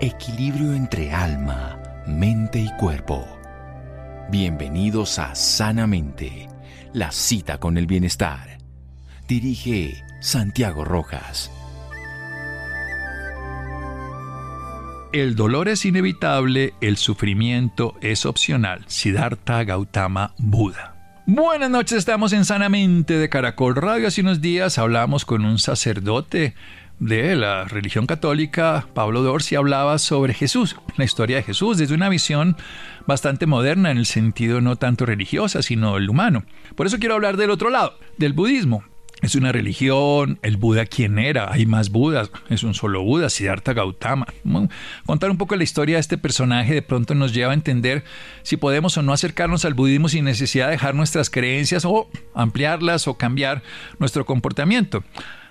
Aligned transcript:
equilibrio 0.00 0.74
entre 0.74 1.12
alma, 1.12 1.76
mente 2.06 2.60
y 2.60 2.70
cuerpo. 2.76 3.26
Bienvenidos 4.30 5.18
a 5.18 5.34
Sanamente, 5.34 6.48
la 6.92 7.10
cita 7.10 7.58
con 7.58 7.76
el 7.76 7.86
bienestar. 7.86 8.58
Dirige 9.26 10.04
Santiago 10.20 10.84
Rojas. 10.84 11.50
El 15.12 15.34
dolor 15.34 15.68
es 15.68 15.84
inevitable, 15.84 16.74
el 16.80 16.96
sufrimiento 16.96 17.96
es 18.00 18.24
opcional. 18.24 18.84
Siddhartha 18.86 19.64
Gautama 19.64 20.32
Buda. 20.38 20.94
Buenas 21.26 21.70
noches, 21.70 21.98
estamos 21.98 22.32
en 22.32 22.44
Sanamente 22.44 23.14
de 23.14 23.28
Caracol 23.28 23.74
Radio. 23.74 24.06
Hace 24.06 24.20
unos 24.20 24.40
días 24.40 24.78
hablamos 24.78 25.24
con 25.24 25.44
un 25.44 25.58
sacerdote 25.58 26.54
de 27.00 27.36
la 27.36 27.64
religión 27.64 28.06
católica, 28.06 28.88
Pablo 28.94 29.22
Dorsi 29.22 29.54
hablaba 29.54 29.98
sobre 29.98 30.34
Jesús, 30.34 30.76
la 30.96 31.04
historia 31.04 31.36
de 31.36 31.42
Jesús, 31.42 31.78
desde 31.78 31.94
una 31.94 32.08
visión 32.08 32.56
bastante 33.06 33.46
moderna 33.46 33.90
en 33.90 33.98
el 33.98 34.06
sentido 34.06 34.60
no 34.60 34.76
tanto 34.76 35.06
religiosa, 35.06 35.62
sino 35.62 35.96
el 35.96 36.10
humano. 36.10 36.44
Por 36.74 36.86
eso 36.86 36.98
quiero 36.98 37.14
hablar 37.14 37.36
del 37.36 37.50
otro 37.50 37.70
lado, 37.70 37.98
del 38.16 38.32
budismo. 38.32 38.84
Es 39.20 39.34
una 39.34 39.50
religión, 39.50 40.38
el 40.42 40.58
Buda 40.58 40.86
quién 40.86 41.18
era, 41.18 41.52
hay 41.52 41.66
más 41.66 41.90
Budas, 41.90 42.30
es 42.50 42.62
un 42.62 42.74
solo 42.74 43.02
Buda, 43.02 43.28
Siddhartha 43.30 43.72
Gautama. 43.72 44.26
contar 45.06 45.30
un 45.32 45.38
poco 45.38 45.56
la 45.56 45.64
historia 45.64 45.96
de 45.96 46.00
este 46.00 46.18
personaje 46.18 46.72
de 46.72 46.82
pronto 46.82 47.16
nos 47.16 47.34
lleva 47.34 47.50
a 47.50 47.54
entender 47.54 48.04
si 48.42 48.56
podemos 48.56 48.96
o 48.96 49.02
no 49.02 49.12
acercarnos 49.12 49.64
al 49.64 49.74
budismo 49.74 50.08
sin 50.08 50.24
necesidad 50.24 50.66
de 50.66 50.72
dejar 50.72 50.94
nuestras 50.94 51.30
creencias 51.30 51.84
o 51.84 52.08
ampliarlas 52.32 53.08
o 53.08 53.14
cambiar 53.14 53.62
nuestro 53.98 54.24
comportamiento. 54.24 55.02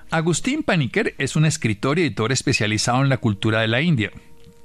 Agustín 0.09 0.63
Paniker 0.63 1.16
es 1.17 1.35
un 1.35 1.45
escritor 1.45 1.99
y 1.99 2.03
editor 2.03 2.31
especializado 2.31 3.03
en 3.03 3.09
la 3.09 3.17
cultura 3.17 3.61
de 3.61 3.67
la 3.67 3.81
India 3.81 4.11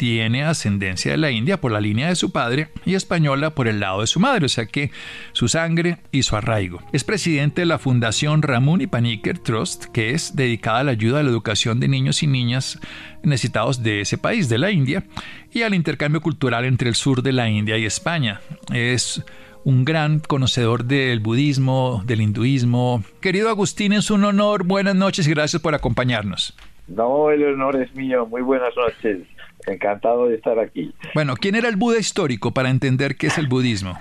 tiene 0.02 0.42
ascendencia 0.42 1.12
de 1.12 1.16
la 1.16 1.30
India 1.30 1.60
por 1.60 1.70
la 1.70 1.80
línea 1.80 2.08
de 2.08 2.16
su 2.16 2.32
padre 2.32 2.70
y 2.84 2.96
española 2.96 3.54
por 3.54 3.68
el 3.68 3.78
lado 3.78 4.00
de 4.00 4.08
su 4.08 4.18
madre, 4.18 4.46
o 4.46 4.48
sea 4.48 4.66
que 4.66 4.90
su 5.32 5.46
sangre 5.46 5.98
y 6.10 6.24
su 6.24 6.34
arraigo. 6.34 6.82
Es 6.92 7.04
presidente 7.04 7.62
de 7.62 7.66
la 7.66 7.78
Fundación 7.78 8.42
Ramón 8.42 8.80
y 8.80 8.88
Paniker 8.88 9.38
Trust, 9.38 9.84
que 9.92 10.10
es 10.10 10.34
dedicada 10.34 10.80
a 10.80 10.82
la 10.82 10.90
ayuda 10.90 11.20
a 11.20 11.22
la 11.22 11.30
educación 11.30 11.78
de 11.78 11.86
niños 11.86 12.24
y 12.24 12.26
niñas 12.26 12.80
necesitados 13.22 13.84
de 13.84 14.00
ese 14.00 14.18
país, 14.18 14.48
de 14.48 14.58
la 14.58 14.72
India, 14.72 15.04
y 15.52 15.62
al 15.62 15.72
intercambio 15.72 16.20
cultural 16.20 16.64
entre 16.64 16.88
el 16.88 16.96
sur 16.96 17.22
de 17.22 17.30
la 17.30 17.48
India 17.48 17.78
y 17.78 17.84
España. 17.84 18.40
Es 18.72 19.22
un 19.64 19.84
gran 19.84 20.20
conocedor 20.20 20.84
del 20.84 21.20
budismo, 21.20 22.02
del 22.04 22.20
hinduismo. 22.20 23.02
Querido 23.20 23.48
Agustín, 23.48 23.92
es 23.92 24.10
un 24.10 24.24
honor. 24.24 24.64
Buenas 24.64 24.94
noches 24.94 25.26
y 25.28 25.30
gracias 25.30 25.62
por 25.62 25.74
acompañarnos. 25.74 26.56
No, 26.88 27.30
el 27.30 27.44
honor 27.44 27.76
es 27.76 27.94
mío. 27.94 28.26
Muy 28.26 28.42
buenas 28.42 28.74
noches. 28.76 29.20
Encantado 29.66 30.28
de 30.28 30.36
estar 30.36 30.58
aquí. 30.58 30.92
Bueno, 31.14 31.34
¿quién 31.36 31.54
era 31.54 31.68
el 31.68 31.76
Buda 31.76 31.98
histórico 31.98 32.52
para 32.52 32.70
entender 32.70 33.16
qué 33.16 33.28
es 33.28 33.38
el 33.38 33.46
budismo? 33.46 33.98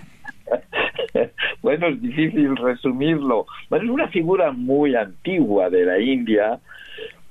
bueno, 1.61 1.87
es 1.87 2.01
difícil 2.01 2.57
resumirlo. 2.57 3.45
Bueno, 3.69 3.85
es 3.85 3.91
una 3.91 4.07
figura 4.07 4.51
muy 4.51 4.95
antigua 4.95 5.69
de 5.69 5.85
la 5.85 5.99
India. 5.99 6.59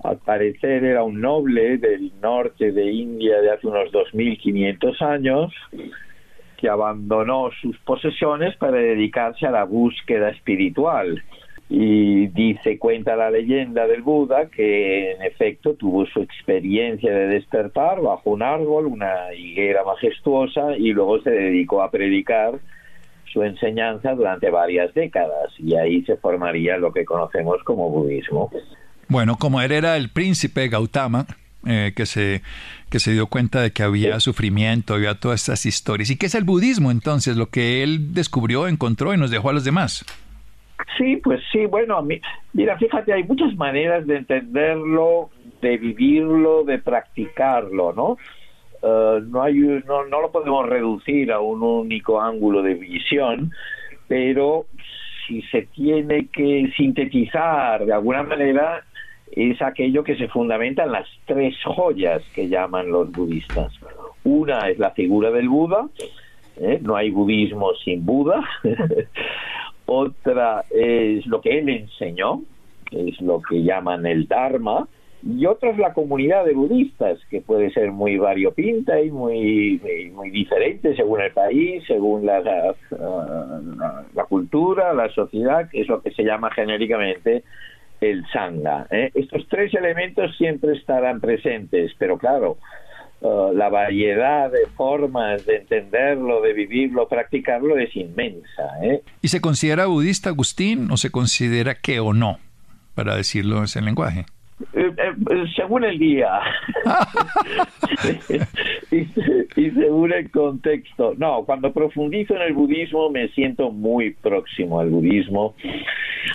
Al 0.05 0.19
parecer 0.19 0.85
era 0.85 1.03
un 1.03 1.21
noble 1.21 1.79
del 1.79 2.13
norte 2.23 2.73
de 2.73 2.91
India 2.91 3.41
de 3.41 3.51
hace 3.51 3.67
unos 3.67 3.91
2.500 3.93 5.03
años 5.03 5.53
que 6.61 6.69
abandonó 6.69 7.51
sus 7.61 7.77
posesiones 7.79 8.57
para 8.57 8.77
dedicarse 8.77 9.47
a 9.47 9.51
la 9.51 9.65
búsqueda 9.65 10.31
espiritual 10.31 11.23
y 11.73 12.27
dice, 12.27 12.79
cuenta 12.79 13.15
la 13.15 13.31
leyenda 13.31 13.87
del 13.87 14.03
Buda 14.03 14.47
que 14.47 15.13
en 15.13 15.23
efecto 15.23 15.75
tuvo 15.75 16.05
su 16.07 16.21
experiencia 16.21 17.13
de 17.13 17.29
despertar 17.29 18.01
bajo 18.01 18.31
un 18.31 18.43
árbol, 18.43 18.87
una 18.87 19.33
higuera 19.33 19.85
majestuosa, 19.85 20.77
y 20.77 20.93
luego 20.93 21.23
se 21.23 21.31
dedicó 21.31 21.83
a 21.83 21.91
predicar 21.93 22.59
su 23.33 23.45
enseñanza 23.45 24.17
durante 24.17 24.51
varias 24.51 24.93
décadas, 24.95 25.53
y 25.59 25.77
ahí 25.77 26.03
se 26.03 26.17
formaría 26.17 26.77
lo 26.77 26.93
que 26.93 27.05
conocemos 27.05 27.63
como 27.63 27.89
budismo. 27.89 28.51
Bueno, 29.07 29.37
como 29.39 29.61
él 29.61 29.71
era 29.71 29.97
el 29.97 30.09
príncipe 30.09 30.67
Gautama, 30.67 31.27
eh, 31.67 31.93
que, 31.95 32.07
se, 32.07 32.43
que 32.91 33.01
se 33.01 33.13
dio 33.13 33.27
cuenta 33.27 33.61
de 33.61 33.73
que 33.73 33.83
había 33.83 34.19
sufrimiento, 34.21 34.95
había 34.95 35.15
todas 35.15 35.41
estas 35.41 35.67
historias. 35.67 36.11
¿Y 36.11 36.17
qué 36.17 36.27
es 36.27 36.35
el 36.35 36.45
budismo 36.45 36.91
entonces? 36.91 37.37
Lo 37.37 37.47
que 37.47 37.83
él 37.83 38.15
descubrió, 38.15 38.67
encontró 38.67 39.13
y 39.15 39.19
nos 39.19 39.31
dejó 39.31 39.51
a 39.51 39.53
los 39.53 39.65
demás. 39.65 40.05
Sí, 40.97 41.17
pues 41.17 41.41
sí, 41.53 41.67
bueno, 41.67 42.03
mira, 42.53 42.79
fíjate, 42.79 43.13
hay 43.13 43.25
muchas 43.25 43.55
maneras 43.57 44.07
de 44.07 44.17
entenderlo, 44.17 45.31
de 45.61 45.77
vivirlo, 45.77 46.65
de 46.65 46.79
practicarlo, 46.79 47.93
¿no? 47.93 48.17
Eh, 48.83 49.21
no, 49.27 49.43
hay, 49.43 49.55
no, 49.55 50.07
no 50.07 50.21
lo 50.23 50.33
podemos 50.33 50.67
reducir 50.69 51.33
a 51.33 51.41
un 51.41 51.63
único 51.63 52.21
ángulo 52.21 52.63
de 52.63 52.75
visión, 52.75 53.53
pero 54.09 54.67
si 55.27 55.43
se 55.43 55.63
tiene 55.63 56.29
que 56.29 56.73
sintetizar 56.77 57.85
de 57.85 57.93
alguna 57.93 58.23
manera, 58.23 58.85
es 59.33 59.61
aquello 59.63 60.05
que 60.05 60.17
se 60.17 60.29
fundamenta 60.29 60.85
en 60.85 60.93
las 60.93 61.09
tres 61.27 61.55
joyas 61.65 62.23
que 62.35 62.49
llaman 62.49 62.91
los 62.91 63.11
budistas. 63.13 63.73
Una 64.25 64.69
es 64.69 64.79
la 64.79 64.91
figura 64.91 65.31
del 65.31 65.49
Buda, 65.49 65.89
¿eh? 66.57 66.79
no 66.83 66.97
hay 66.97 67.11
budismo 67.11 67.73
sin 67.85 68.05
Buda. 68.05 68.43
otra 69.87 70.65
es 70.71 71.27
lo 71.27 71.41
que 71.41 71.59
él 71.59 71.69
enseñó, 71.69 72.43
es 72.91 73.21
lo 73.21 73.41
que 73.43 73.63
llaman 73.63 74.07
el 74.07 74.27
Dharma, 74.27 74.87
y 75.23 75.45
otra 75.45 75.71
es 75.71 75.79
la 75.79 75.93
comunidad 75.93 76.47
de 76.47 76.55
budistas, 76.55 77.19
que 77.29 77.43
puede 77.43 77.71
ser 77.73 77.93
muy 77.93 78.17
variopinta 78.17 79.01
y 79.03 79.11
muy, 79.11 79.81
muy, 80.15 80.31
diferente 80.31 80.97
según 80.97 81.21
el 81.21 81.31
país, 81.33 81.85
según 81.87 82.25
la, 82.25 82.41
la, 82.41 84.25
cultura, 84.25 84.95
la 84.95 85.11
sociedad, 85.11 85.69
que 85.69 85.83
es 85.83 85.89
lo 85.89 86.01
que 86.01 86.11
se 86.13 86.23
llama 86.23 86.51
genéricamente 86.53 87.45
el 88.01 88.25
Sangha. 88.33 88.87
¿eh? 88.91 89.11
Estos 89.15 89.47
tres 89.49 89.75
elementos 89.75 90.37
siempre 90.37 90.77
estarán 90.77 91.21
presentes, 91.21 91.93
pero 91.99 92.19
claro, 92.19 92.59
Uh, 93.23 93.53
la 93.53 93.69
variedad 93.69 94.51
de 94.51 94.67
formas 94.77 95.45
de 95.45 95.57
entenderlo, 95.57 96.41
de 96.41 96.55
vivirlo, 96.55 97.07
practicarlo 97.07 97.77
es 97.77 97.95
inmensa. 97.95 98.63
¿eh? 98.83 99.03
¿Y 99.21 99.29
se 99.29 99.43
considera 99.43 99.85
budista 99.85 100.31
Agustín 100.31 100.91
o 100.91 100.97
se 100.97 101.11
considera 101.11 101.75
que 101.75 102.01
o 102.01 102.15
no, 102.15 102.39
para 102.95 103.17
decirlo 103.17 103.59
en 103.59 103.65
ese 103.65 103.83
lenguaje? 103.83 104.25
Eh, 104.75 104.93
eh, 104.97 105.45
según 105.57 105.85
el 105.85 105.99
día 105.99 106.39
y, 108.91 109.71
según 109.71 110.13
el 110.13 110.31
contexto. 110.31 111.15
No, 111.17 111.45
cuando 111.45 111.73
profundizo 111.73 112.37
en 112.37 112.43
el 112.43 112.53
budismo 112.53 113.09
me 113.11 113.29
siento 113.29 113.71
muy 113.71 114.11
próximo 114.11 114.81
al 114.81 114.91
budismo. 114.91 115.55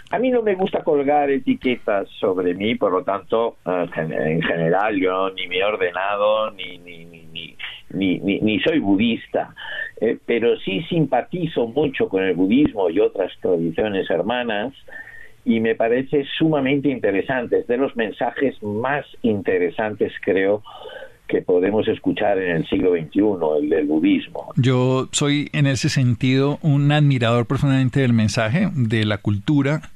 A 0.09 0.17
mí 0.17 0.31
no 0.31 0.41
me 0.41 0.55
gusta 0.55 0.83
colgar 0.83 1.29
etiquetas 1.29 2.09
sobre 2.19 2.55
mí, 2.55 2.75
por 2.75 2.91
lo 2.91 3.03
tanto, 3.03 3.57
eh, 3.65 3.87
en 3.95 4.41
general 4.41 4.99
yo 4.99 5.29
ni 5.31 5.47
me 5.47 5.57
he 5.57 5.63
ordenado 5.63 6.51
ni, 6.51 6.79
ni, 6.79 7.05
ni, 7.05 7.55
ni, 7.91 8.19
ni 8.19 8.59
soy 8.61 8.79
budista, 8.79 9.53
pero 10.25 10.57
sí 10.59 10.81
simpatizo 10.89 11.67
mucho 11.67 12.09
con 12.09 12.23
el 12.23 12.33
budismo 12.33 12.89
y 12.89 12.99
otras 12.99 13.31
tradiciones 13.39 14.09
hermanas 14.09 14.73
y 15.45 15.59
me 15.59 15.75
parece 15.75 16.25
sumamente 16.37 16.89
interesante, 16.89 17.59
es 17.59 17.67
de 17.67 17.77
los 17.77 17.95
mensajes 17.95 18.61
más 18.63 19.05
interesantes 19.21 20.11
creo 20.21 20.63
que 21.27 21.41
podemos 21.41 21.87
escuchar 21.87 22.37
en 22.39 22.57
el 22.57 22.67
siglo 22.67 22.91
XXI, 22.91 23.21
el 23.61 23.69
del 23.69 23.85
budismo. 23.85 24.51
Yo 24.57 25.07
soy 25.11 25.49
en 25.53 25.67
ese 25.67 25.89
sentido 25.89 26.59
un 26.61 26.91
admirador 26.91 27.45
profundamente 27.45 27.99
del 28.01 28.13
mensaje, 28.13 28.69
de 28.73 29.05
la 29.05 29.19
cultura, 29.19 29.89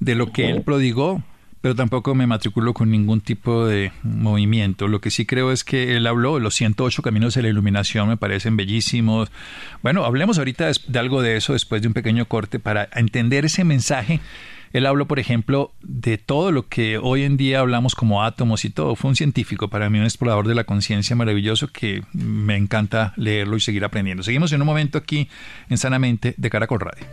de 0.00 0.14
lo 0.14 0.32
que 0.32 0.50
él 0.50 0.62
prodigó, 0.62 1.22
pero 1.60 1.74
tampoco 1.74 2.14
me 2.14 2.26
matriculo 2.26 2.74
con 2.74 2.90
ningún 2.90 3.20
tipo 3.20 3.66
de 3.66 3.92
movimiento. 4.02 4.88
Lo 4.88 5.00
que 5.00 5.10
sí 5.10 5.24
creo 5.24 5.50
es 5.52 5.64
que 5.64 5.96
él 5.96 6.06
habló, 6.06 6.38
los 6.38 6.54
108 6.54 7.02
caminos 7.02 7.34
de 7.34 7.42
la 7.42 7.48
iluminación 7.48 8.08
me 8.08 8.16
parecen 8.16 8.56
bellísimos. 8.56 9.30
Bueno, 9.82 10.04
hablemos 10.04 10.38
ahorita 10.38 10.70
de 10.86 10.98
algo 10.98 11.22
de 11.22 11.36
eso 11.36 11.52
después 11.52 11.80
de 11.82 11.88
un 11.88 11.94
pequeño 11.94 12.26
corte 12.26 12.58
para 12.58 12.88
entender 12.94 13.44
ese 13.44 13.64
mensaje 13.64 14.20
él 14.74 14.86
habló, 14.86 15.06
por 15.06 15.20
ejemplo, 15.20 15.72
de 15.82 16.18
todo 16.18 16.50
lo 16.50 16.66
que 16.66 16.98
hoy 16.98 17.22
en 17.22 17.36
día 17.36 17.60
hablamos 17.60 17.94
como 17.94 18.24
átomos 18.24 18.64
y 18.64 18.70
todo. 18.70 18.96
Fue 18.96 19.08
un 19.08 19.14
científico, 19.14 19.68
para 19.68 19.88
mí 19.88 20.00
un 20.00 20.04
explorador 20.04 20.48
de 20.48 20.56
la 20.56 20.64
conciencia 20.64 21.14
maravilloso 21.14 21.68
que 21.68 22.02
me 22.12 22.56
encanta 22.56 23.12
leerlo 23.16 23.56
y 23.56 23.60
seguir 23.60 23.84
aprendiendo. 23.84 24.24
Seguimos 24.24 24.50
en 24.50 24.60
un 24.60 24.66
momento 24.66 24.98
aquí 24.98 25.28
en 25.70 25.78
Sanamente 25.78 26.34
de 26.36 26.50
Caracol 26.50 26.80
Radio. 26.80 27.06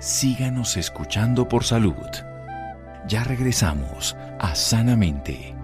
Síganos 0.00 0.76
escuchando 0.76 1.48
por 1.48 1.64
salud. 1.64 1.96
Ya 3.08 3.24
regresamos 3.24 4.14
a 4.38 4.54
Sanamente. 4.54 5.54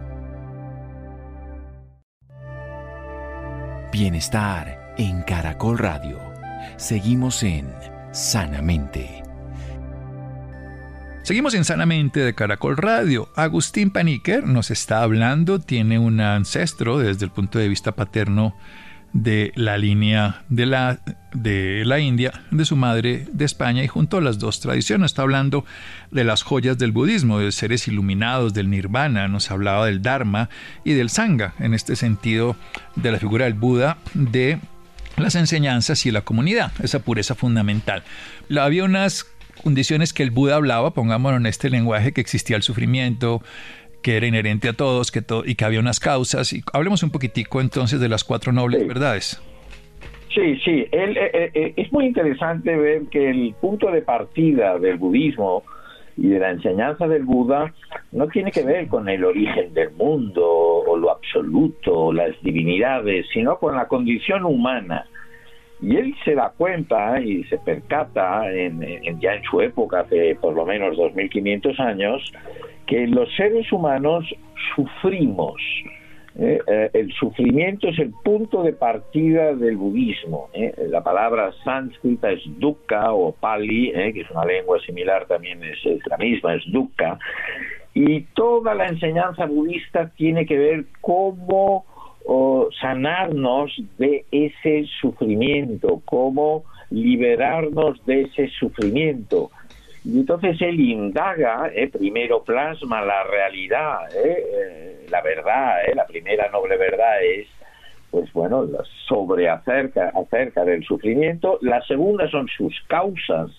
Bienestar 3.92 4.94
en 4.96 5.20
Caracol 5.24 5.76
Radio. 5.76 6.18
Seguimos 6.78 7.42
en 7.42 7.70
Sanamente. 8.12 9.27
Seguimos 11.28 11.52
en 11.52 11.66
Sanamente 11.66 12.20
de 12.20 12.34
Caracol 12.34 12.78
Radio. 12.78 13.28
Agustín 13.36 13.90
Paniker 13.90 14.46
nos 14.46 14.70
está 14.70 15.02
hablando, 15.02 15.58
tiene 15.58 15.98
un 15.98 16.22
ancestro 16.22 17.00
desde 17.00 17.26
el 17.26 17.30
punto 17.30 17.58
de 17.58 17.68
vista 17.68 17.92
paterno 17.92 18.56
de 19.12 19.52
la 19.54 19.76
línea 19.76 20.44
de 20.48 20.64
la, 20.64 21.00
de 21.34 21.82
la 21.84 21.98
India, 21.98 22.32
de 22.50 22.64
su 22.64 22.76
madre 22.76 23.26
de 23.30 23.44
España, 23.44 23.84
y 23.84 23.88
junto 23.88 24.16
a 24.16 24.20
las 24.22 24.38
dos 24.38 24.60
tradiciones 24.60 25.10
está 25.10 25.20
hablando 25.20 25.66
de 26.10 26.24
las 26.24 26.42
joyas 26.42 26.78
del 26.78 26.92
budismo, 26.92 27.40
de 27.40 27.52
seres 27.52 27.88
iluminados, 27.88 28.54
del 28.54 28.70
nirvana, 28.70 29.28
nos 29.28 29.50
hablaba 29.50 29.84
del 29.84 30.00
dharma 30.00 30.48
y 30.82 30.94
del 30.94 31.10
sangha, 31.10 31.52
en 31.58 31.74
este 31.74 31.94
sentido 31.94 32.56
de 32.96 33.12
la 33.12 33.18
figura 33.18 33.44
del 33.44 33.52
Buda, 33.52 33.98
de 34.14 34.60
las 35.18 35.34
enseñanzas 35.34 36.06
y 36.06 36.10
la 36.10 36.22
comunidad, 36.22 36.72
esa 36.82 37.00
pureza 37.00 37.34
fundamental. 37.34 38.02
Había 38.56 38.84
unas 38.84 39.26
condiciones 39.62 40.12
que 40.12 40.22
el 40.22 40.30
Buda 40.30 40.56
hablaba, 40.56 40.92
pongámoslo 40.92 41.36
en 41.36 41.46
este 41.46 41.70
lenguaje, 41.70 42.12
que 42.12 42.20
existía 42.20 42.56
el 42.56 42.62
sufrimiento, 42.62 43.42
que 44.02 44.16
era 44.16 44.26
inherente 44.26 44.68
a 44.68 44.72
todos 44.72 45.10
que 45.10 45.22
y 45.44 45.54
que 45.54 45.64
había 45.64 45.80
unas 45.80 46.00
causas. 46.00 46.52
Y 46.52 46.62
hablemos 46.72 47.02
un 47.02 47.10
poquitico 47.10 47.60
entonces 47.60 48.00
de 48.00 48.08
las 48.08 48.24
cuatro 48.24 48.52
nobles 48.52 48.86
verdades. 48.86 49.42
Sí, 50.34 50.56
sí, 50.64 50.70
eh, 50.70 50.90
eh, 50.92 51.50
eh, 51.54 51.72
es 51.76 51.92
muy 51.92 52.06
interesante 52.06 52.76
ver 52.76 53.02
que 53.10 53.30
el 53.30 53.54
punto 53.60 53.90
de 53.90 54.02
partida 54.02 54.78
del 54.78 54.98
budismo 54.98 55.64
y 56.16 56.28
de 56.28 56.38
la 56.38 56.50
enseñanza 56.50 57.08
del 57.08 57.24
Buda 57.24 57.72
no 58.12 58.26
tiene 58.28 58.50
que 58.50 58.62
ver 58.62 58.88
con 58.88 59.08
el 59.08 59.24
origen 59.24 59.72
del 59.72 59.90
mundo 59.92 60.44
o 60.44 60.96
lo 60.96 61.10
absoluto, 61.10 62.12
las 62.12 62.40
divinidades, 62.42 63.26
sino 63.32 63.58
con 63.58 63.74
la 63.74 63.88
condición 63.88 64.44
humana. 64.44 65.06
Y 65.80 65.96
él 65.96 66.14
se 66.24 66.34
da 66.34 66.52
cuenta 66.56 67.20
y 67.20 67.44
se 67.44 67.58
percata, 67.58 68.50
en, 68.52 68.80
ya 69.20 69.34
en 69.34 69.42
su 69.44 69.60
época, 69.60 70.00
hace 70.00 70.36
por 70.40 70.54
lo 70.54 70.66
menos 70.66 70.96
2500 70.96 71.78
años, 71.78 72.32
que 72.86 73.06
los 73.06 73.32
seres 73.36 73.70
humanos 73.70 74.24
sufrimos. 74.74 75.54
¿eh? 76.36 76.58
Eh, 76.66 76.90
el 76.94 77.12
sufrimiento 77.12 77.88
es 77.88 77.98
el 77.98 78.12
punto 78.24 78.62
de 78.62 78.72
partida 78.72 79.54
del 79.54 79.76
budismo. 79.76 80.48
¿eh? 80.52 80.74
La 80.88 81.02
palabra 81.02 81.52
sánscrita 81.62 82.30
es 82.30 82.40
dukkha 82.58 83.12
o 83.12 83.32
pali, 83.32 83.92
que 83.92 84.20
es 84.22 84.30
una 84.30 84.44
lengua 84.44 84.80
similar 84.80 85.26
también, 85.26 85.62
es, 85.62 85.78
la 86.06 86.16
misma, 86.16 86.54
es 86.54 86.62
dukkha. 86.72 87.18
Y 87.94 88.22
toda 88.34 88.74
la 88.74 88.86
enseñanza 88.86 89.46
budista 89.46 90.10
tiene 90.16 90.46
que 90.46 90.56
ver 90.56 90.84
cómo 91.00 91.84
sanarnos 92.80 93.72
de 93.96 94.24
ese 94.30 94.86
sufrimiento, 95.00 96.02
cómo 96.04 96.64
liberarnos 96.90 98.04
de 98.04 98.22
ese 98.22 98.48
sufrimiento. 98.48 99.50
Y 100.04 100.20
entonces 100.20 100.60
él 100.60 100.80
indaga, 100.80 101.70
eh, 101.74 101.88
primero 101.88 102.42
plasma 102.42 103.02
la 103.02 103.24
realidad, 103.24 104.14
eh, 104.14 104.44
eh, 104.54 105.06
la 105.10 105.22
verdad, 105.22 105.76
la 105.94 106.06
primera 106.06 106.48
noble 106.50 106.76
verdad 106.76 107.22
es, 107.22 107.46
pues 108.10 108.32
bueno, 108.32 108.66
sobre 109.06 109.48
acerca, 109.48 110.12
acerca 110.14 110.64
del 110.64 110.84
sufrimiento. 110.84 111.58
La 111.62 111.82
segunda 111.82 112.30
son 112.30 112.48
sus 112.48 112.74
causas, 112.86 113.50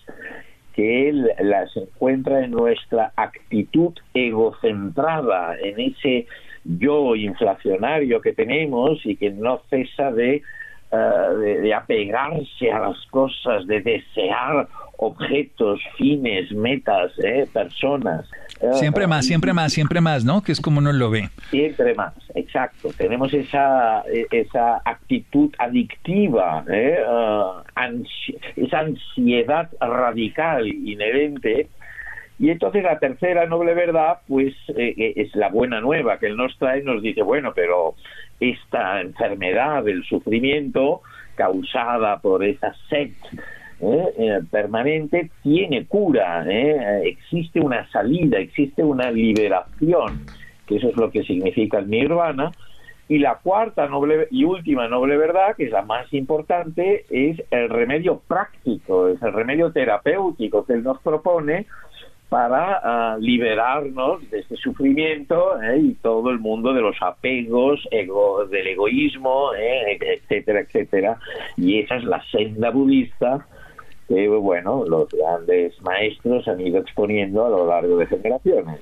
que 0.73 1.09
él 1.09 1.29
las 1.39 1.75
encuentra 1.75 2.43
en 2.43 2.51
nuestra 2.51 3.11
actitud 3.15 3.93
egocentrada, 4.13 5.55
en 5.59 5.79
ese 5.79 6.25
yo 6.77 7.15
inflacionario 7.15 8.21
que 8.21 8.33
tenemos 8.33 9.05
y 9.05 9.15
que 9.15 9.31
no 9.31 9.61
cesa 9.69 10.11
de, 10.11 10.43
de 10.91 11.73
apegarse 11.73 12.71
a 12.71 12.79
las 12.79 13.05
cosas, 13.07 13.65
de 13.67 13.81
desear 13.81 14.67
objetos, 15.01 15.79
fines, 15.97 16.51
metas, 16.51 17.11
¿eh? 17.23 17.47
personas. 17.53 18.29
Siempre 18.73 19.07
más, 19.07 19.25
siempre 19.25 19.53
más, 19.53 19.71
siempre 19.71 20.01
más, 20.01 20.25
¿no? 20.25 20.41
Que 20.41 20.51
es 20.51 20.59
como 20.59 20.79
uno 20.79 20.91
lo 20.91 21.09
ve. 21.09 21.29
Siempre 21.49 21.95
más, 21.95 22.13
exacto. 22.35 22.89
Tenemos 22.97 23.33
esa, 23.33 24.03
esa 24.31 24.81
actitud 24.83 25.51
adictiva, 25.57 26.65
¿eh? 26.69 26.97
Ah, 27.07 27.63
esa 28.57 28.79
ansiedad 28.79 29.69
radical 29.79 30.67
inherente. 30.67 31.69
Y 32.39 32.49
entonces 32.51 32.83
la 32.83 32.99
tercera 32.99 33.45
noble 33.45 33.73
verdad, 33.73 34.19
pues 34.27 34.53
eh, 34.69 35.13
es 35.17 35.35
la 35.35 35.49
buena 35.49 35.81
nueva 35.81 36.19
que 36.19 36.27
él 36.27 36.37
nos 36.37 36.57
trae, 36.57 36.81
nos 36.83 37.01
dice, 37.01 37.21
bueno, 37.21 37.51
pero 37.53 37.95
esta 38.39 39.01
enfermedad, 39.01 39.85
el 39.87 40.03
sufrimiento 40.05 41.01
causada 41.35 42.19
por 42.19 42.43
esa 42.43 42.73
sed 42.89 43.11
¿eh? 43.81 44.13
Eh, 44.17 44.39
permanente 44.49 45.31
tiene 45.43 45.85
cura, 45.85 46.45
¿eh? 46.47 47.01
existe 47.05 47.59
una 47.59 47.89
salida, 47.91 48.39
existe 48.39 48.83
una 48.83 49.11
liberación, 49.11 50.25
que 50.65 50.77
eso 50.77 50.89
es 50.89 50.95
lo 50.95 51.11
que 51.11 51.23
significa 51.23 51.79
el 51.79 51.89
nirvana. 51.89 52.51
Y 53.07 53.17
la 53.17 53.39
cuarta 53.41 53.87
noble 53.87 54.27
y 54.29 54.43
última 54.43 54.87
noble 54.87 55.17
verdad, 55.17 55.55
que 55.57 55.63
es 55.63 55.71
la 55.71 55.81
más 55.81 56.13
importante, 56.13 57.05
es 57.09 57.41
el 57.49 57.67
remedio 57.67 58.21
práctico, 58.27 59.07
es 59.07 59.19
el 59.23 59.33
remedio 59.33 59.71
terapéutico 59.71 60.63
que 60.63 60.73
él 60.73 60.83
nos 60.83 61.01
propone 61.01 61.65
para 62.29 62.79
ah, 62.83 63.17
liberarnos 63.19 64.29
de 64.29 64.39
este 64.39 64.55
sufrimiento 64.55 65.51
y 65.77 65.95
todo 65.95 66.29
el 66.29 66.39
mundo 66.39 66.73
de 66.73 66.81
los 66.81 66.95
apegos, 67.01 67.85
ego, 67.91 68.45
del 68.45 68.67
egoísmo, 68.67 69.51
etcétera, 69.55 70.61
etcétera. 70.61 71.17
Y 71.57 71.79
esa 71.79 71.95
es 71.95 72.03
la 72.03 72.23
senda 72.31 72.69
budista 72.69 73.45
que 74.09 74.27
bueno, 74.27 74.83
los 74.85 75.07
grandes 75.09 75.79
maestros 75.83 76.47
han 76.47 76.59
ido 76.59 76.79
exponiendo 76.79 77.45
a 77.45 77.49
lo 77.49 77.67
largo 77.67 77.97
de 77.97 78.07
generaciones. 78.07 78.79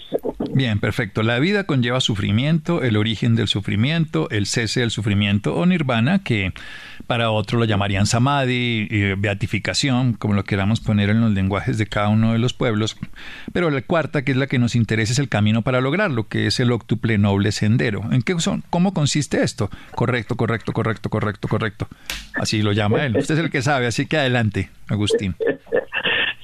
Bien, 0.54 0.80
perfecto. 0.80 1.22
La 1.22 1.38
vida 1.40 1.66
conlleva 1.66 2.00
sufrimiento, 2.00 2.82
el 2.82 2.96
origen 2.96 3.36
del 3.36 3.50
sufrimiento, 3.50 4.30
el 4.32 4.46
cese 4.46 4.80
del 4.80 4.90
sufrimiento 4.90 5.54
o 5.56 5.66
nirvana, 5.66 6.24
que 6.24 6.54
para 7.08 7.30
otros 7.30 7.60
lo 7.60 7.66
llamarían 7.66 8.06
samadhi, 8.06 8.88
beatificación, 9.18 10.14
como 10.14 10.34
lo 10.34 10.46
queramos 10.46 10.80
poner 10.80 11.10
en 11.10 11.20
los 11.20 11.32
lenguajes 11.32 11.78
de 11.78 11.88
cada 11.88 12.08
uno 12.08 12.32
de 12.32 12.40
los 12.40 12.54
pueblos. 12.54 12.98
Pero 13.52 13.70
la 13.70 13.82
cuarta, 13.82 14.24
que 14.24 14.32
es 14.32 14.38
la 14.38 14.48
que 14.48 14.60
nos 14.60 14.76
interesa, 14.76 15.12
es 15.12 15.20
el 15.20 15.28
camino 15.28 15.62
para 15.62 15.82
lograrlo, 15.82 16.30
que 16.30 16.48
es 16.48 16.60
el 16.62 16.72
octuple 16.72 17.18
noble 17.18 17.52
sendero. 17.52 18.02
¿En 18.12 18.22
qué 18.22 18.40
son? 18.40 18.64
¿Cómo 18.70 18.94
consiste 18.94 19.44
esto? 19.44 19.70
Correcto, 19.92 20.38
correcto, 20.38 20.72
correcto, 20.72 21.10
correcto, 21.10 21.50
correcto. 21.50 21.88
Así 22.34 22.62
lo 22.62 22.72
llama 22.72 23.06
él. 23.06 23.18
Usted 23.18 23.36
es 23.36 23.42
el 23.42 23.52
que 23.52 23.62
sabe, 23.62 23.88
así 23.88 24.06
que 24.06 24.18
adelante, 24.18 24.70
Agustín. 24.90 25.36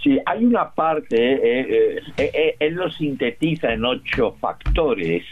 Sí, 0.04 0.20
hay 0.26 0.44
una 0.44 0.70
parte, 0.70 1.16
eh, 1.16 2.02
eh, 2.18 2.32
eh, 2.34 2.56
él 2.60 2.74
lo 2.74 2.92
sintetiza 2.92 3.72
en 3.72 3.86
ocho 3.86 4.36
factores, 4.38 5.24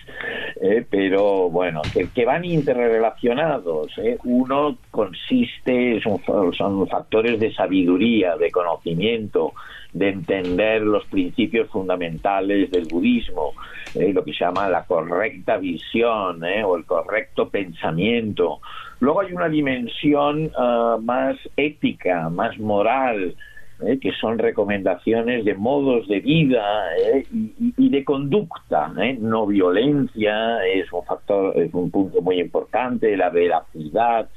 pero 0.90 1.50
bueno, 1.50 1.82
que, 2.16 2.26
van 2.26 2.46
interrelacionados. 2.46 3.92
Uno 4.24 4.78
consiste, 4.90 6.00
son, 6.02 6.88
factores 6.88 7.38
de 7.38 7.54
sabiduría, 7.54 8.38
de 8.38 8.50
conocimiento, 8.50 9.52
de 9.92 10.10
entender 10.10 10.84
los 10.84 11.04
principios 11.08 11.70
fundamentales 11.70 12.72
del 12.72 12.86
budismo, 12.86 13.54
lo 13.94 14.24
que 14.24 14.32
se 14.32 14.46
llama 14.46 14.70
la 14.70 14.86
correcta 14.86 15.58
visión 15.58 16.42
o 16.64 16.78
el 16.78 16.86
correcto 16.86 17.50
pensamiento. 17.50 18.62
Luego 19.02 19.22
hay 19.22 19.34
una 19.34 19.50
dimensión 19.50 20.52
ah, 20.58 20.98
más 21.02 21.36
ética, 21.58 22.30
más 22.30 22.58
moral, 22.60 23.36
¿eh? 23.84 23.98
que 24.00 24.12
son 24.14 24.38
recomendaciones 24.38 25.44
de 25.44 25.56
modos 25.56 26.08
de 26.08 26.20
vida 26.20 26.64
¿eh? 26.98 27.26
y, 27.32 27.90
de 27.90 28.06
conducta. 28.06 28.94
¿eh? 29.00 29.18
No 29.20 29.48
violencia 29.48 30.64
es 30.66 30.94
un 30.94 31.04
factor, 31.04 31.58
es 31.58 31.74
un 31.74 31.90
punto 31.90 32.22
muy 32.22 32.40
importante, 32.40 33.18
la 33.18 33.32
veracidad. 33.32 34.30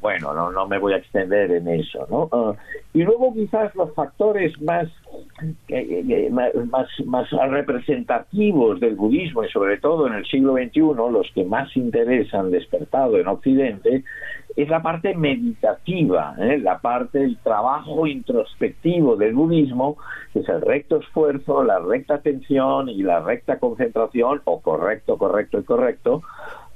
Bueno, 0.00 0.32
no, 0.32 0.50
no 0.52 0.66
me 0.66 0.78
voy 0.78 0.94
a 0.94 0.96
extender 0.96 1.50
en 1.50 1.68
eso, 1.68 2.06
¿no? 2.08 2.30
Ah, 2.32 2.54
y 2.94 3.02
luego 3.02 3.34
quizás 3.34 3.74
los 3.74 3.94
factores 3.94 4.58
más, 4.62 4.88
más, 7.06 7.30
representativos 7.50 8.80
del 8.80 8.96
budismo 8.96 9.44
y 9.44 9.48
sobre 9.50 9.78
todo 9.78 10.06
en 10.06 10.14
el 10.14 10.26
siglo 10.26 10.54
XXI, 10.54 10.80
los 11.10 11.30
que 11.34 11.44
más 11.44 11.76
interés 11.76 12.32
han 12.34 12.50
despertado 12.50 13.16
en 13.18 13.28
Occidente, 13.28 14.04
es 14.56 14.68
la 14.68 14.82
parte 14.82 15.14
meditativa, 15.14 16.34
¿eh? 16.38 16.58
la 16.58 16.78
parte 16.78 17.20
del 17.20 17.38
trabajo 17.38 18.06
introspectivo 18.06 19.16
del 19.16 19.34
budismo, 19.34 19.96
que 20.32 20.40
es 20.40 20.48
el 20.48 20.62
recto 20.62 20.96
esfuerzo, 20.96 21.62
la 21.62 21.78
recta 21.78 22.14
atención 22.14 22.88
y 22.88 23.02
la 23.02 23.20
recta 23.20 23.58
concentración, 23.58 24.40
o 24.44 24.60
correcto, 24.60 25.16
correcto 25.16 25.60
y 25.60 25.62
correcto, 25.62 26.22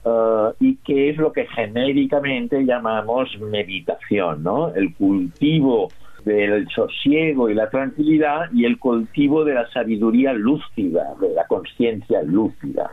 uh, 0.04 0.52
y 0.60 0.76
que 0.76 1.10
es 1.10 1.16
lo 1.16 1.32
que 1.32 1.46
genéricamente 1.46 2.64
llamamos 2.64 3.36
meditación, 3.40 4.42
¿no? 4.44 4.72
El 4.74 4.94
cultivo 4.94 5.88
del 6.24 6.68
sosiego 6.68 7.48
y 7.48 7.54
la 7.54 7.70
tranquilidad 7.70 8.50
y 8.52 8.64
el 8.64 8.78
cultivo 8.78 9.44
de 9.44 9.54
la 9.54 9.68
sabiduría 9.70 10.32
lúcida, 10.32 11.14
de 11.20 11.30
la 11.34 11.46
conciencia 11.46 12.22
lúcida. 12.22 12.90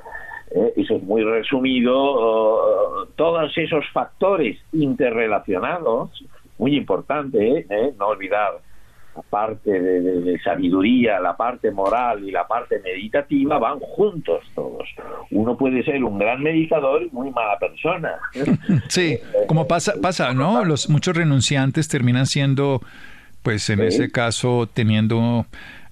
¿eh? 0.51 0.73
eso 0.75 0.95
es 0.95 1.03
muy 1.03 1.23
resumido, 1.23 3.07
todos 3.15 3.57
esos 3.57 3.85
factores 3.93 4.57
interrelacionados, 4.73 6.11
muy 6.57 6.75
importante, 6.75 7.65
¿eh? 7.69 7.93
no 7.97 8.07
olvidar 8.07 8.59
parte 9.29 9.69
de, 9.69 10.39
sabiduría, 10.39 11.19
la 11.19 11.35
parte 11.35 11.71
moral 11.71 12.23
y 12.23 12.31
la 12.31 12.47
parte 12.47 12.79
meditativa 12.79 13.57
van 13.57 13.79
juntos 13.79 14.43
todos. 14.55 14.87
Uno 15.31 15.57
puede 15.57 15.83
ser 15.83 16.03
un 16.03 16.17
gran 16.17 16.41
meditador 16.41 17.03
y 17.03 17.09
muy 17.11 17.31
mala 17.31 17.57
persona. 17.59 18.11
Sí, 18.87 19.19
como 19.47 19.67
pasa, 19.67 19.93
pasa, 20.01 20.33
¿no? 20.33 20.63
Los 20.63 20.89
muchos 20.89 21.15
renunciantes 21.15 21.87
terminan 21.87 22.25
siendo, 22.25 22.81
pues 23.43 23.69
en 23.69 23.81
ese 23.81 24.11
caso, 24.11 24.69
teniendo 24.71 25.45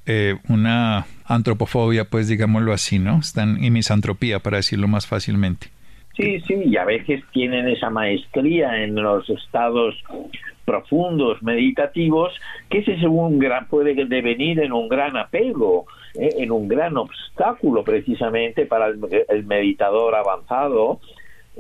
eh, 0.06 0.36
una 0.50 1.06
antropofobia, 1.26 2.06
pues 2.06 2.28
digámoslo 2.28 2.74
así, 2.74 3.00
¿no? 3.00 3.20
Están 3.20 3.64
en 3.64 3.74
misantropía, 3.74 4.40
para 4.40 4.58
decirlo 4.58 4.88
más 4.88 5.08
fácilmente. 5.08 5.68
Sí, 6.16 6.42
sí, 6.42 6.56
y 6.66 6.78
a 6.78 6.86
veces 6.86 7.24
tienen 7.32 7.68
esa 7.68 7.90
maestría 7.92 8.84
en 8.84 8.96
los 8.96 9.30
estados 9.30 9.96
profundos, 10.66 11.42
meditativos, 11.44 12.34
que 12.70 12.80
ese 12.80 13.08
un 13.08 13.40
gran, 13.40 13.68
puede 13.68 13.94
devenir 13.94 14.60
en 14.60 14.74
un 14.74 14.90
gran 14.90 15.16
apego, 15.16 15.86
eh, 16.16 16.30
en 16.40 16.52
un 16.52 16.68
gran 16.68 16.98
obstáculo 16.98 17.84
precisamente 17.84 18.66
para 18.66 18.88
el, 18.88 19.46
meditador 19.46 20.16
avanzado, 20.16 21.00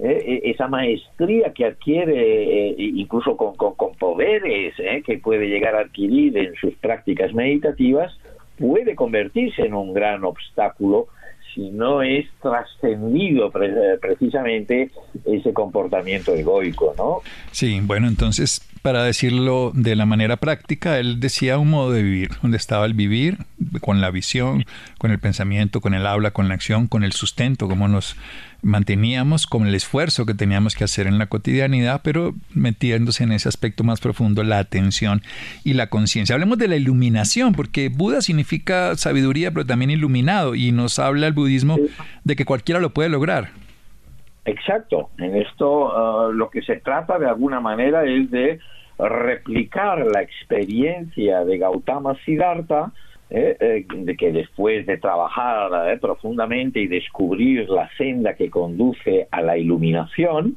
eh, 0.04 0.42
e, 0.44 0.52
esa 0.52 0.68
maestría 0.68 1.54
que 1.54 1.66
adquiere, 1.66 2.70
eh, 2.70 2.76
incluso 2.78 3.36
con, 3.36 3.56
con, 3.56 3.96
poderes 3.96 4.76
que 5.06 5.18
puede 5.18 5.48
llegar 5.48 5.76
a 5.76 5.82
adquirir 5.82 6.38
en 6.38 6.54
sus 6.56 6.74
prácticas 6.76 7.34
meditativas, 7.34 8.16
puede 8.58 8.96
convertirse 8.96 9.64
en 9.64 9.74
un 9.74 9.94
gran 9.94 10.24
obstáculo 10.24 11.08
si 11.54 11.72
no 11.72 12.04
es 12.04 12.28
trascendido 12.40 13.52
precisamente 14.00 14.92
ese 15.26 15.54
comportamiento 15.54 16.36
egoico, 16.36 16.94
¿no? 16.98 17.22
Sí, 17.52 17.80
bueno, 17.82 18.08
entonces, 18.08 18.62
para 18.82 19.04
decirlo 19.04 19.72
de 19.74 19.96
la 19.96 20.06
manera 20.06 20.38
práctica, 20.38 21.00
él 21.00 21.20
decía 21.20 21.58
un 21.58 21.70
modo 21.70 21.92
de 21.92 22.04
vivir, 22.04 22.32
donde 22.42 22.58
estaba 22.58 22.86
el 22.86 22.94
vivir, 22.94 23.38
con 23.82 24.02
la 24.02 24.12
visión, 24.12 24.66
con 24.98 25.12
el 25.12 25.20
pensamiento, 25.20 25.82
con 25.82 25.94
el 25.94 26.06
habla, 26.06 26.32
con 26.32 26.48
la 26.48 26.54
acción, 26.54 26.88
con 26.88 27.04
el 27.04 27.14
sustento, 27.14 27.68
como 27.68 27.88
nos 27.88 28.16
manteníamos 28.62 29.48
con 29.48 29.68
el 29.68 29.76
esfuerzo 29.76 30.26
que 30.26 30.34
teníamos 30.34 30.76
que 30.76 30.84
hacer 30.84 31.08
en 31.08 31.18
la 31.18 31.28
cotidianidad, 31.28 32.02
pero 32.04 32.36
metiéndose 32.54 33.24
en 33.24 33.32
ese 33.32 33.50
aspecto 33.50 33.84
más 33.84 34.00
profundo, 34.00 34.44
la 34.44 34.60
atención 34.60 35.22
y 35.64 35.74
la 35.74 35.88
conciencia. 35.88 36.34
Hablemos 36.34 36.58
de 36.58 36.68
la 36.68 36.76
iluminación, 36.76 37.54
porque 37.54 37.90
Buda 37.90 38.22
significa 38.22 38.96
sabiduría, 38.96 39.52
pero 39.52 39.66
también 39.66 39.92
iluminado, 39.92 40.56
y 40.56 40.72
nos 40.72 41.00
habla 41.00 41.28
el 41.28 41.34
budismo 41.34 41.78
de 42.24 42.36
que 42.36 42.46
cualquiera 42.46 42.80
lo 42.80 42.94
puede 42.94 43.10
lograr. 43.10 43.52
Exacto. 44.48 45.10
En 45.18 45.36
esto 45.36 46.30
uh, 46.30 46.32
lo 46.32 46.50
que 46.50 46.62
se 46.62 46.78
trata 46.78 47.20
de 47.20 47.28
alguna 47.28 47.60
manera 47.60 48.06
es 48.06 48.32
de 48.32 48.60
replicar 48.98 50.06
la 50.08 50.22
experiencia 50.22 51.44
de 51.44 51.58
Gautama 51.58 52.16
Siddhartha 52.26 52.92
¿eh? 53.30 53.58
Eh, 53.60 53.86
de 53.94 54.16
que 54.16 54.32
después 54.32 54.86
de 54.86 54.98
trabajar 54.98 55.92
eh, 55.92 55.98
profundamente 55.98 56.80
y 56.80 56.88
descubrir 56.88 57.70
la 57.70 57.90
senda 57.98 58.36
que 58.36 58.50
conduce 58.50 59.28
a 59.32 59.42
la 59.42 59.58
iluminación, 59.58 60.56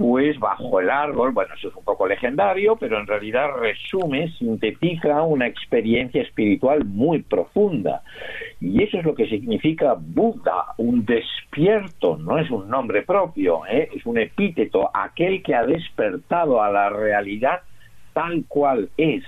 pues 0.00 0.40
bajo 0.40 0.80
el 0.80 0.88
árbol, 0.88 1.32
bueno, 1.32 1.52
eso 1.54 1.68
es 1.68 1.76
un 1.76 1.84
poco 1.84 2.08
legendario, 2.08 2.74
pero 2.76 2.98
en 2.98 3.06
realidad 3.06 3.50
resume, 3.60 4.32
sintetiza 4.38 5.20
una 5.24 5.46
experiencia 5.46 6.22
espiritual 6.22 6.86
muy 6.86 7.20
profunda. 7.20 8.00
Y 8.62 8.82
eso 8.82 8.96
es 8.96 9.04
lo 9.04 9.14
que 9.14 9.28
significa 9.28 9.94
Buda, 9.98 10.72
un 10.78 11.04
despierto, 11.04 12.16
no 12.16 12.38
es 12.38 12.50
un 12.50 12.70
nombre 12.70 13.02
propio, 13.02 13.66
es 13.66 14.06
un 14.06 14.16
epíteto, 14.16 14.88
aquel 14.94 15.42
que 15.42 15.54
ha 15.54 15.66
despertado 15.66 16.62
a 16.62 16.70
la 16.70 16.88
realidad 16.88 17.60
tal 18.14 18.44
cual 18.48 18.88
es 18.96 19.22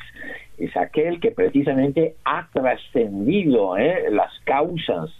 es 0.57 0.75
aquel 0.77 1.21
que 1.21 1.33
precisamente 1.33 2.17
ha 2.25 2.49
trascendido 2.51 3.77
¿eh? 3.77 4.07
las 4.11 4.31
causas 4.45 5.11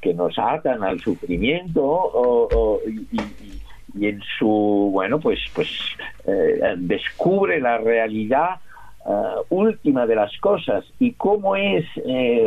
que 0.00 0.14
nos 0.14 0.38
atan 0.38 0.82
al 0.82 1.00
sufrimiento 1.00 2.80
y, 2.86 3.49
en 4.00 4.20
su 4.38 4.90
bueno 4.92 5.20
pues 5.20 5.38
pues 5.54 5.68
eh, 6.26 6.74
descubre 6.76 7.60
la 7.60 7.78
realidad 7.78 8.56
eh, 9.06 9.10
última 9.50 10.06
de 10.06 10.16
las 10.16 10.36
cosas. 10.38 10.84
Y 10.98 11.12
cómo 11.12 11.56
es 11.56 11.86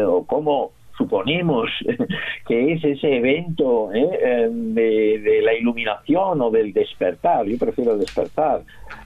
o 0.05 0.25
cómo 0.25 0.71
suponemos 0.97 1.69
que 2.47 2.73
es 2.73 2.83
ese 2.83 3.17
evento 3.17 3.89
de, 3.91 5.19
de, 5.19 5.41
la 5.41 5.55
iluminación 5.55 6.39
o 6.39 6.51
del 6.51 6.71
despertar, 6.71 7.47
yo 7.47 7.57
prefiero 7.57 7.97
despertar, 7.97 8.62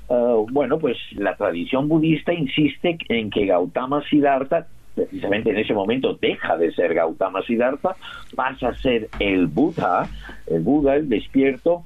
Uh, 0.10 0.48
bueno, 0.50 0.79
pues 0.79 0.98
la 1.17 1.36
tradición 1.36 1.89
budista 1.89 2.34
insiste 2.34 2.98
en 3.10 3.29
que 3.29 3.46
Gautama 3.46 4.01
Siddhartha 4.10 4.65
precisamente 4.96 5.51
en 5.51 5.58
ese 5.58 5.74
momento 5.74 6.17
deja 6.20 6.58
de 6.58 6.72
ser 6.74 6.94
Gautama 6.96 7.44
Siddhartha, 7.44 7.96
pasa 8.36 8.70
a 8.70 8.75
ser 8.75 9.10
el 9.20 9.46
Buda, 9.46 10.10
el 10.48 10.62
Buda, 10.62 10.96
el 10.96 11.08
despierto, 11.08 11.84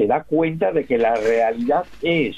se 0.00 0.06
da 0.06 0.22
cuenta 0.22 0.72
de 0.72 0.86
que 0.86 0.96
la 0.96 1.14
realidad 1.14 1.84
es 2.00 2.34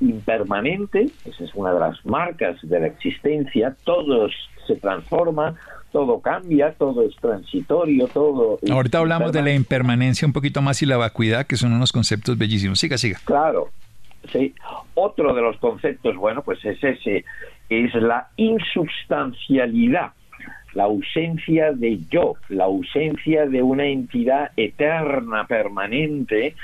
impermanente, 0.00 1.06
esa 1.24 1.44
es 1.44 1.54
una 1.54 1.72
de 1.72 1.78
las 1.78 2.04
marcas 2.04 2.56
de 2.62 2.80
la 2.80 2.88
existencia, 2.88 3.76
todo 3.84 4.26
se 4.66 4.74
transforma, 4.74 5.54
todo 5.92 6.18
cambia, 6.18 6.72
todo 6.72 7.06
es 7.06 7.14
transitorio, 7.14 8.08
todo... 8.08 8.58
Ahorita 8.68 8.98
hablamos 8.98 9.30
de 9.30 9.42
la 9.42 9.52
impermanencia 9.52 10.26
un 10.26 10.32
poquito 10.32 10.60
más 10.60 10.82
y 10.82 10.86
la 10.86 10.96
vacuidad, 10.96 11.46
que 11.46 11.56
son 11.56 11.72
unos 11.72 11.92
conceptos 11.92 12.36
bellísimos. 12.36 12.80
Siga, 12.80 12.98
siga. 12.98 13.20
Claro, 13.24 13.68
¿sí? 14.32 14.52
Otro 14.94 15.34
de 15.34 15.42
los 15.42 15.56
conceptos, 15.58 16.16
bueno, 16.16 16.42
pues 16.42 16.64
es 16.64 16.82
ese, 16.82 17.24
es 17.68 17.94
la 17.94 18.26
insubstancialidad, 18.34 20.10
la 20.74 20.84
ausencia 20.84 21.72
de 21.72 21.98
yo, 22.10 22.34
la 22.48 22.64
ausencia 22.64 23.46
de 23.46 23.62
una 23.62 23.86
entidad 23.86 24.50
eterna, 24.56 25.46
permanente. 25.46 26.54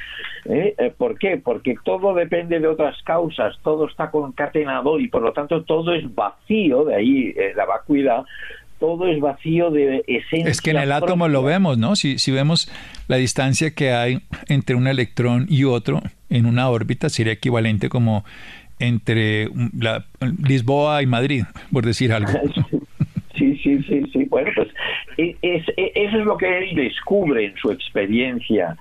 ¿eh? 0.44 0.74
Eh, 0.78 0.92
¿Por 0.96 1.18
qué? 1.18 1.36
Porque 1.36 1.76
todo 1.84 2.14
depende 2.14 2.60
de 2.60 2.66
otras 2.66 3.00
causas, 3.02 3.56
todo 3.62 3.86
está 3.86 4.10
concatenado 4.10 4.98
y 4.98 5.08
por 5.08 5.22
lo 5.22 5.32
tanto 5.32 5.62
todo 5.62 5.94
es 5.94 6.14
vacío, 6.14 6.84
de 6.84 6.94
ahí 6.94 7.34
eh, 7.36 7.52
la 7.56 7.66
vacuidad, 7.66 8.24
todo 8.78 9.06
es 9.06 9.20
vacío 9.20 9.70
de 9.70 10.02
esencia. 10.06 10.50
Es 10.50 10.60
que 10.60 10.70
en 10.70 10.78
el 10.78 10.92
átomo 10.92 11.28
lo 11.28 11.42
vemos, 11.42 11.78
¿no? 11.78 11.96
Si, 11.96 12.18
si 12.18 12.32
vemos 12.32 12.70
la 13.08 13.16
distancia 13.16 13.74
que 13.74 13.92
hay 13.92 14.20
entre 14.48 14.74
un 14.74 14.86
electrón 14.86 15.46
y 15.48 15.64
otro 15.64 16.00
en 16.30 16.46
una 16.46 16.68
órbita, 16.70 17.10
sería 17.10 17.34
equivalente 17.34 17.88
como 17.88 18.24
entre 18.80 19.48
la, 19.78 20.06
Lisboa 20.42 21.02
y 21.02 21.06
Madrid, 21.06 21.44
por 21.70 21.84
decir 21.84 22.12
algo. 22.12 22.32
Sí, 23.62 23.82
sí, 23.82 24.02
sí. 24.12 24.24
Bueno, 24.24 24.50
pues 24.54 24.68
e, 25.16 25.36
es, 25.42 25.68
e, 25.76 25.92
eso 25.94 26.18
es 26.18 26.24
lo 26.24 26.36
que 26.36 26.58
él 26.58 26.74
descubre 26.74 27.44
en 27.44 27.56
su 27.56 27.70
experiencia 27.70 28.76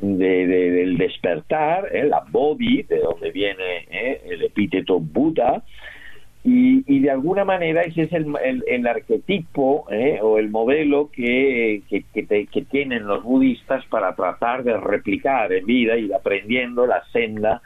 de, 0.00 0.46
del 0.46 0.98
despertar, 0.98 1.88
¿eh? 1.92 2.04
la 2.04 2.24
Bodhi, 2.30 2.82
de 2.82 2.98
donde 2.98 3.30
viene 3.30 3.86
¿eh? 3.90 4.20
el 4.26 4.42
epíteto 4.42 5.00
Buda, 5.00 5.62
y, 6.48 7.00
de 7.00 7.10
alguna 7.10 7.44
manera 7.44 7.80
ese 7.82 8.02
es 8.02 8.12
el, 8.12 8.86
arquetipo 8.86 9.84
¿eh? 9.90 10.20
o 10.22 10.38
el 10.38 10.48
modelo 10.48 11.10
que, 11.10 11.82
que, 11.88 12.04
que, 12.14 12.62
tienen 12.70 13.04
los 13.04 13.24
budistas 13.24 13.84
para 13.86 14.14
tratar 14.14 14.62
de 14.62 14.76
replicar 14.76 15.52
en 15.52 15.66
vida, 15.66 15.96
y 15.98 16.12
aprendiendo 16.12 16.86
la 16.86 17.02
senda 17.12 17.62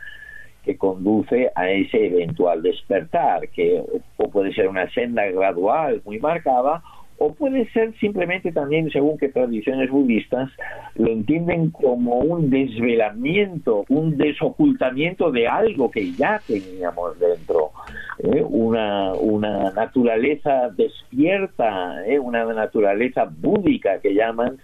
que 0.64 0.76
conduce 0.76 1.50
a 1.54 1.70
ese 1.70 2.06
eventual 2.06 2.62
despertar, 2.62 3.48
que 3.48 3.82
o 4.16 4.30
puede 4.30 4.52
ser 4.52 4.68
una 4.68 4.90
senda 4.90 5.24
gradual 5.26 6.02
muy 6.04 6.18
marcada 6.18 6.82
o 7.22 7.34
puede 7.34 7.68
ser 7.72 7.92
simplemente 8.00 8.50
también, 8.50 8.90
según 8.90 9.18
que 9.18 9.28
tradiciones 9.28 9.90
budistas, 9.90 10.50
lo 10.94 11.08
entienden 11.08 11.70
como 11.70 12.20
un 12.20 12.48
desvelamiento, 12.48 13.84
un 13.90 14.16
desocultamiento 14.16 15.30
de 15.30 15.46
algo 15.46 15.90
que 15.90 16.12
ya 16.12 16.40
teníamos 16.46 17.18
dentro, 17.20 17.72
¿eh? 18.20 18.42
una, 18.48 19.12
una 19.12 19.70
naturaleza 19.70 20.70
despierta, 20.70 22.06
¿eh? 22.06 22.18
una 22.18 22.42
naturaleza 22.54 23.30
búdica 23.30 24.00
que 24.00 24.14
llaman, 24.14 24.56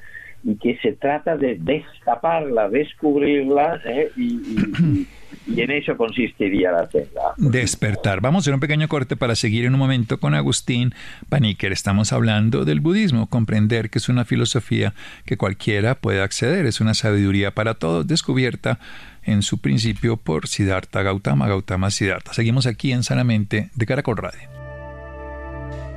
y 0.43 0.57
que 0.57 0.79
se 0.79 0.93
trata 0.93 1.37
de 1.37 1.57
destaparla, 1.57 2.71
descubrirla 2.71 3.83
¿eh? 3.85 4.11
y 4.17 5.07
y 5.25 5.25
en 5.47 5.71
eso 5.71 5.97
consistiría 5.97 6.73
la 6.73 6.91
senda. 6.91 7.35
Despertar. 7.37 8.21
Vamos 8.21 8.41
a 8.41 8.43
hacer 8.45 8.55
un 8.55 8.61
pequeño 8.61 8.88
corte 8.88 9.17
para 9.17 9.35
seguir 9.35 9.65
en 9.65 9.75
un 9.75 9.79
momento 9.79 10.19
con 10.19 10.35
Agustín 10.35 10.95
Paniker. 11.29 11.73
Estamos 11.73 12.12
hablando 12.12 12.65
del 12.65 12.81
budismo, 12.81 13.29
comprender 13.29 13.91
que 13.91 13.99
es 13.99 14.09
una 14.09 14.25
filosofía 14.25 14.95
que 15.25 15.37
cualquiera 15.37 15.95
puede 15.95 16.23
acceder, 16.23 16.67
es 16.67 16.81
una 16.81 16.95
sabiduría 16.95 17.53
para 17.53 17.75
todos, 17.75 18.07
descubierta 18.07 18.79
en 19.23 19.43
su 19.43 19.59
principio 19.59 20.17
por 20.17 20.49
Siddhartha 20.49 21.03
Gautama, 21.03 21.49
Gautama 21.49 21.91
Siddhartha. 21.91 22.33
Seguimos 22.33 22.67
aquí 22.67 22.93
en 22.93 23.03
Sanamente 23.03 23.71
de 23.75 23.87
Caracol 23.87 24.17
Radio. 24.17 24.49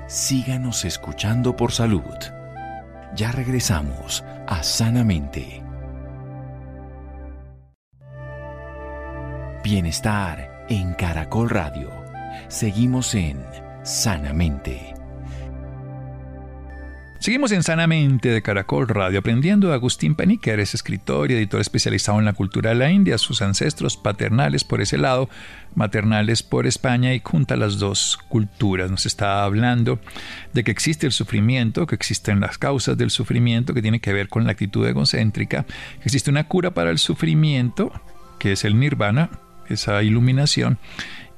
Síganos 0.08 0.86
escuchando 0.86 1.56
por 1.56 1.72
salud. 1.72 2.02
Ya 3.16 3.32
regresamos 3.32 4.24
a 4.48 4.64
Sanamente. 4.64 5.69
Bienestar 9.62 10.66
en 10.70 10.94
Caracol 10.94 11.50
Radio. 11.50 11.92
Seguimos 12.48 13.14
en 13.14 13.44
sanamente. 13.84 14.94
Seguimos 17.20 17.52
en 17.52 17.64
Sanamente 17.64 18.30
de 18.30 18.42
Caracol 18.42 18.88
Radio 18.88 19.20
aprendiendo 19.20 19.68
de 19.68 19.74
Agustín 19.74 20.16
Paniker, 20.16 20.62
es 20.62 20.74
escritor 20.74 21.30
y 21.30 21.34
editor 21.34 21.60
especializado 21.60 22.20
en 22.20 22.26
la 22.26 22.32
cultura 22.32 22.70
de 22.70 22.78
la 22.78 22.90
India, 22.90 23.18
sus 23.18 23.42
ancestros 23.42 23.98
paternales 23.98 24.64
por 24.64 24.80
ese 24.80 24.98
lado, 24.98 25.30
maternales 25.76 26.42
por 26.42 26.66
España 26.66 27.14
y 27.14 27.20
junta 27.22 27.58
las 27.58 27.80
dos 27.80 28.18
culturas. 28.30 28.90
Nos 28.90 29.06
está 29.06 29.44
hablando 29.44 30.00
de 30.54 30.64
que 30.64 30.72
existe 30.72 31.06
el 31.06 31.12
sufrimiento, 31.12 31.86
que 31.86 31.96
existen 31.96 32.40
las 32.40 32.58
causas 32.58 32.98
del 32.98 33.12
sufrimiento 33.12 33.74
que 33.74 33.82
tiene 33.82 34.00
que 34.00 34.14
ver 34.14 34.30
con 34.30 34.46
la 34.46 34.54
actitud 34.54 34.88
egocéntrica, 34.88 35.64
que 35.66 36.06
existe 36.06 36.32
una 36.32 36.48
cura 36.48 36.74
para 36.74 36.92
el 36.92 36.98
sufrimiento, 36.98 37.92
que 38.40 38.54
es 38.54 38.64
el 38.64 38.80
nirvana, 38.80 39.30
esa 39.70 40.02
iluminación, 40.04 40.78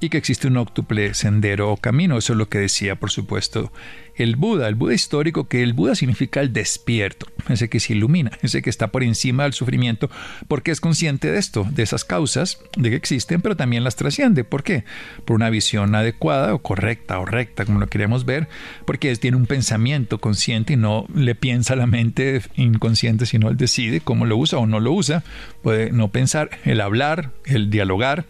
y 0.02 0.10
que 0.10 0.18
existe 0.18 0.48
un 0.48 0.58
óctuple 0.58 1.14
sendero 1.14 1.72
o 1.72 1.78
camino. 1.78 2.18
Eso 2.18 2.34
es 2.34 2.38
lo 2.38 2.50
que 2.50 2.58
decía, 2.58 2.96
por 2.96 3.12
supuesto, 3.12 3.72
el 4.16 4.36
Buda. 4.36 4.68
El 4.68 4.76
Buda 4.76 4.96
histórico, 4.96 5.48
que 5.48 5.62
el 5.62 5.74
Buda 5.74 5.94
significa 5.94 6.42
el 6.42 6.52
despierto, 6.52 7.28
ese 7.48 7.70
que 7.70 7.80
se 7.80 7.94
ilumina, 7.94 8.32
ese 8.42 8.64
que 8.64 8.72
está 8.72 8.88
por 8.88 9.04
encima 9.04 9.44
del 9.44 9.54
sufrimiento, 9.54 10.10
porque 10.48 10.72
es 10.72 10.82
consciente 10.82 11.32
de 11.32 11.38
esto, 11.38 11.68
de 11.70 11.84
esas 11.84 12.04
causas, 12.04 12.60
de 12.76 12.90
que 12.90 12.96
existen, 12.96 13.42
pero 13.42 13.56
también 13.56 13.84
las 13.84 13.96
trasciende. 13.96 14.44
¿Por 14.44 14.64
qué? 14.64 14.84
Por 15.24 15.36
una 15.36 15.52
visión 15.52 15.94
adecuada 15.94 16.56
o 16.56 16.60
correcta 16.60 17.20
o 17.20 17.26
recta, 17.26 17.66
como 17.66 17.80
lo 17.80 17.88
queremos 17.88 18.26
ver, 18.26 18.48
porque 18.86 19.16
tiene 19.18 19.38
un 19.38 19.46
pensamiento 19.46 20.20
consciente 20.20 20.74
y 20.74 20.78
no 20.78 21.06
le 21.14 21.36
piensa 21.36 21.76
la 21.76 21.86
mente 21.86 22.42
inconsciente, 22.56 23.28
sino 23.28 23.50
él 23.50 23.58
decide 23.58 24.02
cómo 24.02 24.26
lo 24.26 24.36
usa 24.36 24.58
o 24.58 24.66
no 24.66 24.80
lo 24.80 24.94
usa. 24.94 25.24
Puede 25.62 25.92
no 25.92 26.08
pensar, 26.08 26.50
el 26.66 26.82
hablar, 26.82 27.32
el 27.46 27.70
dialogar, 27.70 28.26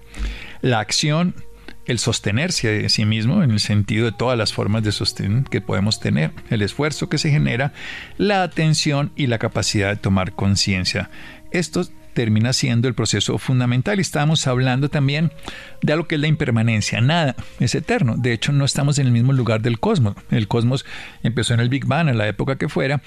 la 0.61 0.79
acción 0.79 1.33
el 1.85 1.99
sostenerse 1.99 2.85
a 2.85 2.89
sí 2.89 3.05
mismo 3.05 3.43
en 3.43 3.51
el 3.51 3.59
sentido 3.59 4.05
de 4.05 4.11
todas 4.11 4.37
las 4.37 4.53
formas 4.53 4.83
de 4.83 4.91
sostén 4.91 5.43
que 5.43 5.61
podemos 5.61 5.99
tener, 5.99 6.31
el 6.49 6.61
esfuerzo 6.61 7.09
que 7.09 7.17
se 7.17 7.31
genera, 7.31 7.73
la 8.17 8.43
atención 8.43 9.11
y 9.15 9.27
la 9.27 9.39
capacidad 9.39 9.89
de 9.89 9.95
tomar 9.95 10.33
conciencia. 10.33 11.09
Esto 11.51 11.83
termina 12.13 12.53
siendo 12.53 12.87
el 12.87 12.93
proceso 12.93 13.37
fundamental 13.37 13.99
estamos 13.99 14.47
hablando 14.47 14.89
también 14.89 15.31
de 15.81 15.93
algo 15.93 16.07
que 16.07 16.15
es 16.15 16.21
la 16.21 16.27
impermanencia. 16.27 17.01
Nada 17.01 17.35
es 17.59 17.75
eterno. 17.75 18.15
De 18.17 18.33
hecho, 18.33 18.51
no 18.51 18.65
estamos 18.65 18.99
en 18.99 19.07
el 19.07 19.13
mismo 19.13 19.33
lugar 19.33 19.61
del 19.61 19.79
cosmos. 19.79 20.15
El 20.29 20.47
cosmos 20.47 20.85
empezó 21.23 21.53
en 21.53 21.59
el 21.59 21.69
Big 21.69 21.85
Bang, 21.85 22.09
en 22.09 22.17
la 22.17 22.27
época 22.27 22.57
que 22.57 22.69
fuera, 22.69 23.01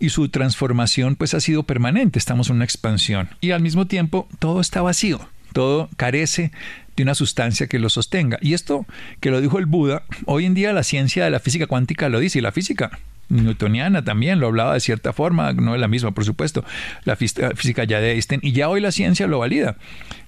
y 0.00 0.10
su 0.10 0.28
transformación 0.28 1.16
pues 1.16 1.34
ha 1.34 1.40
sido 1.40 1.62
permanente. 1.62 2.18
Estamos 2.18 2.50
en 2.50 2.56
una 2.56 2.64
expansión 2.64 3.30
y 3.40 3.52
al 3.52 3.60
mismo 3.60 3.86
tiempo 3.86 4.28
todo 4.38 4.60
está 4.60 4.82
vacío. 4.82 5.28
Todo 5.52 5.88
carece 5.96 6.50
de 6.96 7.02
una 7.02 7.14
sustancia 7.14 7.66
que 7.66 7.78
lo 7.78 7.88
sostenga. 7.88 8.38
Y 8.40 8.54
esto 8.54 8.86
que 9.20 9.30
lo 9.30 9.40
dijo 9.40 9.58
el 9.58 9.66
Buda, 9.66 10.02
hoy 10.26 10.44
en 10.44 10.54
día 10.54 10.72
la 10.72 10.82
ciencia 10.82 11.24
de 11.24 11.30
la 11.30 11.40
física 11.40 11.66
cuántica 11.66 12.08
lo 12.08 12.20
dice 12.20 12.38
y 12.38 12.42
la 12.42 12.52
física 12.52 12.90
newtoniana 13.28 14.04
también 14.04 14.40
lo 14.40 14.46
hablaba 14.46 14.74
de 14.74 14.80
cierta 14.80 15.12
forma, 15.12 15.52
no 15.52 15.74
es 15.74 15.80
la 15.80 15.88
misma, 15.88 16.12
por 16.12 16.24
supuesto, 16.24 16.64
la 17.04 17.16
física 17.16 17.84
ya 17.84 18.00
de 18.00 18.12
Einstein, 18.12 18.40
y 18.42 18.52
ya 18.52 18.68
hoy 18.68 18.80
la 18.80 18.92
ciencia 18.92 19.26
lo 19.26 19.38
valida. 19.38 19.76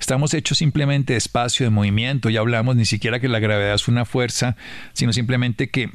Estamos 0.00 0.34
hechos 0.34 0.58
simplemente 0.58 1.12
de 1.12 1.18
espacio, 1.18 1.66
de 1.66 1.70
movimiento, 1.70 2.30
ya 2.30 2.40
hablamos 2.40 2.76
ni 2.76 2.84
siquiera 2.84 3.20
que 3.20 3.28
la 3.28 3.38
gravedad 3.38 3.74
es 3.74 3.88
una 3.88 4.04
fuerza, 4.04 4.56
sino 4.92 5.12
simplemente 5.12 5.68
que 5.68 5.90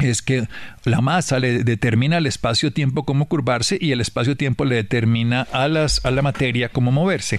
es 0.00 0.22
que 0.22 0.48
la 0.84 1.00
masa 1.00 1.38
le 1.38 1.62
determina 1.62 2.16
al 2.16 2.26
espacio-tiempo 2.26 3.04
cómo 3.04 3.26
curvarse 3.26 3.78
y 3.80 3.92
el 3.92 4.00
espacio-tiempo 4.00 4.64
le 4.64 4.74
determina 4.74 5.46
a, 5.52 5.68
las, 5.68 6.04
a 6.04 6.10
la 6.10 6.20
materia 6.20 6.68
cómo 6.68 6.90
moverse. 6.90 7.38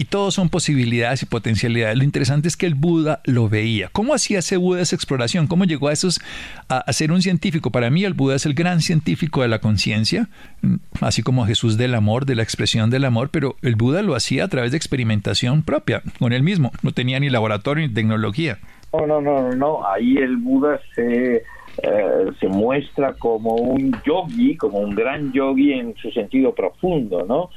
Y 0.00 0.06
todos 0.06 0.32
son 0.32 0.48
posibilidades 0.48 1.22
y 1.22 1.26
potencialidades. 1.26 1.98
Lo 1.98 2.04
interesante 2.04 2.48
es 2.48 2.56
que 2.56 2.64
el 2.64 2.74
Buda 2.74 3.20
lo 3.26 3.50
veía. 3.50 3.90
¿Cómo 3.92 4.14
hacía 4.14 4.38
ese 4.38 4.56
Buda 4.56 4.80
esa 4.80 4.96
exploración? 4.96 5.46
¿Cómo 5.46 5.66
llegó 5.66 5.88
a, 5.88 5.92
esos, 5.92 6.22
a, 6.70 6.90
ser 6.94 7.12
un 7.12 7.20
científico? 7.20 7.70
Para 7.70 7.90
mí 7.90 8.02
el 8.04 8.14
Buda 8.14 8.36
es 8.36 8.46
el 8.46 8.54
gran 8.54 8.80
científico 8.80 9.42
de 9.42 9.48
la 9.48 9.58
conciencia, 9.58 10.30
mm, 10.62 10.76
así 11.02 11.22
como 11.22 11.44
Jesús 11.44 11.76
del 11.76 11.94
amor, 11.94 12.24
de 12.24 12.34
la 12.34 12.42
expresión 12.42 12.88
del 12.88 13.04
amor, 13.04 13.28
pero 13.30 13.56
el 13.60 13.76
Buda 13.76 14.00
lo 14.00 14.14
hacía 14.14 14.44
a 14.44 14.48
través 14.48 14.70
de 14.70 14.78
experimentación 14.78 15.62
propia, 15.64 16.00
con 16.18 16.32
él 16.32 16.42
mismo. 16.42 16.72
No 16.82 16.92
tenía 16.92 17.20
ni 17.20 17.28
laboratorio 17.28 17.86
ni 17.86 17.92
tecnología. 17.92 18.56
No, 18.94 19.06
no, 19.06 19.20
no, 19.20 19.52
no. 19.52 19.86
Ahí 19.86 20.16
el 20.16 20.38
Buda 20.38 20.80
se... 20.94 21.42
Eh, 21.82 22.32
se 22.40 22.48
muestra 22.48 23.14
como 23.14 23.54
un 23.54 23.92
yogi, 24.04 24.56
como 24.56 24.80
un 24.80 24.94
gran 24.94 25.32
yogi 25.32 25.72
en 25.72 25.94
su 25.96 26.10
sentido 26.10 26.52
profundo, 26.52 27.24
¿no? 27.26 27.50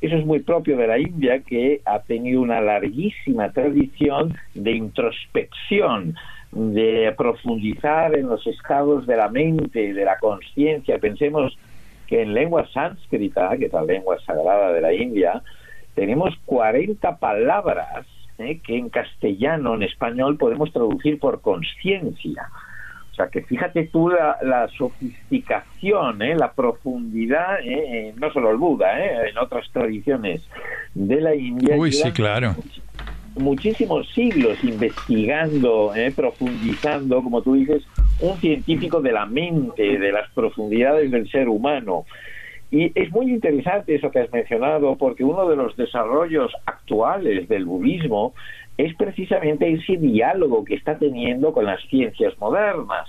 Eso 0.00 0.16
es 0.16 0.24
muy 0.24 0.40
propio 0.40 0.76
de 0.78 0.86
la 0.86 0.98
India, 0.98 1.40
que 1.40 1.82
ha 1.84 2.00
tenido 2.00 2.40
una 2.40 2.60
larguísima 2.60 3.52
tradición 3.52 4.34
de 4.54 4.72
introspección, 4.72 6.14
de 6.52 7.14
profundizar 7.16 8.16
en 8.16 8.28
los 8.28 8.46
estados 8.46 9.06
de 9.06 9.16
la 9.16 9.28
mente, 9.28 9.92
de 9.92 10.04
la 10.04 10.18
conciencia. 10.18 10.98
Pensemos 10.98 11.56
que 12.06 12.22
en 12.22 12.32
lengua 12.32 12.66
sánscrita, 12.72 13.56
que 13.58 13.66
es 13.66 13.72
la 13.72 13.82
lengua 13.82 14.18
sagrada 14.26 14.72
de 14.72 14.80
la 14.80 14.92
India, 14.92 15.42
tenemos 15.94 16.34
40 16.46 17.18
palabras 17.18 18.06
¿eh? 18.38 18.58
que 18.64 18.78
en 18.78 18.88
castellano, 18.88 19.74
en 19.74 19.82
español, 19.82 20.38
podemos 20.38 20.72
traducir 20.72 21.18
por 21.18 21.42
conciencia 21.42 22.48
que 23.28 23.42
fíjate 23.42 23.86
tú 23.86 24.08
la, 24.08 24.68
sofisticación, 24.76 26.22
¿eh? 26.22 26.34
la 26.36 26.52
profundidad, 26.52 27.58
¿eh? 27.62 28.14
no 28.16 28.32
solo 28.32 28.50
el 28.50 28.56
Buda, 28.56 28.98
¿eh? 28.98 29.30
en 29.30 29.38
otras 29.38 29.70
tradiciones 29.72 30.48
de 30.94 31.20
la 31.20 31.34
India. 31.34 31.76
Uy, 31.76 31.92
sí, 31.92 32.10
claro. 32.12 32.54
Muchísimos 33.36 34.08
siglos 34.12 34.62
investigando, 34.64 35.92
profundizando, 36.16 37.22
como 37.22 37.42
tú 37.42 37.54
dices, 37.54 37.84
un 38.20 38.36
científico 38.38 39.00
de 39.00 39.12
la 39.12 39.26
mente, 39.26 39.98
de 39.98 40.12
las 40.12 40.28
profundidades 40.30 41.10
del 41.10 41.30
ser 41.30 41.48
humano. 41.48 42.04
Y 42.70 42.92
es 42.94 43.10
muy 43.10 43.30
interesante 43.30 43.94
eso 43.94 44.10
que 44.10 44.20
has 44.20 44.32
mencionado, 44.32 44.96
porque 44.96 45.24
uno 45.24 45.48
de 45.48 45.56
los 45.56 45.76
desarrollos 45.76 46.52
actuales 46.66 47.48
del 47.48 47.64
budismo 47.64 48.34
es 48.76 48.94
precisamente 48.96 49.70
ese 49.72 49.96
diálogo 49.96 50.64
que 50.64 50.74
está 50.74 50.98
teniendo 50.98 51.52
con 51.52 51.66
las 51.66 51.80
ciencias 51.88 52.38
modernas. 52.38 53.08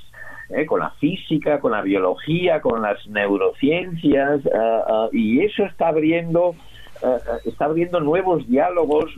¿eh? 0.54 0.66
con 0.66 0.80
la 0.80 0.92
física, 0.92 1.60
con 1.60 1.72
la 1.72 1.82
biología, 1.82 2.62
con 2.62 2.82
las 2.82 3.06
neurociencias, 3.08 4.42
ah, 4.54 5.08
y 5.12 5.40
eso 5.42 5.64
está 5.64 5.90
abriendo 5.90 6.56
ah, 7.04 7.18
está 7.46 7.66
abriendo 7.66 8.00
nuevos 8.00 8.48
diálogos, 8.48 9.12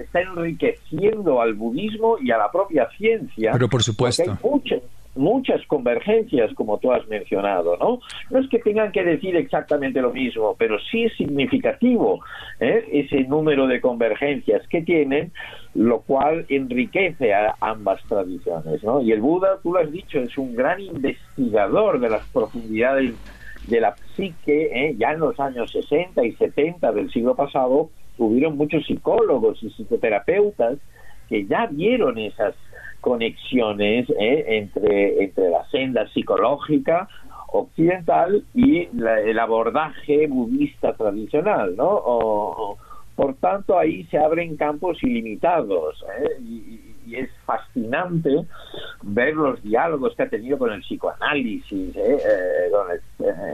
está 0.00 0.22
enriqueciendo 0.22 1.40
al 1.40 1.54
budismo 1.54 2.16
y 2.20 2.30
a 2.30 2.38
la 2.38 2.50
propia 2.50 2.88
ciencia. 2.96 3.52
Pero 3.52 3.68
por 3.68 3.82
supuesto. 3.82 4.22
Hay 4.22 4.82
muchas 5.14 5.64
convergencias, 5.66 6.52
como 6.54 6.78
tú 6.78 6.92
has 6.92 7.06
mencionado, 7.08 7.76
¿no? 7.76 8.00
No 8.30 8.38
es 8.38 8.48
que 8.48 8.58
tengan 8.58 8.92
que 8.92 9.04
decir 9.04 9.36
exactamente 9.36 10.00
lo 10.00 10.10
mismo, 10.10 10.56
pero 10.58 10.78
sí 10.90 11.04
es 11.04 11.12
significativo 11.16 12.20
¿eh? 12.60 12.88
ese 12.92 13.24
número 13.24 13.66
de 13.66 13.80
convergencias 13.80 14.66
que 14.68 14.82
tienen, 14.82 15.32
lo 15.74 16.00
cual 16.00 16.44
enriquece 16.48 17.32
a 17.32 17.54
ambas 17.60 18.02
tradiciones, 18.04 18.82
¿no? 18.84 19.00
Y 19.00 19.12
el 19.12 19.20
Buda, 19.20 19.58
tú 19.62 19.72
lo 19.72 19.80
has 19.80 19.90
dicho, 19.90 20.18
es 20.18 20.36
un 20.36 20.54
gran 20.54 20.80
investigador 20.80 21.98
de 21.98 22.10
las 22.10 22.26
profundidades 22.28 23.14
de 23.66 23.80
la 23.80 23.94
psique, 24.14 24.70
¿eh? 24.72 24.94
ya 24.98 25.12
en 25.12 25.20
los 25.20 25.38
años 25.40 25.70
60 25.70 26.24
y 26.24 26.32
70 26.32 26.92
del 26.92 27.10
siglo 27.10 27.34
pasado, 27.34 27.90
hubieron 28.18 28.56
muchos 28.56 28.84
psicólogos 28.84 29.62
y 29.62 29.70
psicoterapeutas 29.70 30.78
que 31.28 31.46
ya 31.46 31.66
vieron 31.70 32.18
esas 32.18 32.54
conexiones 33.00 34.08
¿eh? 34.10 34.44
entre, 34.48 35.24
entre 35.24 35.50
la 35.50 35.64
senda 35.70 36.06
psicológica 36.08 37.08
occidental 37.52 38.44
y 38.54 38.88
el 38.98 39.38
abordaje 39.38 40.26
budista 40.26 40.94
tradicional, 40.94 41.76
¿no? 41.76 42.76
Por 43.14 43.34
tanto, 43.36 43.78
ahí 43.78 44.04
se 44.10 44.18
abren 44.18 44.56
campos 44.56 44.98
ilimitados 45.02 46.04
¿eh? 46.18 46.42
y, 46.42 46.80
es 47.12 47.28
fascinante 47.44 48.30
ver 49.02 49.34
los 49.34 49.62
diálogos 49.62 50.14
que 50.16 50.22
ha 50.22 50.28
tenido 50.30 50.56
con 50.56 50.72
el 50.72 50.80
psicoanálisis, 50.80 51.94
¿eh? 51.94 52.18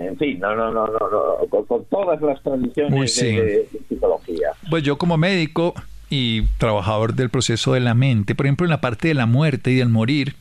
en 0.00 0.16
fin, 0.16 0.38
no, 0.38 0.54
no, 0.54 0.70
no, 0.70 0.86
no, 0.86 1.66
con, 1.66 1.84
todas 1.86 2.20
las 2.22 2.40
tradiciones 2.42 3.16
de 3.16 3.68
psicología. 3.88 4.50
Pues 4.70 4.84
yo 4.84 4.96
como 4.96 5.16
médico 5.16 5.74
y 6.08 6.42
trabajador 6.58 7.14
del 7.14 7.30
proceso 7.30 7.72
de 7.72 7.80
la 7.80 7.94
mente, 7.94 8.36
por 8.36 8.46
ejemplo, 8.46 8.64
en 8.64 8.70
la 8.70 8.80
parte 8.80 9.08
de 9.08 9.14
la 9.14 9.26
muerte 9.26 9.72
y 9.72 9.76
del 9.76 9.88
morir, 9.88 10.36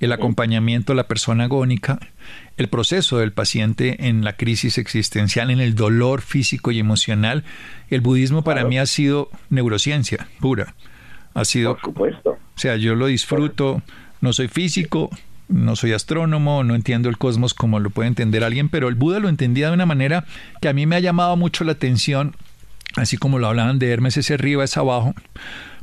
el 0.00 0.12
acompañamiento 0.12 0.92
a 0.92 0.96
la 0.96 1.06
persona 1.06 1.44
agónica, 1.44 1.98
el 2.56 2.68
proceso 2.68 3.18
del 3.18 3.32
paciente 3.32 4.08
en 4.08 4.24
la 4.24 4.34
crisis 4.34 4.78
existencial, 4.78 5.50
en 5.50 5.60
el 5.60 5.74
dolor 5.74 6.22
físico 6.22 6.70
y 6.70 6.78
emocional, 6.78 7.44
el 7.90 8.00
budismo 8.00 8.42
para 8.42 8.64
mí 8.64 8.78
ha 8.78 8.86
sido 8.86 9.30
neurociencia 9.50 10.28
pura. 10.40 10.74
Ha 11.34 11.44
sido, 11.44 11.74
Por 11.74 11.84
supuesto. 11.84 12.30
O 12.30 12.58
sea, 12.58 12.76
yo 12.76 12.94
lo 12.94 13.06
disfruto, 13.06 13.82
no 14.20 14.32
soy 14.32 14.48
físico, 14.48 15.10
no 15.48 15.76
soy 15.76 15.92
astrónomo, 15.92 16.64
no 16.64 16.74
entiendo 16.74 17.08
el 17.08 17.18
cosmos 17.18 17.54
como 17.54 17.80
lo 17.80 17.90
puede 17.90 18.08
entender 18.08 18.44
alguien, 18.44 18.68
pero 18.68 18.88
el 18.88 18.94
Buda 18.94 19.18
lo 19.18 19.28
entendía 19.28 19.68
de 19.68 19.74
una 19.74 19.86
manera 19.86 20.24
que 20.60 20.68
a 20.68 20.72
mí 20.72 20.86
me 20.86 20.96
ha 20.96 21.00
llamado 21.00 21.36
mucho 21.36 21.64
la 21.64 21.72
atención 21.72 22.34
así 22.96 23.16
como 23.16 23.38
lo 23.38 23.46
hablaban 23.46 23.78
de 23.78 23.90
Hermes, 23.90 24.16
ese 24.16 24.34
arriba, 24.34 24.64
es 24.64 24.76
abajo, 24.76 25.14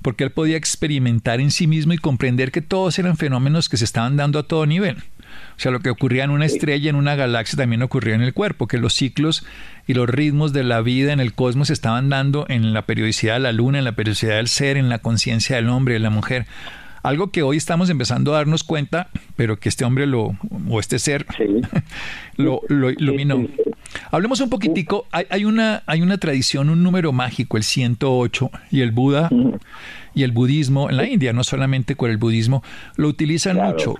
porque 0.02 0.24
él 0.24 0.32
podía 0.32 0.58
experimentar 0.58 1.40
en 1.40 1.52
sí 1.52 1.68
mismo 1.68 1.94
y 1.94 1.98
comprender 1.98 2.52
que 2.52 2.62
todos 2.62 2.98
eran 3.00 3.18
fenómenos 3.18 3.70
que 3.70 3.78
se 3.78 3.86
estaban 3.86 4.18
dando 4.18 4.40
a 4.40 4.44
todo 4.44 4.66
nivel. 4.66 4.98
O 5.56 5.60
sea, 5.62 5.72
lo 5.72 5.80
que 5.80 5.90
ocurría 5.90 6.24
en 6.24 6.32
una 6.32 6.46
estrella, 6.46 6.90
en 6.90 6.96
una 6.96 7.16
galaxia, 7.16 7.58
también 7.58 7.84
ocurría 7.84 8.16
en 8.16 8.22
el 8.22 8.34
cuerpo, 8.34 8.68
que 8.68 8.78
los 8.78 8.94
ciclos 8.94 9.46
y 9.88 9.94
los 9.94 10.10
ritmos 10.10 10.54
de 10.54 10.64
la 10.64 10.82
vida 10.82 11.14
en 11.14 11.20
el 11.20 11.34
cosmos 11.34 11.68
se 11.68 11.74
estaban 11.74 12.10
dando 12.10 12.46
en 12.50 12.74
la 12.74 12.86
periodicidad 12.86 13.36
de 13.36 13.42
la 13.42 13.52
luna, 13.52 13.78
en 13.80 13.86
la 13.86 13.94
periodicidad 13.94 14.38
del 14.38 14.48
ser, 14.48 14.78
en 14.78 14.90
la 14.90 15.00
conciencia 15.00 15.56
del 15.56 15.70
hombre 15.70 15.94
de 15.94 16.00
la 16.00 16.10
mujer. 16.10 16.48
Algo 17.04 17.32
que 17.32 17.42
hoy 17.42 17.58
estamos 17.58 17.90
empezando 17.90 18.34
a 18.34 18.38
darnos 18.38 18.64
cuenta, 18.64 19.10
pero 19.36 19.60
que 19.60 19.70
este 19.70 19.86
hombre 19.86 20.06
lo, 20.06 20.38
o 20.70 20.80
este 20.80 21.00
ser 21.00 21.26
lo, 22.38 22.62
lo, 22.68 22.92
iluminó. 22.92 23.48
Hablemos 24.12 24.40
un 24.42 24.50
poquitico, 24.50 25.08
hay, 25.12 25.46
una, 25.46 25.84
hay 25.86 26.02
una 26.02 26.18
tradición, 26.18 26.70
un 26.70 26.84
número 26.84 27.12
mágico, 27.12 27.58
el 27.58 27.64
108, 27.64 28.52
y 28.72 28.82
el 28.82 28.92
Buda 28.92 29.30
y 30.14 30.24
el 30.24 30.32
budismo 30.32 30.90
en 30.90 30.98
la 30.98 31.08
India, 31.08 31.34
no 31.34 31.44
solamente 31.44 31.96
con 31.96 32.10
el 32.10 32.18
budismo, 32.18 32.64
lo 32.96 33.08
utilizan 33.08 33.58
mucho. 33.58 33.96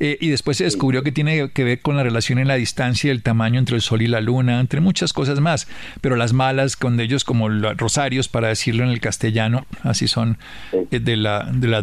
Eh, 0.00 0.16
y 0.20 0.28
después 0.28 0.56
se 0.56 0.64
descubrió 0.64 1.02
que 1.02 1.12
tiene 1.12 1.50
que 1.50 1.64
ver 1.64 1.80
con 1.80 1.96
la 1.96 2.02
relación 2.02 2.38
en 2.38 2.48
la 2.48 2.54
distancia 2.54 3.08
y 3.08 3.10
el 3.10 3.22
tamaño 3.22 3.58
entre 3.58 3.76
el 3.76 3.82
Sol 3.82 4.02
y 4.02 4.06
la 4.06 4.20
Luna, 4.20 4.60
entre 4.60 4.80
muchas 4.80 5.12
cosas 5.12 5.40
más. 5.40 5.68
Pero 6.00 6.16
las 6.16 6.32
malas, 6.32 6.76
con 6.76 6.98
ellos 7.00 7.24
como 7.24 7.48
los 7.48 7.76
rosarios, 7.76 8.28
para 8.28 8.48
decirlo 8.48 8.84
en 8.84 8.90
el 8.90 9.00
castellano, 9.00 9.66
así 9.82 10.06
son 10.06 10.38
eh, 10.72 11.00
de 11.00 11.16
la 11.16 11.50
de 11.52 11.68
la 11.68 11.82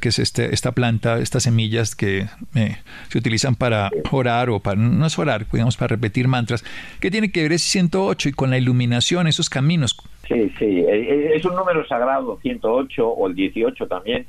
que 0.00 0.08
es 0.08 0.18
este, 0.18 0.54
esta 0.54 0.72
planta, 0.72 1.18
estas 1.18 1.42
semillas 1.42 1.96
que 1.96 2.26
eh, 2.54 2.76
se 3.08 3.18
utilizan 3.18 3.54
para 3.54 3.90
orar 4.10 4.50
o 4.50 4.60
para, 4.60 4.76
no 4.76 5.06
es 5.06 5.18
orar, 5.18 5.46
digamos, 5.50 5.76
para 5.76 5.88
repetir 5.88 6.28
mantras, 6.28 6.64
que 7.00 7.10
tiene 7.10 7.30
que 7.30 7.42
ver 7.42 7.52
ese 7.52 7.68
108 7.70 8.28
y 8.28 8.32
con 8.32 8.50
la 8.50 8.58
iluminación, 8.58 9.26
esos 9.26 9.50
caminos. 9.50 9.96
Sí, 10.26 10.52
sí, 10.58 10.84
es 10.88 11.44
un 11.44 11.56
número 11.56 11.86
sagrado, 11.86 12.38
108 12.42 13.08
o 13.08 13.26
el 13.26 13.34
18 13.34 13.86
también 13.86 14.26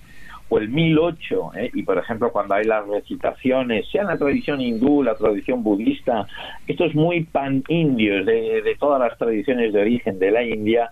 o 0.50 0.58
el 0.58 0.70
1008, 0.70 1.52
¿eh? 1.56 1.72
y 1.74 1.84
por 1.84 1.98
ejemplo 1.98 2.32
cuando 2.32 2.56
hay 2.56 2.66
las 2.66 2.88
recitaciones, 2.88 3.88
sea 3.92 4.04
la 4.04 4.18
tradición 4.18 4.60
hindú, 4.60 5.04
la 5.04 5.16
tradición 5.16 5.64
budista, 5.64 6.28
esto 6.68 6.86
es 6.86 6.96
muy 6.96 7.24
pan-indios 7.24 8.26
de, 8.26 8.62
de, 8.62 8.76
todas 8.76 9.00
las 9.00 9.18
tradiciones 9.18 9.72
de 9.74 9.82
origen 9.82 10.20
de 10.20 10.32
la 10.32 10.44
India, 10.44 10.90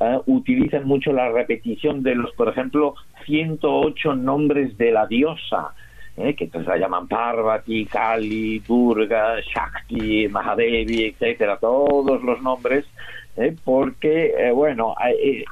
¿eh? 0.00 0.18
utilizan 0.26 0.86
mucho 0.86 1.12
la 1.12 1.30
repetición 1.30 2.02
de 2.02 2.14
los, 2.14 2.32
por 2.32 2.48
ejemplo, 2.48 2.94
108 3.26 4.14
nombres 4.16 4.76
de 4.78 4.90
la 4.90 5.06
diosa, 5.06 5.74
¿eh? 6.16 6.34
que 6.34 6.44
entonces 6.44 6.68
la 6.68 6.78
llaman 6.78 7.08
Parvati, 7.08 7.86
Kali, 7.86 8.60
Durga, 8.60 9.40
Shakti, 9.40 10.28
Mahadevi, 10.28 11.04
etcétera, 11.04 11.58
todos 11.58 12.22
los 12.22 12.40
nombres, 12.42 12.84
¿eh? 13.36 13.54
porque, 13.64 14.34
eh, 14.36 14.52
bueno, 14.52 14.94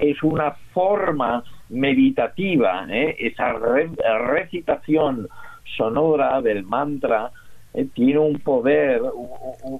es 0.01 0.23
una 0.23 0.53
forma 0.73 1.45
meditativa, 1.73 2.87
¿eh? 2.89 3.17
esa 3.19 3.53
recitación 3.55 5.29
sonora 5.77 6.41
del 6.43 6.63
mantra 6.65 7.33
eh, 7.75 7.87
tiene 7.95 8.19
un 8.19 8.39
poder, 8.41 9.01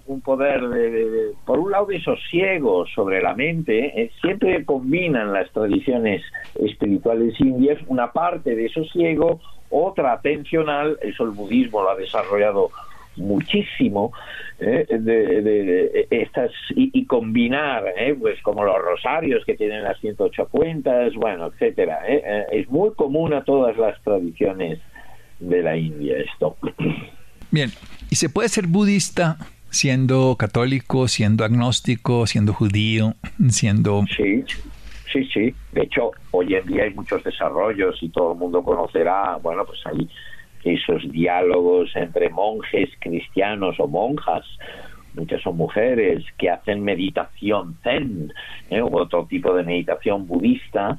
un, 0.07 0.21
poder 0.23 0.67
de, 0.69 1.33
por 1.45 1.59
un 1.59 1.71
lado 1.71 1.87
de 1.87 2.01
sosiego 2.01 2.87
sobre 2.87 3.21
la 3.21 3.35
mente, 3.35 4.01
eh, 4.01 4.11
siempre 4.23 4.65
combinan 4.65 5.33
las 5.33 5.51
tradiciones 5.53 6.23
espirituales 6.55 7.39
indias 7.39 7.79
una 7.89 8.11
parte 8.11 8.57
de 8.57 8.71
sosiego, 8.71 9.41
otra 9.69 10.13
atencional, 10.13 10.99
eso 11.03 11.25
el 11.25 11.31
budismo 11.31 11.83
lo 11.83 11.91
ha 11.91 11.97
desarrollado 11.97 12.71
muchísimo 13.17 14.13
¿eh? 14.59 14.87
de, 14.89 16.07
estas 16.11 16.51
y, 16.71 17.05
combinar 17.07 17.85
¿eh? 17.97 18.17
pues 18.19 18.41
como 18.43 18.65
los 18.65 18.79
rosarios 18.79 19.45
que 19.45 19.55
tienen 19.55 19.83
las 19.83 19.99
108 20.01 20.49
cuentas 20.51 21.15
bueno 21.15 21.47
etcétera 21.47 22.01
¿eh? 22.07 22.47
es 22.53 22.69
muy 22.71 22.93
común 22.95 23.35
a 23.35 23.45
todas 23.45 23.77
las 23.77 24.01
tradiciones 24.03 24.79
de 25.41 25.63
la 25.63 25.77
India 25.77 26.17
esto 26.19 26.57
bien 27.51 27.71
y 28.11 28.17
se 28.17 28.29
puede 28.29 28.49
ser 28.49 28.67
budista 28.67 29.37
siendo 29.71 30.37
católico 30.39 31.09
siendo 31.09 31.45
agnóstico 31.45 32.27
siendo 32.27 32.55
judío 32.55 33.15
siendo 33.49 34.05
sí 34.17 34.45
sí 35.13 35.25
sí 35.33 35.55
de 35.73 35.83
hecho 35.83 36.13
hoy 36.31 36.55
en 36.55 36.67
día 36.67 36.85
hay 36.85 36.95
muchos 36.95 37.23
desarrollos 37.25 38.03
y 38.03 38.09
todo 38.09 38.33
el 38.33 38.39
mundo 38.39 38.63
conocerá 38.63 39.37
bueno 39.43 39.65
pues 39.67 39.81
hay 39.87 40.09
esos 40.65 41.11
diálogos 41.11 41.95
entre 41.97 42.31
monjes 42.31 42.91
cristianos 43.01 43.79
o 43.79 43.89
monjas, 43.89 44.45
muchas 45.15 45.43
son 45.43 45.57
mujeres 45.57 46.25
que 46.39 46.51
hacen 46.51 46.83
meditación 46.83 47.77
zen 47.83 48.33
¿eh? 48.71 48.81
o 48.81 48.91
otro 48.97 49.27
tipo 49.27 49.55
de 49.55 49.63
meditación 49.63 50.27
budista 50.27 50.99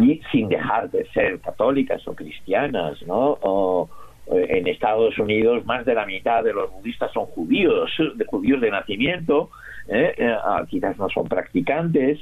y 0.00 0.20
sin 0.30 0.48
dejar 0.48 0.90
de 0.90 1.06
ser 1.12 1.40
católicas 1.40 2.06
o 2.06 2.14
cristianas, 2.14 3.02
¿no? 3.02 3.88
en 4.30 4.66
Estados 4.68 5.18
Unidos 5.18 5.64
más 5.64 5.86
de 5.86 5.94
la 5.94 6.04
mitad 6.04 6.44
de 6.44 6.52
los 6.52 6.70
budistas 6.70 7.10
son 7.12 7.24
judíos, 7.26 7.90
de 8.14 8.26
judíos 8.26 8.60
de 8.60 8.70
nacimiento, 8.70 9.48
¿eh? 9.88 10.14
Eh, 10.18 10.36
ah, 10.44 10.66
quizás 10.68 10.98
no 10.98 11.08
son 11.08 11.26
practicantes, 11.28 12.18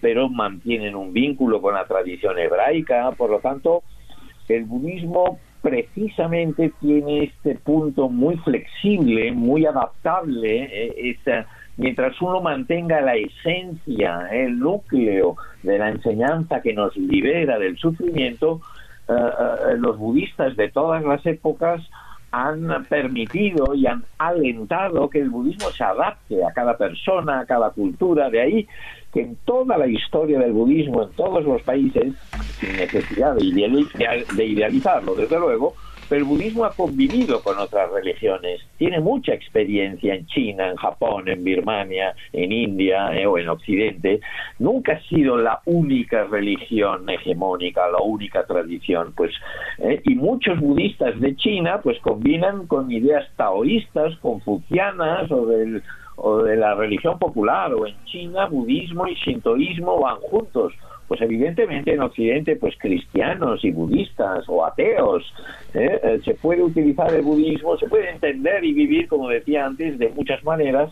pero 0.00 0.28
mantienen 0.28 0.96
un 0.96 1.12
vínculo 1.12 1.62
con 1.62 1.74
la 1.74 1.86
tradición 1.86 2.36
hebraica, 2.36 3.12
por 3.12 3.30
lo 3.30 3.38
tanto, 3.38 3.84
el 4.48 4.64
budismo 4.64 5.38
precisamente 5.62 6.72
tiene 6.80 7.24
este 7.24 7.56
punto 7.56 8.08
muy 8.08 8.36
flexible, 8.38 9.32
muy 9.32 9.66
adaptable, 9.66 10.68
eh, 10.72 11.16
mientras 11.76 12.20
uno 12.20 12.40
mantenga 12.40 13.00
la 13.00 13.16
esencia, 13.16 14.28
el 14.30 14.58
núcleo 14.58 15.36
de 15.62 15.78
la 15.78 15.90
enseñanza 15.90 16.60
que 16.60 16.72
nos 16.72 16.96
libera 16.96 17.58
del 17.58 17.76
sufrimiento, 17.76 18.60
eh, 19.08 19.12
eh, 19.12 19.76
los 19.78 19.98
budistas 19.98 20.56
de 20.56 20.68
todas 20.70 21.02
las 21.02 21.24
épocas 21.26 21.82
han 22.30 22.84
permitido 22.84 23.74
y 23.74 23.86
han 23.86 24.04
alentado 24.18 25.08
que 25.08 25.20
el 25.20 25.30
budismo 25.30 25.70
se 25.70 25.82
adapte 25.82 26.44
a 26.44 26.52
cada 26.52 26.76
persona, 26.76 27.40
a 27.40 27.46
cada 27.46 27.70
cultura. 27.70 28.28
De 28.28 28.40
ahí 28.40 28.68
que 29.18 29.24
en 29.24 29.36
toda 29.44 29.76
la 29.76 29.88
historia 29.88 30.38
del 30.38 30.52
budismo, 30.52 31.02
en 31.02 31.10
todos 31.16 31.44
los 31.44 31.60
países, 31.62 32.14
sin 32.60 32.76
necesidad 32.76 33.34
de, 33.34 34.44
idealizarlo, 34.44 35.16
desde 35.16 35.40
luego, 35.40 35.74
pero 36.08 36.20
el 36.20 36.24
budismo 36.24 36.64
ha 36.64 36.70
convivido 36.70 37.42
con 37.42 37.58
otras 37.58 37.90
religiones. 37.90 38.60
Tiene 38.78 39.00
mucha 39.00 39.34
experiencia 39.34 40.14
en 40.14 40.26
China, 40.26 40.70
en 40.70 40.76
Japón, 40.76 41.28
en 41.28 41.42
Birmania, 41.42 42.14
en 42.32 42.52
India 42.52 43.12
eh, 43.12 43.26
o 43.26 43.38
en 43.38 43.48
Occidente. 43.48 44.20
Nunca 44.60 44.92
ha 44.92 45.08
sido 45.08 45.36
la 45.36 45.60
única 45.66 46.24
religión 46.24 47.10
hegemónica, 47.10 47.88
la 47.88 48.00
única 48.00 48.46
tradición. 48.46 49.12
Pues, 49.16 49.32
eh, 49.78 50.00
y 50.04 50.14
muchos 50.14 50.60
budistas 50.60 51.18
de 51.20 51.34
China 51.34 51.80
pues 51.82 51.98
combinan 52.00 52.68
con 52.68 52.90
ideas 52.90 53.28
taoístas, 53.36 54.16
confucianas 54.18 55.30
o 55.32 55.44
del 55.44 55.82
o 56.20 56.42
de 56.42 56.56
la 56.56 56.74
religión 56.74 57.18
popular, 57.18 57.72
o 57.72 57.86
en 57.86 57.94
China 58.04 58.46
budismo 58.46 59.06
y 59.06 59.16
sintoísmo 59.16 60.00
van 60.00 60.16
juntos. 60.16 60.72
Pues 61.06 61.22
evidentemente 61.22 61.94
en 61.94 62.02
Occidente, 62.02 62.56
pues 62.56 62.74
cristianos 62.78 63.64
y 63.64 63.70
budistas 63.70 64.44
o 64.46 64.64
ateos, 64.66 65.24
¿eh? 65.72 66.00
Eh, 66.02 66.20
se 66.22 66.34
puede 66.34 66.62
utilizar 66.62 67.14
el 67.14 67.22
budismo, 67.22 67.78
se 67.78 67.88
puede 67.88 68.10
entender 68.10 68.62
y 68.62 68.74
vivir, 68.74 69.08
como 69.08 69.28
decía 69.30 69.64
antes, 69.64 69.98
de 69.98 70.10
muchas 70.10 70.44
maneras, 70.44 70.90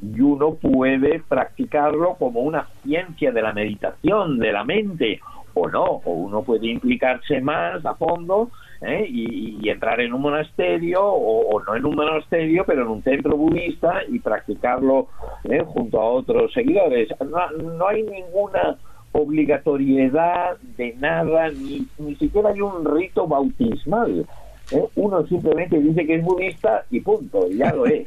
y 0.00 0.20
uno 0.20 0.54
puede 0.54 1.20
practicarlo 1.28 2.16
como 2.18 2.40
una 2.40 2.66
ciencia 2.82 3.30
de 3.30 3.42
la 3.42 3.52
meditación, 3.52 4.40
de 4.40 4.52
la 4.52 4.64
mente, 4.64 5.20
o 5.54 5.68
no, 5.68 5.84
o 5.84 6.12
uno 6.12 6.42
puede 6.42 6.66
implicarse 6.66 7.40
más 7.40 7.84
a 7.86 7.94
fondo 7.94 8.50
¿eh? 8.82 9.06
y, 9.08 9.68
entrar 9.68 10.00
en 10.00 10.12
un 10.12 10.20
monasterio 10.20 11.02
o, 11.02 11.62
no 11.62 11.74
en 11.74 11.86
un 11.86 11.94
monasterio 11.94 12.64
pero 12.66 12.82
en 12.82 12.88
un 12.88 13.02
centro 13.02 13.36
budista 13.36 14.02
y 14.08 14.18
practicarlo 14.18 15.08
¿eh? 15.44 15.62
junto 15.64 16.00
a 16.00 16.04
otros 16.04 16.52
seguidores 16.52 17.08
no, 17.20 17.86
hay 17.86 18.02
ninguna 18.02 18.76
obligatoriedad 19.12 20.58
de 20.76 20.94
nada 20.98 21.48
ni, 21.50 21.86
ni 21.98 22.16
siquiera 22.16 22.50
hay 22.50 22.60
un 22.60 22.84
rito 22.84 23.26
bautismal 23.26 24.26
¿eh? 24.72 24.84
uno 24.96 25.26
simplemente 25.26 25.78
dice 25.78 26.04
que 26.06 26.16
es 26.16 26.24
budista 26.24 26.84
y 26.90 27.00
punto, 27.00 27.48
ya 27.50 27.72
lo 27.72 27.86
es. 27.86 28.06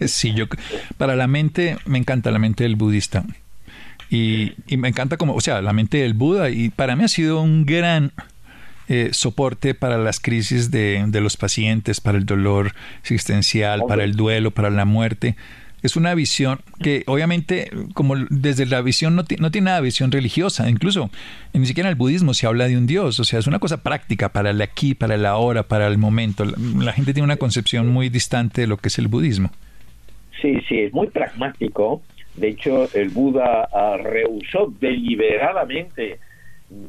sí, 0.10 0.34
yo 0.34 0.46
para 0.96 1.16
la 1.16 1.26
mente 1.26 1.76
me 1.86 1.98
encanta 1.98 2.30
la 2.30 2.38
mente 2.38 2.64
del 2.64 2.76
budista. 2.76 3.24
Y, 4.10 4.52
y, 4.66 4.76
me 4.76 4.88
encanta 4.88 5.16
como, 5.16 5.34
o 5.34 5.40
sea, 5.40 5.62
la 5.62 5.72
mente 5.72 5.98
del 5.98 6.14
Buda 6.14 6.50
y 6.50 6.68
para 6.68 6.94
mí 6.94 7.04
ha 7.04 7.08
sido 7.08 7.40
un 7.40 7.64
gran 7.64 8.12
eh, 8.88 9.10
soporte 9.12 9.74
para 9.74 9.98
las 9.98 10.20
crisis 10.20 10.70
de, 10.70 11.04
de, 11.06 11.20
los 11.20 11.36
pacientes, 11.36 12.00
para 12.00 12.18
el 12.18 12.26
dolor 12.26 12.72
existencial, 13.00 13.82
para 13.88 14.04
el 14.04 14.14
duelo, 14.14 14.50
para 14.50 14.70
la 14.70 14.84
muerte. 14.84 15.36
Es 15.84 15.96
una 15.96 16.14
visión 16.14 16.60
que 16.82 17.02
obviamente, 17.06 17.70
como 17.92 18.16
desde 18.16 18.64
la 18.64 18.80
visión 18.80 19.16
no, 19.16 19.24
no 19.38 19.50
tiene 19.50 19.64
nada 19.66 19.76
de 19.76 19.82
visión 19.82 20.10
religiosa, 20.10 20.70
incluso 20.70 21.10
ni 21.52 21.66
siquiera 21.66 21.90
en 21.90 21.92
el 21.92 21.98
budismo 21.98 22.32
se 22.32 22.46
habla 22.46 22.68
de 22.68 22.78
un 22.78 22.86
Dios, 22.86 23.20
o 23.20 23.24
sea, 23.24 23.38
es 23.38 23.46
una 23.46 23.58
cosa 23.58 23.82
práctica 23.82 24.30
para 24.30 24.48
el 24.48 24.62
aquí, 24.62 24.94
para 24.94 25.14
el 25.14 25.26
ahora, 25.26 25.64
para 25.64 25.86
el 25.86 25.98
momento. 25.98 26.46
La, 26.46 26.92
gente 26.92 27.12
tiene 27.12 27.24
una 27.24 27.36
concepción 27.36 27.88
muy 27.88 28.08
distante 28.08 28.62
de 28.62 28.66
lo 28.66 28.78
que 28.78 28.88
es 28.88 28.98
el 28.98 29.08
budismo. 29.08 29.50
Sí, 30.40 30.58
sí, 30.66 30.78
es 30.78 30.94
muy 30.94 31.08
pragmático. 31.08 32.00
De 32.36 32.48
hecho, 32.48 32.88
el 32.94 33.10
Buda 33.10 33.68
uh, 33.70 34.02
rehusó 34.02 34.72
deliberadamente 34.80 36.18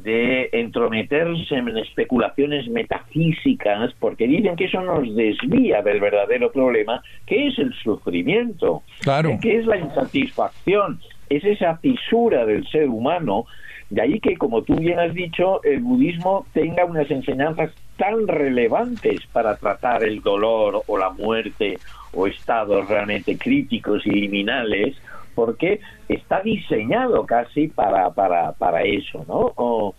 de 0.02 0.48
entrometerse 0.52 1.54
en 1.54 1.76
especulaciones 1.78 2.68
metafísicas, 2.68 3.92
porque 3.98 4.26
dicen 4.26 4.56
que 4.56 4.64
eso 4.64 4.80
nos 4.80 5.14
desvía 5.14 5.82
del 5.82 6.00
verdadero 6.00 6.50
problema, 6.50 7.02
que 7.24 7.48
es 7.48 7.58
el 7.58 7.72
sufrimiento, 7.74 8.82
claro. 9.00 9.38
que 9.40 9.58
es 9.58 9.66
la 9.66 9.78
insatisfacción, 9.78 11.00
es 11.30 11.44
esa 11.44 11.76
fisura 11.76 12.44
del 12.44 12.66
ser 12.68 12.88
humano. 12.88 13.46
De 13.88 14.02
ahí 14.02 14.18
que, 14.18 14.36
como 14.36 14.62
tú 14.62 14.74
bien 14.74 14.98
has 14.98 15.14
dicho, 15.14 15.62
el 15.62 15.80
budismo 15.80 16.46
tenga 16.52 16.84
unas 16.84 17.08
enseñanzas 17.10 17.70
tan 17.96 18.26
relevantes 18.26 19.24
para 19.32 19.56
tratar 19.56 20.02
el 20.02 20.20
dolor 20.20 20.82
o 20.86 20.98
la 20.98 21.10
muerte 21.10 21.78
o 22.12 22.26
estados 22.26 22.88
realmente 22.88 23.36
críticos 23.38 24.06
y 24.06 24.10
liminales, 24.10 24.96
porque 25.36 25.80
está 26.08 26.40
diseñado 26.40 27.24
casi 27.26 27.68
para, 27.68 28.10
para, 28.10 28.52
para 28.54 28.82
eso, 28.82 29.24
¿no? 29.28 29.94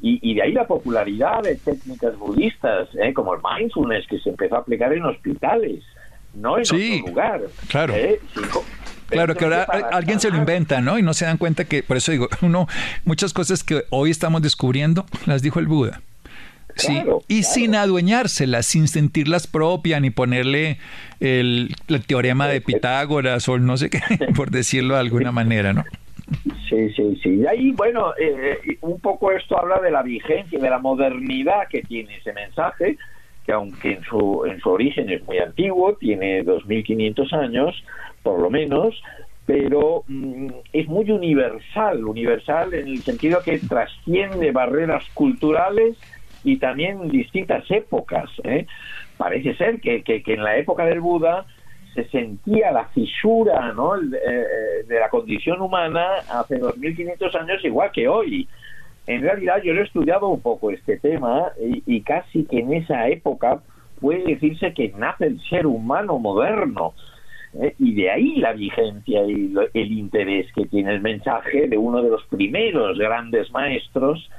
y, 0.00 0.34
de 0.34 0.42
ahí 0.42 0.52
la 0.52 0.66
popularidad 0.66 1.42
de 1.42 1.56
técnicas 1.56 2.16
budistas, 2.18 2.88
¿eh? 3.00 3.12
como 3.14 3.34
el 3.34 3.40
mindfulness, 3.42 4.06
que 4.06 4.18
se 4.18 4.30
empezó 4.30 4.56
a 4.56 4.58
aplicar 4.58 4.92
en 4.92 5.04
hospitales, 5.04 5.82
no 6.34 6.58
en 6.58 6.62
otro 6.62 7.08
lugar. 7.08 7.40
Claro. 7.68 7.94
¿eh? 7.94 8.20
Claro, 9.08 9.34
que 9.34 9.44
ahora 9.44 9.62
alguien 9.92 10.20
se 10.20 10.30
lo 10.30 10.38
inventa, 10.38 10.80
¿no? 10.80 10.98
Y 10.98 11.02
no 11.02 11.14
se 11.14 11.24
dan 11.24 11.38
cuenta 11.38 11.64
que, 11.64 11.82
por 11.82 11.96
eso 11.96 12.12
digo, 12.12 12.28
uno, 12.42 12.66
muchas 13.04 13.32
cosas 13.32 13.64
que 13.64 13.84
hoy 13.90 14.10
estamos 14.10 14.42
descubriendo, 14.42 15.06
las 15.26 15.42
dijo 15.42 15.58
el 15.58 15.66
Buda. 15.66 16.02
Sí, 16.76 17.02
y 17.28 17.42
sin 17.42 17.74
adueñárselas, 17.74 18.66
sin 18.66 18.88
sentirlas 18.88 19.46
propias, 19.46 20.00
ni 20.00 20.10
ponerle 20.10 20.78
el, 21.20 21.74
teorema 22.06 22.48
de 22.48 22.60
Pitágoras 22.60 23.48
o 23.48 23.58
no 23.58 23.76
sé 23.76 23.90
qué, 23.90 24.00
por 24.36 24.50
decirlo 24.50 24.94
de 24.94 25.00
alguna 25.00 25.32
manera, 25.32 25.72
¿no? 25.72 25.84
Sí, 26.68 26.90
sí, 26.94 27.20
sí. 27.22 27.40
Y 27.40 27.46
ahí, 27.46 27.72
bueno, 27.72 28.12
eh, 28.18 28.58
eh, 28.66 28.78
un 28.80 28.98
poco 29.00 29.32
esto 29.32 29.58
habla 29.58 29.80
de 29.80 29.90
la 29.90 30.02
vigencia, 30.02 30.58
de 30.58 30.70
la 30.70 30.78
modernidad 30.78 31.68
que 31.68 31.82
tiene 31.82 32.16
ese 32.16 32.32
mensaje, 32.32 32.96
que 33.44 33.52
aunque 33.52 33.92
en 33.92 34.04
su, 34.04 34.44
en 34.46 34.58
su 34.60 34.70
origen 34.70 35.10
es 35.10 35.22
muy 35.24 35.38
antiguo, 35.38 35.94
tiene 35.96 36.44
2.500 36.44 37.32
años, 37.32 37.84
por 38.22 38.40
lo 38.40 38.50
menos, 38.50 39.02
pero 39.46 40.04
mm, 40.06 40.48
es 40.72 40.86
muy 40.88 41.10
universal, 41.10 42.04
universal 42.04 42.72
en 42.74 42.88
el 42.88 43.02
sentido 43.02 43.42
que 43.42 43.58
trasciende 43.58 44.52
barreras 44.52 45.04
culturales 45.14 45.96
y 46.44 46.56
también 46.56 47.08
distintas 47.08 47.68
épocas. 47.70 48.30
¿eh? 48.44 48.66
Parece 49.16 49.54
ser 49.54 49.80
que, 49.80 50.02
que, 50.02 50.22
en 50.26 50.42
la 50.42 50.56
época 50.56 50.84
del 50.84 51.00
Buda 51.00 51.46
se 51.94 52.04
sentía 52.08 52.72
la 52.72 52.86
fisura 52.86 53.72
¿no? 53.72 53.96
Eh, 53.96 54.84
de 54.86 54.98
la 54.98 55.10
condición 55.10 55.60
humana 55.60 56.06
hace 56.30 56.58
2500 56.58 57.34
años 57.34 57.64
igual 57.64 57.90
que 57.92 58.08
hoy. 58.08 58.48
En 59.06 59.20
realidad 59.22 59.60
yo 59.62 59.74
lo 59.74 59.80
he 59.80 59.84
estudiado 59.84 60.28
un 60.28 60.40
poco 60.40 60.70
este 60.70 60.96
tema 60.98 61.52
y, 61.58 62.00
casi 62.02 62.44
que 62.44 62.60
en 62.60 62.72
esa 62.72 63.08
época 63.08 63.60
puede 64.00 64.24
decirse 64.24 64.72
que 64.74 64.92
nace 64.96 65.26
el 65.26 65.40
ser 65.48 65.66
humano 65.66 66.18
moderno. 66.18 66.94
¿eh? 67.60 67.74
Y 67.80 67.94
de 67.94 68.10
ahí 68.10 68.36
la 68.36 68.52
vigencia 68.52 69.24
y 69.24 69.52
el 69.74 69.92
interés 69.92 70.46
que 70.54 70.66
tiene 70.66 70.92
el 70.92 71.00
mensaje 71.00 71.66
de 71.66 71.76
uno 71.76 72.00
de 72.00 72.10
los 72.10 72.24
primeros 72.26 72.96
grandes 72.96 73.50
maestros 73.50 74.30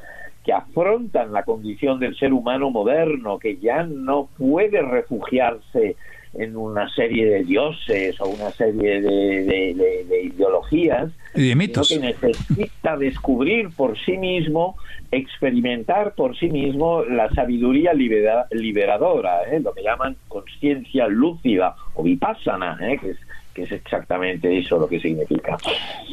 que 0.44 0.54
afrontan 0.54 1.32
la 1.32 1.44
condición 1.44 2.00
del 2.00 2.16
ser 2.18 2.34
humano 2.34 2.70
moderno, 2.70 3.40
que 3.40 3.58
ya 3.58 3.84
no 3.84 4.30
puede 4.38 4.82
refugiarse 4.82 5.96
en 6.34 6.58
una 6.58 6.90
serie 6.90 7.30
de 7.30 7.44
dioses 7.44 8.20
o 8.20 8.28
una 8.28 8.50
serie 8.52 9.02
de, 9.02 10.22
ideologías, 10.24 11.12
y 11.36 11.50
de 11.50 11.56
mitos. 11.56 11.90
que 11.90 12.00
necesita 12.00 12.98
descubrir 12.98 13.70
por 13.76 13.98
sí 14.00 14.18
mismo, 14.18 14.76
experimentar 15.12 16.16
por 16.16 16.38
sí 16.38 16.50
mismo 16.50 17.04
la 17.04 17.30
sabiduría 17.34 17.94
liberadora, 17.94 19.44
¿eh? 19.44 19.60
lo 19.60 19.74
que 19.74 19.84
llaman 19.84 20.16
conciencia 20.28 21.08
lúcida 21.08 21.76
o 21.94 22.04
vipassana, 22.04 22.78
¿eh? 22.82 22.98
que 23.00 23.12
es 23.12 23.18
que 23.54 23.64
es 23.64 23.72
exactamente 23.72 24.58
eso 24.58 24.80
lo 24.80 24.88
que 24.88 25.00
significa. 25.00 25.58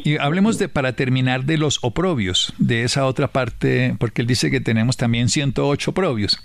Y 0.03 0.17
hablemos 0.17 0.57
de, 0.57 0.69
para 0.69 0.93
terminar, 0.93 1.43
de 1.45 1.57
los 1.57 1.79
oprobios, 1.83 2.53
de 2.57 2.83
esa 2.83 3.05
otra 3.05 3.27
parte, 3.27 3.95
porque 3.99 4.21
él 4.21 4.27
dice 4.27 4.51
que 4.51 4.61
tenemos 4.61 4.97
también 4.97 5.29
108 5.29 5.91
oprobios. 5.91 6.41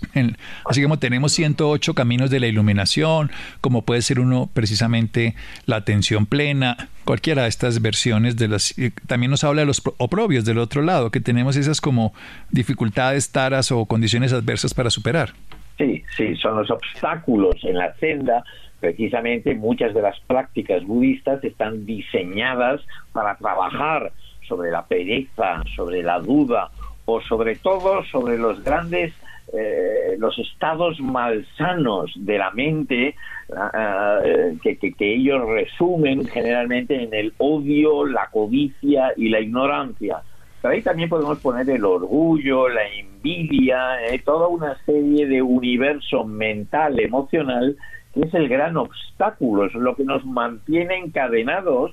así 0.65 0.81
como 0.81 0.99
tenemos 0.99 1.31
108 1.33 1.93
caminos 1.93 2.29
de 2.29 2.39
la 2.39 2.47
iluminación, 2.47 3.31
como 3.61 3.83
puede 3.83 4.01
ser 4.01 4.19
uno 4.19 4.49
precisamente 4.53 5.35
la 5.65 5.77
atención 5.77 6.25
plena, 6.25 6.89
cualquiera 7.05 7.43
de 7.43 7.49
estas 7.49 7.81
versiones 7.81 8.35
de 8.35 8.47
las... 8.47 8.75
También 9.07 9.31
nos 9.31 9.43
habla 9.43 9.61
de 9.61 9.67
los 9.67 9.81
oprobios 9.97 10.45
del 10.45 10.57
otro 10.57 10.81
lado, 10.81 11.11
que 11.11 11.19
tenemos 11.19 11.55
esas 11.55 11.81
como 11.81 12.13
dificultades, 12.51 13.31
taras 13.31 13.71
o 13.71 13.85
condiciones 13.85 14.33
adversas 14.33 14.73
para 14.73 14.89
superar. 14.89 15.33
Sí, 15.77 16.03
sí, 16.15 16.35
son 16.37 16.57
los 16.57 16.71
obstáculos 16.71 17.55
en 17.63 17.77
la 17.77 17.93
senda 17.97 18.43
precisamente 18.79 19.55
muchas 19.55 19.93
de 19.93 20.01
las 20.01 20.19
prácticas 20.21 20.83
budistas 20.85 21.43
están 21.43 21.85
diseñadas 21.85 22.81
para 23.11 23.35
trabajar 23.35 24.11
sobre 24.47 24.71
la 24.71 24.85
pereza, 24.85 25.63
sobre 25.75 26.03
la 26.03 26.19
duda 26.19 26.69
o 27.05 27.21
sobre 27.21 27.55
todo 27.55 28.03
sobre 28.05 28.37
los 28.37 28.63
grandes 28.63 29.13
eh, 29.53 30.17
los 30.19 30.37
estados 30.39 30.99
malsanos 30.99 32.11
de 32.17 32.37
la 32.37 32.51
mente 32.51 33.15
eh, 33.47 34.57
que, 34.61 34.77
que, 34.77 35.13
ellos 35.13 35.47
resumen 35.47 36.25
generalmente 36.25 37.01
en 37.01 37.13
el 37.13 37.33
odio, 37.37 38.05
la 38.05 38.27
codicia 38.29 39.13
y 39.15 39.29
la 39.29 39.39
ignorancia. 39.39 40.17
Pero 40.61 40.73
ahí 40.73 40.81
también 40.81 41.07
podemos 41.07 41.39
poner 41.39 41.69
el 41.69 41.85
orgullo, 41.85 42.67
la 42.67 42.89
envidia, 42.89 44.05
eh, 44.05 44.19
toda 44.19 44.49
una 44.49 44.77
serie 44.85 45.27
de 45.27 45.41
universo 45.41 46.25
mental, 46.25 46.99
emocional 46.99 47.77
es 48.23 48.33
el 48.33 48.47
gran 48.47 48.77
obstáculo, 48.77 49.65
es 49.65 49.73
lo 49.73 49.95
que 49.95 50.03
nos 50.03 50.25
mantiene 50.25 50.97
encadenados 50.97 51.91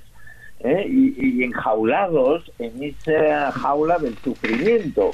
¿eh? 0.61 0.87
y, 0.89 1.43
enjaulados 1.45 2.51
en 2.59 2.83
esa 2.83 3.53
jaula 3.53 3.99
del 3.99 4.17
sufrimiento. 4.19 5.13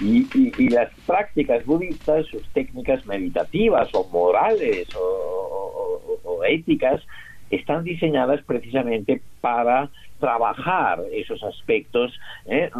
Y, 0.00 0.68
las 0.68 0.90
prácticas 1.06 1.64
budistas, 1.64 2.26
sus 2.26 2.46
técnicas 2.50 3.06
meditativas 3.06 3.88
o 3.94 4.06
morales 4.08 4.88
o, 4.94 6.42
éticas, 6.46 7.02
están 7.50 7.84
diseñadas 7.84 8.42
precisamente 8.42 9.22
para 9.40 9.88
trabajar 10.20 11.02
esos 11.12 11.42
aspectos, 11.42 12.12
¿eh? 12.46 12.70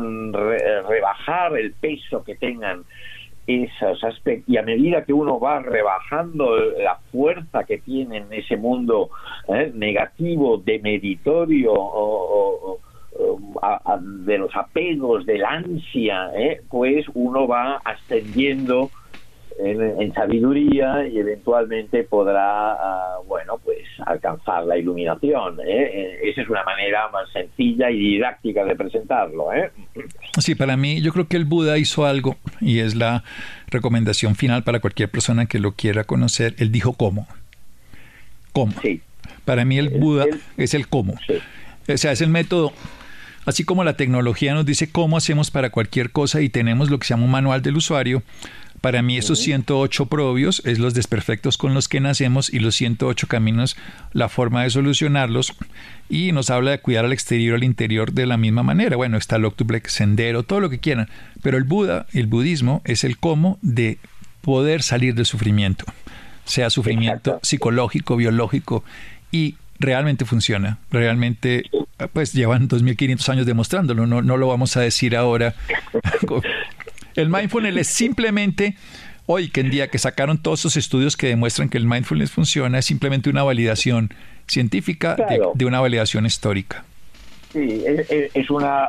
rebajar 0.88 1.56
el 1.56 1.72
peso 1.72 2.24
que 2.24 2.34
tengan 2.34 2.84
esos 3.46 4.02
aspectos 4.02 4.48
y 4.48 4.56
a 4.56 4.62
medida 4.62 5.04
que 5.04 5.12
uno 5.12 5.38
va 5.38 5.60
rebajando 5.60 6.56
la 6.78 6.96
fuerza 7.12 7.64
que 7.64 7.78
tiene 7.78 8.18
en 8.18 8.32
ese 8.32 8.56
mundo 8.56 9.10
eh, 9.48 9.70
negativo 9.74 10.58
de 10.58 10.78
meditorio 10.80 11.72
o, 11.74 12.80
de 14.00 14.38
los 14.38 14.54
apegos 14.54 15.24
del 15.24 15.44
ansia 15.44 16.30
eh, 16.36 16.60
pues 16.68 17.06
uno 17.14 17.46
va 17.46 17.80
ascendiendo 17.84 18.90
en, 19.58 20.12
sabiduría 20.14 21.06
y 21.06 21.18
eventualmente 21.18 22.04
podrá, 22.04 22.72
ah, 22.72 23.18
bueno, 23.26 23.58
pues 23.64 23.78
alcanzar 24.04 24.64
la 24.64 24.76
iluminación. 24.76 25.60
¿eh? 25.60 25.64
¿eh? 25.66 26.18
Esa 26.24 26.42
es 26.42 26.48
una 26.48 26.64
manera 26.64 27.08
más 27.08 27.30
sencilla 27.32 27.90
y 27.90 27.98
didáctica 27.98 28.64
de 28.64 28.76
presentarlo. 28.76 29.52
¿eh? 29.52 29.70
Sí, 30.38 30.54
para 30.54 30.76
mí 30.76 31.00
yo 31.00 31.12
creo 31.12 31.28
que 31.28 31.36
el 31.36 31.44
Buda 31.44 31.78
hizo 31.78 32.06
algo 32.06 32.36
y 32.60 32.80
es 32.80 32.94
la 32.94 33.24
recomendación 33.68 34.34
final 34.34 34.62
para 34.62 34.80
cualquier 34.80 35.10
persona 35.10 35.46
que 35.46 35.58
lo 35.58 35.72
quiera 35.72 36.04
conocer. 36.04 36.54
Él 36.58 36.72
dijo 36.72 36.92
cómo. 36.92 37.26
¿Cómo? 38.52 38.72
Sí. 38.82 39.00
Para 39.44 39.64
mí 39.64 39.78
el 39.78 39.90
Buda 39.90 40.26
es 40.56 40.74
el 40.74 40.88
cómo. 40.88 41.14
O 41.88 41.96
sea, 41.96 42.12
es 42.12 42.20
el 42.20 42.30
método 42.30 42.72
Así 43.46 43.62
como 43.62 43.84
la 43.84 43.96
tecnología 43.96 44.54
nos 44.54 44.66
dice 44.66 44.90
cómo 44.90 45.16
hacemos 45.16 45.52
para 45.52 45.70
cualquier 45.70 46.10
cosa 46.10 46.40
y 46.40 46.48
tenemos 46.48 46.90
lo 46.90 46.98
que 46.98 47.06
se 47.06 47.14
llama 47.14 47.26
un 47.26 47.30
manual 47.30 47.62
del 47.62 47.76
usuario, 47.76 48.24
para 48.86 49.02
mí 49.02 49.18
esos 49.18 49.40
108 49.40 50.06
probios 50.06 50.62
es 50.64 50.78
los 50.78 50.94
desperfectos 50.94 51.58
con 51.58 51.74
los 51.74 51.88
que 51.88 51.98
nacemos 51.98 52.54
y 52.54 52.60
los 52.60 52.76
108 52.76 53.26
caminos, 53.26 53.76
la 54.12 54.28
forma 54.28 54.62
de 54.62 54.70
solucionarlos. 54.70 55.54
Y 56.08 56.30
nos 56.30 56.50
habla 56.50 56.70
de 56.70 56.78
cuidar 56.78 57.04
al 57.04 57.12
exterior, 57.12 57.56
al 57.56 57.64
interior 57.64 58.12
de 58.12 58.26
la 58.26 58.36
misma 58.36 58.62
manera. 58.62 58.94
Bueno, 58.94 59.16
está 59.16 59.34
el 59.34 59.44
octuple, 59.44 59.82
sendero, 59.86 60.44
todo 60.44 60.60
lo 60.60 60.70
que 60.70 60.78
quieran. 60.78 61.08
Pero 61.42 61.58
el 61.58 61.64
Buda, 61.64 62.06
el 62.12 62.28
budismo, 62.28 62.80
es 62.84 63.02
el 63.02 63.18
cómo 63.18 63.58
de 63.60 63.98
poder 64.40 64.84
salir 64.84 65.16
del 65.16 65.26
sufrimiento. 65.26 65.84
Sea 66.44 66.70
sufrimiento 66.70 67.40
psicológico, 67.42 68.14
biológico. 68.14 68.84
Y 69.32 69.56
realmente 69.80 70.24
funciona. 70.24 70.78
Realmente, 70.92 71.64
pues 72.12 72.34
llevan 72.34 72.68
2.500 72.68 73.28
años 73.30 73.46
demostrándolo. 73.46 74.06
No, 74.06 74.22
no 74.22 74.36
lo 74.36 74.46
vamos 74.46 74.76
a 74.76 74.80
decir 74.80 75.16
ahora 75.16 75.56
El 77.16 77.30
mindfulness 77.30 77.76
es 77.76 77.86
simplemente, 77.88 78.76
hoy 79.26 79.48
que 79.48 79.60
en 79.60 79.70
día 79.70 79.88
que 79.88 79.98
sacaron 79.98 80.38
todos 80.38 80.60
esos 80.60 80.76
estudios 80.76 81.16
que 81.16 81.28
demuestran 81.28 81.68
que 81.68 81.78
el 81.78 81.86
mindfulness 81.86 82.30
funciona, 82.30 82.78
es 82.78 82.84
simplemente 82.84 83.30
una 83.30 83.42
validación 83.42 84.12
científica 84.46 85.16
de, 85.54 85.64
una 85.64 85.80
validación 85.80 86.26
histórica. 86.26 86.84
Sí, 87.52 87.84
es, 87.86 88.50
una, 88.50 88.86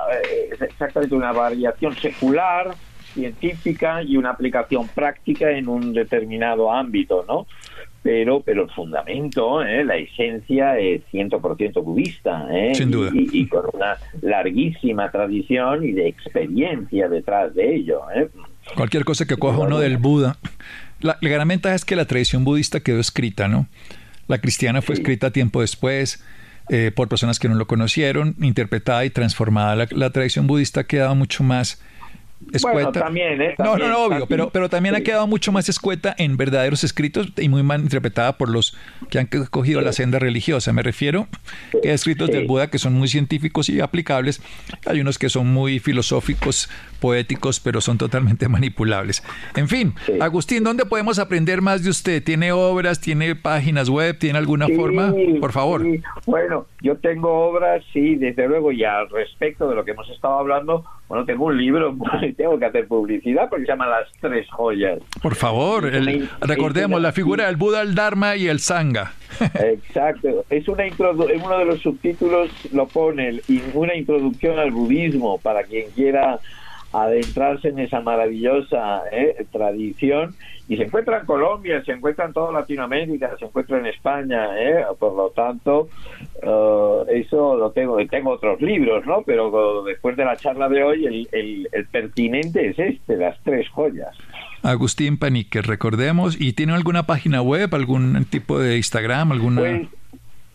exactamente 0.61 1.15
una 1.15 1.31
variación 1.31 1.95
secular 1.95 2.75
científica 3.13 4.03
y 4.03 4.17
una 4.17 4.31
aplicación 4.31 4.87
práctica 4.89 5.49
en 5.51 5.69
un 5.69 5.93
determinado 5.93 6.71
ámbito, 6.71 7.23
¿no? 7.27 7.47
Pero, 8.07 8.39
pero 8.39 8.63
el 8.63 8.69
fundamento, 8.69 9.61
¿eh? 9.61 9.83
la 9.83 9.97
esencia 9.97 10.79
es 10.79 11.01
100% 11.11 11.83
budista, 11.83 12.47
¿eh? 12.49 12.73
Sin 12.73 12.89
duda. 12.89 13.11
Y, 13.13 13.41
y, 13.41 13.47
con 13.49 13.65
una 13.73 13.97
larguísima 14.21 15.11
tradición 15.11 15.83
y 15.83 15.91
de 15.91 16.07
experiencia 16.07 17.09
detrás 17.09 17.53
de 17.53 17.75
ello. 17.75 18.03
¿eh? 18.15 18.29
Cualquier 18.77 19.03
cosa 19.03 19.25
que 19.25 19.35
coja 19.35 19.59
uno 19.59 19.79
del 19.79 19.97
Buda. 19.97 20.37
La, 21.01 21.17
la, 21.19 21.29
gran 21.29 21.49
ventaja 21.49 21.75
es 21.75 21.83
que 21.83 21.97
la 21.97 22.05
tradición 22.05 22.45
budista 22.45 22.79
quedó 22.79 23.01
escrita, 23.01 23.49
¿no? 23.49 23.67
La 24.29 24.37
cristiana 24.37 24.81
fue 24.81 24.95
sí. 24.95 25.01
escrita 25.01 25.31
tiempo 25.31 25.59
después. 25.59 26.23
Eh, 26.69 26.91
por 26.95 27.09
personas 27.09 27.39
que 27.39 27.49
no 27.49 27.55
lo 27.55 27.67
conocieron, 27.67 28.35
interpretada 28.39 29.03
y 29.03 29.09
transformada. 29.09 29.75
La, 29.75 29.87
la 29.91 30.11
tradición 30.11 30.47
budista 30.47 30.81
ha 30.81 30.83
quedado 30.85 31.13
mucho 31.13 31.43
más 31.43 31.81
escueta. 32.53 32.73
Bueno, 32.73 32.91
también, 32.91 33.41
¿eh? 33.41 33.55
no, 33.57 33.65
También, 33.65 33.89
no, 33.89 33.97
no, 33.97 34.03
obvio, 34.05 34.25
pero, 34.27 34.49
pero 34.49 34.69
también 34.69 34.95
Sí. 34.95 35.01
ha 35.01 35.03
quedado 35.03 35.27
mucho 35.27 35.51
más 35.51 35.67
escueta 35.69 36.15
en 36.17 36.37
verdaderos 36.37 36.83
escritos 36.83 37.27
y 37.37 37.49
muy 37.49 37.63
mal 37.63 37.81
interpretada 37.81 38.37
por 38.37 38.49
los 38.49 38.75
que 39.09 39.19
han 39.19 39.27
cogido 39.27 39.81
la 39.81 39.91
senda 39.93 40.19
religiosa. 40.19 40.71
Me 40.73 40.83
refiero 40.83 41.27
que 41.81 41.89
hay 41.89 41.95
escritos 41.95 42.27
Sí. 42.27 42.33
del 42.33 42.47
Buda 42.47 42.69
que 42.69 42.79
son 42.79 42.93
muy 42.93 43.07
científicos 43.07 43.69
y 43.69 43.79
aplicables. 43.81 44.41
Hay 44.85 45.01
unos 45.01 45.17
que 45.19 45.29
son 45.29 45.47
muy 45.47 45.79
filosóficos, 45.79 46.69
poéticos, 46.97 47.59
pero 47.59 47.79
son 47.81 47.97
totalmente 47.97 48.47
manipulables. 48.49 49.23
En 49.55 49.67
fin, 49.67 49.93
Sí. 50.05 50.13
Agustín, 50.19 50.63
¿dónde 50.63 50.85
podemos 50.85 51.19
aprender 51.19 51.61
más 51.61 51.83
de 51.83 51.89
usted? 51.89 52.23
¿Tiene 52.23 52.51
obras? 52.51 52.99
¿Tiene 52.99 53.35
páginas 53.35 53.89
web? 53.89 54.17
¿Tiene 54.19 54.37
alguna 54.39 54.65
Sí, 54.67 54.75
forma? 54.75 55.13
Por 55.39 55.51
favor. 55.51 55.83
sí. 55.83 56.01
Bueno, 56.25 56.65
yo 56.81 56.95
tengo 56.97 57.47
obras, 57.49 57.83
sí, 57.93 58.15
desde 58.15 58.47
luego, 58.47 58.71
y 58.71 58.83
al 58.83 59.09
respecto 59.09 59.69
de 59.69 59.75
lo 59.75 59.85
que 59.85 59.91
hemos 59.91 60.09
estado 60.09 60.39
hablando, 60.39 60.83
bueno, 61.07 61.25
tengo 61.25 61.45
un 61.45 61.57
libro, 61.57 61.95
tengo 62.37 62.59
que 62.59 62.65
hacer 62.65 62.87
publicidad 62.87 63.49
porque 63.49 63.65
se 63.65 63.71
llama 63.71 63.87
Las 63.87 64.07
Tres 64.19 64.47
Joyas. 64.49 64.99
Por 65.21 65.35
favor, 65.35 65.85
el- 65.85 66.29
recordemos 66.41 67.01
la 67.01 67.11
figura 67.13 67.45
del 67.47 67.55
Buda, 67.55 67.81
el 67.81 67.95
Dharma 67.95 68.35
y 68.35 68.47
el 68.47 68.59
Sangha. 68.59 69.13
Exacto. 69.63 70.45
Es 70.49 70.67
una 70.67 70.87
introdu- 70.87 71.29
en 71.31 71.41
uno 71.41 71.57
de 71.59 71.65
los 71.65 71.81
subtítulos 71.81 72.49
lo 72.73 72.87
pone 72.87 73.41
y 73.47 73.61
una 73.73 73.95
introducción 73.95 74.59
al 74.59 74.71
budismo 74.71 75.37
para 75.39 75.63
quien 75.63 75.89
quiera 75.91 76.39
adentrarse 77.03 77.69
en 77.69 77.79
esa 77.79 78.01
maravillosa 78.01 79.03
eh, 79.11 79.45
tradición 79.51 80.35
y 80.69 80.75
se 80.77 80.83
encuentra 80.83 81.19
en 81.19 81.25
Colombia, 81.25 81.81
se 81.85 81.93
encuentra 81.93 82.25
en 82.25 82.33
toda 82.33 82.51
Latinoamérica, 82.51 83.35
se 83.39 83.45
encuentra 83.45 83.77
en 83.79 83.85
España, 83.85 84.47
eh, 84.59 84.83
por 84.99 85.15
lo 85.15 85.29
tanto 85.29 85.87
eh, 86.41 87.21
eso 87.21 87.55
lo 87.55 87.71
tengo, 87.71 87.97
tengo 88.07 88.31
otros 88.31 88.61
libros, 88.61 89.05
¿no? 89.05 89.21
Pero 89.25 89.83
después 89.83 90.17
de 90.17 90.25
la 90.25 90.35
charla 90.35 90.67
de 90.69 90.83
hoy 90.83 91.05
el, 91.05 91.27
el- 91.31 91.69
el 91.71 91.85
pertinente 91.87 92.67
es 92.69 92.79
este, 92.79 93.15
las 93.17 93.37
tres 93.43 93.69
joyas. 93.69 94.15
Agustín 94.63 95.17
Panique, 95.17 95.61
recordemos. 95.61 96.35
¿Y 96.39 96.53
tiene 96.53 96.73
alguna 96.73 97.03
página 97.05 97.41
web, 97.41 97.73
algún 97.73 98.25
tipo 98.25 98.59
de 98.59 98.75
Instagram, 98.77 99.31
alguna? 99.31 99.61
Pues, 99.61 99.87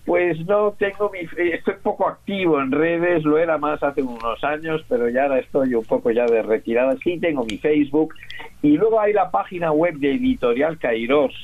pues 0.04 0.38
no 0.46 0.72
tengo 0.72 1.10
mi, 1.10 1.20
estoy 1.52 1.74
poco 1.82 2.08
activo 2.08 2.60
en 2.60 2.72
redes, 2.72 3.22
lo 3.24 3.38
era 3.38 3.56
más 3.58 3.82
hace 3.82 4.02
unos 4.02 4.42
años, 4.42 4.84
pero 4.88 5.08
ya 5.08 5.24
ahora 5.24 5.38
estoy 5.38 5.74
un 5.74 5.84
poco 5.84 6.10
ya 6.10 6.26
de 6.26 6.42
retirada. 6.42 6.96
Sí 7.04 7.18
tengo 7.18 7.44
mi 7.44 7.58
Facebook 7.58 8.14
y 8.62 8.76
luego 8.76 9.00
hay 9.00 9.12
la 9.12 9.30
página 9.30 9.70
web 9.70 9.94
de 9.94 10.12
Editorial 10.12 10.78
Kairos, 10.78 11.34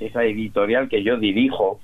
esa 0.00 0.22
editorial 0.24 0.88
que 0.88 1.02
yo 1.02 1.16
dirijo 1.16 1.80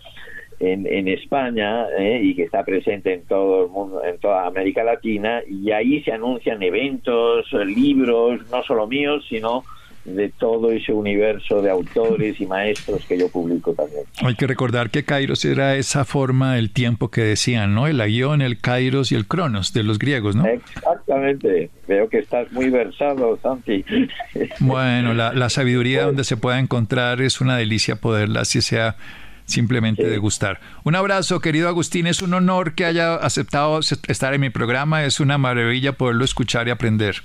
en, 0.59 0.87
en 0.87 1.09
España 1.09 1.87
eh, 1.99 2.21
y 2.23 2.35
que 2.35 2.43
está 2.43 2.65
presente 2.65 3.15
en 3.15 3.25
todo 3.25 3.65
el 3.65 3.71
mundo, 3.71 4.05
en 4.05 4.19
toda 4.19 4.47
América 4.47 4.85
Latina 4.85 5.41
y 5.49 5.71
ahí 5.71 6.03
se 6.03 6.13
anuncian 6.13 6.63
eventos, 6.63 7.51
libros, 7.53 8.41
no 8.51 8.63
solo 8.65 8.87
míos, 8.87 9.25
sino 9.29 9.65
de 10.05 10.31
todo 10.39 10.73
ese 10.73 10.93
universo 10.93 11.61
de 11.63 11.71
autores 11.71 12.41
y 12.41 12.47
maestros 12.47 13.05
que 13.07 13.19
yo 13.19 13.29
publico 13.29 13.75
también. 13.75 14.03
Hay 14.23 14.35
que 14.35 14.47
recordar 14.47 14.91
que 14.91 15.05
Kairos 15.05 15.45
era 15.45 15.77
esa 15.77 16.05
forma 16.05 16.55
del 16.55 16.71
tiempo 16.71 17.11
que 17.11 17.21
decían, 17.23 17.75
¿no? 17.75 17.87
El 17.87 18.01
agión, 18.01 18.41
el 18.41 18.59
Kairos 18.61 19.13
y 19.13 19.15
el 19.15 19.27
Cronos 19.27 19.73
de 19.75 19.83
los 19.85 19.99
griegos, 19.99 20.35
¿no? 20.37 20.45
Exactamente. 20.47 21.71
Veo 21.87 22.09
que 22.09 22.19
estás 22.19 22.51
muy 22.53 22.71
versado, 22.71 23.39
Santi. 23.43 23.85
Bueno, 24.61 25.15
la, 25.15 25.33
la 25.33 25.49
sabiduría 25.51 26.05
donde 26.05 26.25
se 26.25 26.37
pueda 26.37 26.59
encontrar 26.59 27.21
es 27.21 27.41
una 27.41 27.57
delicia 27.57 27.97
poderla, 27.97 28.41
así 28.41 28.61
sea 28.63 28.97
simplemente 29.45 30.05
Sí. 30.05 30.09
degustar. 30.09 30.61
Un 30.85 30.95
abrazo, 30.95 31.41
querido 31.41 31.69
Agustín. 31.69 32.07
Es 32.07 32.23
un 32.23 32.33
honor 32.35 32.75
que 32.75 32.85
haya 32.85 33.17
aceptado 33.17 33.81
estar 33.81 34.33
en 34.33 34.41
mi 34.41 34.51
programa. 34.51 35.05
Es 35.05 35.19
una 35.21 35.39
maravilla 35.39 35.93
poderlo 35.93 36.25
escuchar 36.25 36.69
y 36.69 36.71
aprender. 36.71 37.17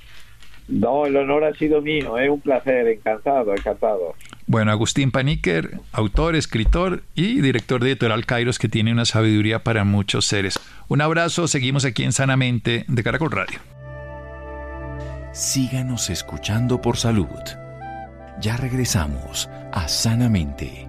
No, 0.67 1.05
el 1.05 1.15
honor 1.15 1.43
ha 1.43 1.53
sido 1.53 1.81
mío, 1.81 2.17
es 2.17 2.29
un 2.29 2.41
placer, 2.41 2.87
encantado, 2.87 3.53
encantado. 3.53 4.15
Bueno, 4.47 4.71
Agustín 4.71 5.11
Paniker, 5.11 5.79
autor, 5.91 6.35
escritor 6.35 7.03
y 7.13 7.41
director 7.41 7.83
de 7.83 7.91
Editorial 7.91 8.25
Kairos, 8.25 8.57
que 8.57 8.69
tiene 8.69 8.91
una 8.91 9.05
sabiduría 9.05 9.63
para 9.63 9.83
muchos 9.83 10.25
seres. 10.25 10.59
Un 10.87 11.01
abrazo, 11.01 11.47
seguimos 11.47 11.85
aquí 11.85 12.03
en 12.03 12.11
Sanamente 12.11 12.85
de 12.87 13.03
Caracol 13.03 13.31
Radio. 13.31 13.59
Síganos 15.33 16.09
escuchando 16.09 16.81
por 16.81 16.97
salud. 16.97 17.27
Ya 18.39 18.57
regresamos 18.57 19.49
a 19.71 19.87
Sanamente. 19.87 20.87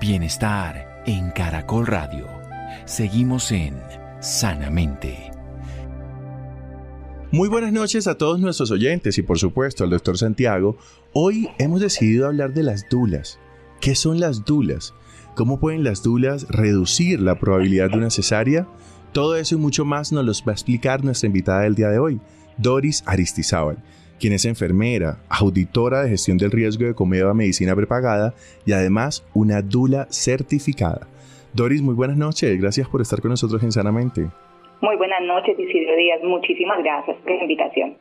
Bienestar 0.00 1.02
en 1.06 1.30
Caracol 1.30 1.86
Radio. 1.86 2.26
Seguimos 2.84 3.52
en 3.52 3.74
Sanamente. 4.20 5.37
Muy 7.30 7.50
buenas 7.50 7.74
noches 7.74 8.06
a 8.06 8.16
todos 8.16 8.40
nuestros 8.40 8.70
oyentes 8.70 9.18
y 9.18 9.22
por 9.22 9.38
supuesto 9.38 9.84
al 9.84 9.90
doctor 9.90 10.16
Santiago. 10.16 10.78
Hoy 11.12 11.50
hemos 11.58 11.82
decidido 11.82 12.26
hablar 12.26 12.54
de 12.54 12.62
las 12.62 12.88
dulas. 12.88 13.38
¿Qué 13.82 13.94
son 13.94 14.18
las 14.18 14.46
dulas? 14.46 14.94
¿Cómo 15.34 15.60
pueden 15.60 15.84
las 15.84 16.02
dulas 16.02 16.48
reducir 16.48 17.20
la 17.20 17.38
probabilidad 17.38 17.90
de 17.90 17.98
una 17.98 18.08
cesárea? 18.08 18.66
Todo 19.12 19.36
eso 19.36 19.56
y 19.56 19.58
mucho 19.58 19.84
más 19.84 20.10
nos 20.10 20.24
los 20.24 20.40
va 20.42 20.52
a 20.52 20.54
explicar 20.54 21.04
nuestra 21.04 21.26
invitada 21.26 21.60
del 21.60 21.74
día 21.74 21.90
de 21.90 21.98
hoy, 21.98 22.18
Doris 22.56 23.02
Aristizábal, 23.04 23.76
quien 24.18 24.32
es 24.32 24.46
enfermera, 24.46 25.22
auditora 25.28 26.04
de 26.04 26.08
gestión 26.08 26.38
del 26.38 26.50
riesgo 26.50 26.86
de 26.86 26.94
comida 26.94 27.34
medicina 27.34 27.76
prepagada 27.76 28.34
y 28.64 28.72
además 28.72 29.22
una 29.34 29.60
dula 29.60 30.08
certificada. 30.10 31.06
Doris, 31.52 31.82
muy 31.82 31.94
buenas 31.94 32.16
noches. 32.16 32.58
Gracias 32.58 32.88
por 32.88 33.02
estar 33.02 33.20
con 33.20 33.32
nosotros 33.32 33.62
en 33.62 33.72
Sanamente. 33.72 34.30
Muy 34.80 34.96
buenas 34.96 35.22
noches, 35.22 35.58
Isidro 35.58 35.96
Díaz. 35.96 36.22
Muchísimas 36.22 36.78
gracias 36.82 37.16
por 37.18 37.32
la 37.32 37.42
invitación. 37.42 37.96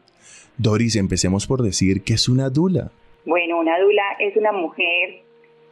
Doris, 0.57 0.95
empecemos 0.95 1.47
por 1.47 1.61
decir 1.61 2.03
qué 2.03 2.13
es 2.13 2.29
una 2.29 2.49
dula. 2.49 2.91
Bueno, 3.25 3.59
una 3.59 3.79
dula 3.79 4.03
es 4.19 4.35
una 4.37 4.51
mujer 4.51 5.21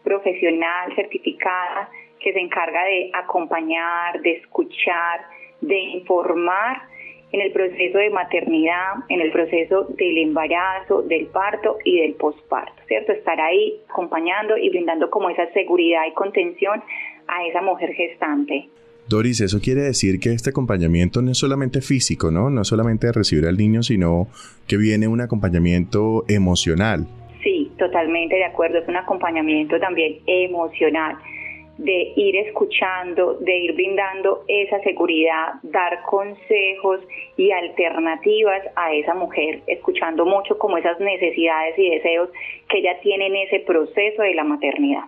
profesional 0.04 0.94
certificada 0.96 1.90
que 2.20 2.34
se 2.34 2.40
encarga 2.40 2.84
de 2.86 3.12
acompañar, 3.14 4.22
de 4.22 4.34
escuchar, 4.34 5.22
de 5.62 5.78
informar 5.80 6.84
en 7.32 7.42
el 7.42 7.52
proceso 7.52 7.98
de 7.98 8.10
maternidad, 8.10 8.94
en 9.10 9.22
el 9.22 9.32
proceso 9.32 9.84
del 9.90 10.18
embarazo, 10.18 11.02
del 11.02 11.28
parto 11.28 11.78
y 11.84 12.00
del 12.00 12.14
posparto, 12.14 12.82
¿cierto? 12.88 13.12
Estar 13.12 13.40
ahí 13.42 13.82
acompañando 13.90 14.58
y 14.58 14.70
brindando 14.70 15.10
como 15.10 15.30
esa 15.30 15.52
seguridad 15.52 16.06
y 16.08 16.14
contención 16.14 16.82
a 17.28 17.46
esa 17.46 17.62
mujer 17.62 17.94
gestante. 17.94 18.70
Doris, 19.08 19.40
eso 19.42 19.60
quiere 19.62 19.82
decir 19.82 20.20
que 20.20 20.32
este 20.32 20.50
acompañamiento 20.50 21.22
no 21.22 21.32
es 21.32 21.38
solamente 21.38 21.82
físico, 21.82 22.32
¿no? 22.32 22.50
No 22.50 22.62
es 22.62 22.68
solamente 22.68 23.06
de 23.08 23.14
recibir 23.14 23.46
al 23.46 23.56
niño, 23.56 23.84
sino 23.84 24.28
que 24.68 24.78
viene 24.78 25.08
un 25.08 25.22
acompañamiento 25.22 26.26
emocional. 26.28 27.06
Sí, 27.44 27.72
totalmente 27.78 28.36
de 28.36 28.46
acuerdo. 28.46 28.80
Es 28.80 28.88
un 28.88 28.98
acompañamiento 28.98 29.80
también 29.80 30.18
emocional, 30.26 31.18
de 31.78 32.14
ir 32.16 32.36
escuchando, 32.38 33.38
de 33.42 33.58
ir 33.58 33.74
brindando 33.74 34.44
esa 34.48 34.80
seguridad, 34.82 35.54
dar 35.62 36.02
consejos 36.10 37.02
y 37.38 37.52
alternativas 37.52 38.62
a 38.76 38.92
esa 38.94 39.14
mujer, 39.14 39.62
escuchando 39.68 40.26
mucho 40.26 40.58
como 40.58 40.78
esas 40.78 41.00
necesidades 41.00 41.78
y 41.78 41.92
deseos 41.92 42.30
que 42.70 42.80
ella 42.80 43.00
tiene 43.04 43.28
en 43.28 43.36
ese 43.36 43.60
proceso 43.60 44.24
de 44.24 44.34
la 44.34 44.44
maternidad. 44.44 45.04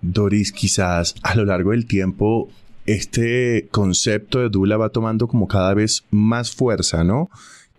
Doris, 0.00 0.52
quizás 0.52 1.14
a 1.24 1.34
lo 1.34 1.44
largo 1.44 1.70
del 1.70 1.86
tiempo 1.86 2.48
este 2.86 3.68
concepto 3.70 4.40
de 4.40 4.48
Dula 4.48 4.76
va 4.76 4.90
tomando 4.90 5.26
como 5.26 5.46
cada 5.46 5.74
vez 5.74 6.06
más 6.10 6.54
fuerza, 6.54 7.04
¿no? 7.04 7.28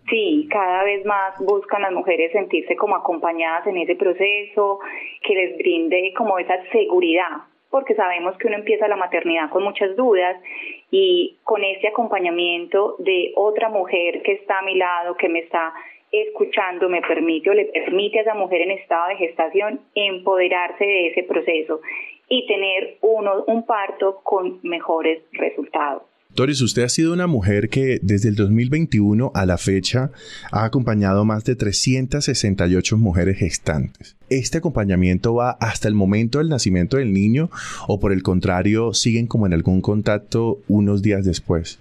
Sí, 0.09 0.47
cada 0.51 0.83
vez 0.83 1.05
más 1.05 1.37
buscan 1.39 1.81
las 1.81 1.91
mujeres 1.91 2.31
sentirse 2.31 2.75
como 2.75 2.95
acompañadas 2.95 3.65
en 3.67 3.77
ese 3.77 3.95
proceso, 3.95 4.79
que 5.25 5.33
les 5.33 5.57
brinde 5.57 6.13
como 6.15 6.37
esa 6.39 6.55
seguridad, 6.71 7.29
porque 7.69 7.95
sabemos 7.95 8.37
que 8.37 8.47
uno 8.47 8.57
empieza 8.57 8.87
la 8.87 8.97
maternidad 8.97 9.49
con 9.49 9.63
muchas 9.63 9.95
dudas 9.95 10.37
y 10.91 11.37
con 11.43 11.63
este 11.63 11.87
acompañamiento 11.87 12.97
de 12.99 13.31
otra 13.35 13.69
mujer 13.69 14.21
que 14.23 14.33
está 14.33 14.59
a 14.59 14.63
mi 14.63 14.75
lado, 14.75 15.15
que 15.15 15.29
me 15.29 15.39
está 15.39 15.73
escuchando, 16.11 16.89
me 16.89 17.01
permite 17.01 17.49
o 17.49 17.53
le 17.53 17.65
permite 17.65 18.19
a 18.19 18.21
esa 18.21 18.35
mujer 18.35 18.61
en 18.61 18.71
estado 18.71 19.07
de 19.09 19.15
gestación 19.15 19.79
empoderarse 19.95 20.85
de 20.85 21.07
ese 21.07 21.23
proceso 21.23 21.81
y 22.30 22.47
tener 22.47 22.97
uno, 23.01 23.43
un 23.47 23.65
parto 23.65 24.21
con 24.24 24.59
mejores 24.63 25.24
resultados. 25.32 26.03
Doris, 26.36 26.61
usted 26.61 26.82
ha 26.82 26.89
sido 26.89 27.13
una 27.13 27.28
mujer 27.28 27.69
que 27.69 27.99
desde 28.01 28.28
el 28.28 28.36
2021 28.36 29.32
a 29.36 29.45
la 29.45 29.59
fecha 29.59 30.09
ha 30.51 30.63
acompañado 30.65 31.26
más 31.26 31.43
de 31.43 31.55
368 31.55 32.97
mujeres 32.97 33.38
gestantes. 33.38 34.17
¿Este 34.32 34.57
acompañamiento 34.57 35.36
va 35.36 35.51
hasta 35.51 35.88
el 35.88 35.93
momento 35.93 36.39
del 36.39 36.49
nacimiento 36.49 36.97
del 36.97 37.13
niño 37.13 37.51
o 37.88 37.99
por 37.99 38.11
el 38.11 38.24
contrario 38.24 38.93
siguen 38.93 39.28
como 39.28 39.45
en 39.45 39.53
algún 39.53 39.82
contacto 39.82 40.57
unos 40.67 41.03
días 41.03 41.24
después? 41.24 41.80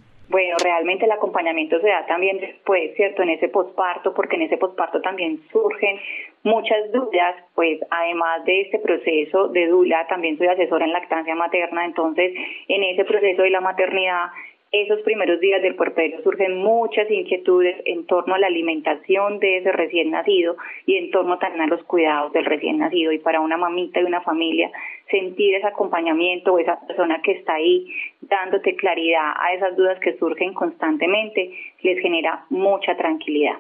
Realmente 0.83 1.05
el 1.05 1.13
acompañamiento 1.13 1.79
se 1.81 1.87
da 1.87 2.05
también 2.07 2.41
después, 2.41 2.93
¿cierto? 2.97 3.23
En 3.23 3.31
ese 3.31 3.47
posparto, 3.47 4.13
porque 4.15 4.35
en 4.35 4.43
ese 4.43 4.57
posparto 4.57 5.01
también 5.01 5.41
surgen 5.53 5.97
muchas 6.43 6.91
dudas, 6.91 7.37
pues 7.55 7.79
además 7.89 8.45
de 8.45 8.63
este 8.63 8.81
proceso 8.81 9.47
de 9.47 9.69
dula, 9.69 10.05
también 10.09 10.37
soy 10.39 10.49
asesora 10.49 10.85
en 10.85 10.93
lactancia 10.93 11.37
materna, 11.37 11.85
entonces 11.85 12.35
en 12.67 12.83
ese 12.83 13.05
proceso 13.05 13.43
de 13.43 13.51
la 13.51 13.61
maternidad 13.61 14.31
esos 14.73 15.01
primeros 15.03 15.39
días 15.39 15.61
del 15.61 15.75
puerperio 15.75 16.23
surgen 16.23 16.57
muchas 16.57 17.11
inquietudes 17.11 17.77
en 17.85 18.07
torno 18.07 18.35
a 18.35 18.39
la 18.39 18.47
alimentación 18.47 19.39
de 19.39 19.59
ese 19.59 19.71
recién 19.71 20.11
nacido 20.11 20.57
y 20.87 20.97
en 20.97 21.11
torno 21.11 21.39
también 21.39 21.65
a 21.65 21.67
los 21.67 21.85
cuidados 21.85 22.33
del 22.33 22.47
recién 22.47 22.79
nacido. 22.79 23.13
Y 23.13 23.19
para 23.19 23.41
una 23.41 23.59
mamita 23.59 24.01
y 24.01 24.05
una 24.05 24.23
familia, 24.23 24.71
sentir 25.11 25.55
ese 25.57 25.67
acompañamiento 25.67 26.55
o 26.55 26.59
esa 26.59 26.81
persona 26.87 27.21
que 27.23 27.33
está 27.33 27.55
ahí 27.55 27.87
dándote 28.23 28.75
claridad 28.77 29.35
a 29.39 29.53
esas 29.53 29.77
dudas 29.77 29.99
que 30.01 30.17
surgen 30.17 30.55
constantemente, 30.55 31.53
les 31.83 32.01
genera 32.01 32.47
mucha 32.49 32.97
tranquilidad. 32.97 33.59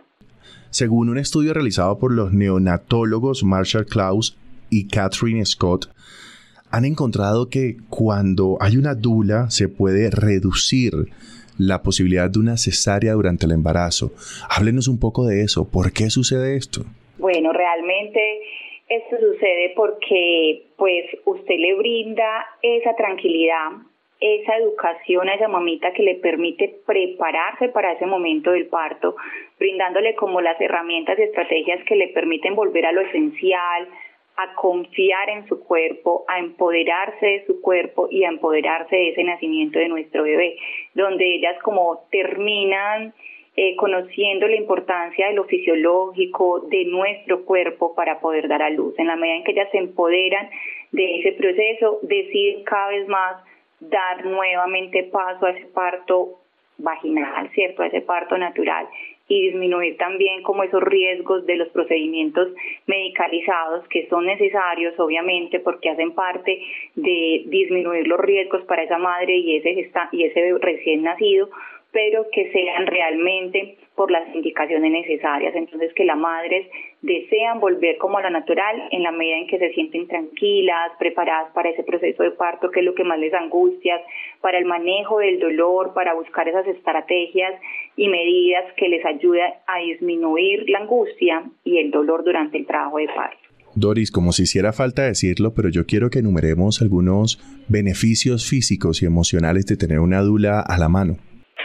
Según 0.71 1.11
un 1.11 1.19
estudio 1.19 1.53
realizado 1.53 1.99
por 1.99 2.11
los 2.11 2.33
neonatólogos 2.33 3.45
Marshall 3.45 3.85
Klaus 3.85 4.39
y 4.71 4.89
Catherine 4.89 5.45
Scott, 5.45 5.89
han 6.73 6.85
encontrado 6.85 7.49
que 7.51 7.77
cuando 7.91 8.57
hay 8.61 8.77
una 8.77 8.95
dula 8.95 9.51
se 9.51 9.69
puede 9.69 10.11
reducir 10.11 10.93
la 11.59 11.83
posibilidad 11.83 12.31
de 12.31 12.39
una 12.39 12.57
cesárea 12.57 13.13
durante 13.13 13.47
el 13.47 13.53
embarazo. 13.53 14.13
Háblenos 14.49 14.89
un 14.89 14.99
poco 14.99 15.27
de 15.27 15.43
eso. 15.43 15.71
¿Por 15.71 15.93
qué 15.93 16.09
sucede 16.09 16.57
esto? 16.57 16.83
Bueno, 17.19 17.53
realmente 17.53 18.41
esto 18.89 19.17
sucede 19.21 19.73
porque 19.77 20.65
pues 20.77 21.05
usted 21.25 21.57
le 21.59 21.75
brinda 21.75 22.47
esa 22.63 22.97
tranquilidad, 22.97 23.71
esa 24.21 24.57
educación 24.57 25.29
a 25.29 25.35
esa 25.35 25.49
mamita 25.49 25.93
que 25.93 26.03
le 26.03 26.15
permite 26.17 26.81
prepararse 26.87 27.69
para 27.69 27.93
ese 27.93 28.07
momento 28.07 28.53
del 28.53 28.67
parto, 28.67 29.17
brindándole 29.59 30.15
como 30.15 30.41
las 30.41 30.61
herramientas 30.61 31.19
y 31.19 31.23
estrategias 31.23 31.85
que 31.85 31.97
le 31.97 32.09
permiten 32.09 32.55
volver 32.55 32.87
a 32.87 32.93
lo 32.93 33.03
esencial, 33.03 33.89
a 34.37 34.55
confiar 34.55 35.29
en 35.31 35.47
su 35.47 35.61
cuerpo, 35.61 36.25
a 36.29 36.39
empoderarse 36.39 37.27
de 37.27 37.47
su 37.47 37.61
cuerpo 37.61 38.09
y 38.11 38.25
a 38.25 38.29
empoderarse 38.29 38.97
de 38.97 39.09
ese 39.11 39.25
nacimiento 39.25 39.79
de 39.79 39.89
nuestro 39.89 40.23
bebé, 40.23 40.57
donde 40.95 41.35
ellas 41.35 41.57
como 41.63 42.07
terminan 42.11 43.13
eh, 43.55 43.77
conociendo 43.77 44.49
la 44.49 44.57
importancia 44.57 45.29
de 45.29 45.35
lo 45.35 45.45
fisiológico 45.45 46.61
de 46.71 46.87
nuestro 46.87 47.45
cuerpo 47.45 47.95
para 47.95 48.19
poder 48.21 48.49
dar 48.49 48.63
a 48.63 48.71
luz. 48.71 48.95
En 48.99 49.09
la 49.09 49.17
medida 49.17 49.37
en 49.37 49.45
que 49.45 49.53
ellas 49.53 49.69
se 49.71 49.79
empoderan 49.79 50.49
de 50.91 51.21
ese 51.21 51.33
proceso, 51.33 51.99
deciden 52.03 52.65
cada 52.65 52.89
vez 52.89 53.07
más 53.09 53.43
dar 53.81 54.25
nuevamente 54.25 55.03
paso 55.05 55.45
a 55.45 55.51
ese 55.51 55.67
parto 55.67 56.39
vaginal, 56.79 57.51
¿cierto? 57.51 57.83
A 57.83 57.89
ese 57.89 58.01
parto 58.01 58.39
natural 58.39 58.89
y 59.29 59.51
disminuir 59.51 59.97
también 59.97 60.43
como 60.43 60.63
esos 60.63 60.83
riesgos 60.83 61.47
de 61.47 61.57
los 61.57 61.69
procedimientos 61.69 62.49
medicalizados 62.87 63.87
que 63.89 64.07
son 64.09 64.27
necesarios 64.27 64.99
obviamente 64.99 65.61
porque 65.61 65.91
hacen 65.91 66.13
parte 66.13 66.61
de 66.97 67.45
disminuir 67.47 68.07
los 68.07 68.21
riesgos 68.21 68.65
para 68.65 68.83
esa 68.83 68.99
madre 68.99 69.37
y 69.37 69.57
ese 69.57 69.91
y 70.13 70.25
ese 70.25 70.59
recién 70.61 71.03
nacido 71.03 71.49
pero 71.93 72.27
que 72.33 72.51
sean 72.53 72.87
realmente 72.87 73.77
por 73.95 74.11
las 74.11 74.35
indicaciones 74.35 74.91
necesarias. 74.91 75.55
Entonces, 75.55 75.93
que 75.95 76.05
las 76.05 76.17
madres 76.17 76.67
desean 77.03 77.61
volver 77.61 77.99
como 77.99 78.19
a 78.19 78.23
lo 78.23 78.31
natural 78.31 78.89
en 78.91 79.03
la 79.03 79.13
medida 79.13 79.37
en 79.37 79.47
que 79.47 79.59
se 79.59 79.73
sienten 79.75 80.09
tranquilas, 80.09 80.93
preparadas 80.99 81.53
para 81.53 81.71
ese 81.71 81.83
proceso 81.83 82.23
de 82.23 82.31
parto, 82.31 82.71
que 82.71 82.81
es 82.81 82.87
lo 82.87 82.95
que 82.95 83.05
más 83.05 83.19
les 83.19 83.35
angustia, 83.35 84.01
para 84.41 84.59
el 84.59 84.65
manejo 84.65 85.19
del 85.19 85.39
dolor, 85.39 85.93
para 85.95 86.15
buscar 86.15 86.49
esas 86.49 86.67
estrategias 86.67 87.55
y 87.97 88.09
medidas 88.09 88.65
que 88.77 88.89
les 88.89 89.05
ayuden 89.05 89.53
a 89.67 89.79
disminuir 89.81 90.69
la 90.71 90.79
angustia 90.79 91.45
y 91.65 91.79
el 91.79 91.91
dolor 91.91 92.25
durante 92.25 92.57
el 92.57 92.67
trabajo 92.67 92.99
de 92.99 93.09
parto. 93.09 93.37
Doris, 93.75 94.11
como 94.11 94.33
si 94.33 94.43
hiciera 94.43 94.73
falta 94.73 95.03
decirlo, 95.03 95.55
pero 95.55 95.71
yo 95.71 95.87
quiero 95.87 96.11
que 96.11 96.19
enumeremos 96.19 96.83
algunos 96.83 97.39
beneficios 97.69 98.49
físicos 98.49 99.03
y 99.03 99.07
emocionales 99.07 99.65
de 99.67 99.77
tener 99.77 99.99
una 99.99 100.21
dula 100.21 100.61
a 100.61 100.79
la 100.79 100.89
mano. 100.89 101.17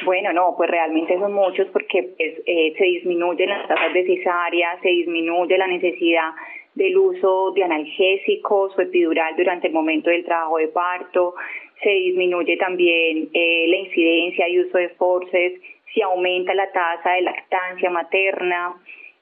Bueno, 0.07 0.31
no, 0.31 0.53
pues 0.55 0.69
realmente 0.69 1.19
son 1.19 1.33
muchos 1.33 1.67
porque 1.73 2.01
pues, 2.15 2.41
eh, 2.45 2.73
se 2.77 2.83
disminuyen 2.85 3.49
las 3.49 3.67
tasas 3.67 3.93
de 3.93 4.05
cesárea, 4.05 4.79
se 4.81 4.87
disminuye 4.87 5.57
la 5.57 5.67
necesidad 5.67 6.31
del 6.75 6.97
uso 6.97 7.51
de 7.51 7.65
analgésicos 7.65 8.71
o 8.77 8.81
epidural 8.81 9.35
durante 9.35 9.67
el 9.67 9.73
momento 9.73 10.09
del 10.09 10.23
trabajo 10.23 10.59
de 10.59 10.69
parto, 10.69 11.35
se 11.83 11.89
disminuye 11.89 12.55
también 12.55 13.27
eh, 13.33 13.65
la 13.67 13.75
incidencia 13.75 14.47
y 14.47 14.61
uso 14.61 14.77
de 14.77 14.87
forces, 14.91 15.59
se 15.93 16.01
aumenta 16.03 16.53
la 16.53 16.71
tasa 16.71 17.11
de 17.11 17.23
lactancia 17.23 17.89
materna, 17.89 18.75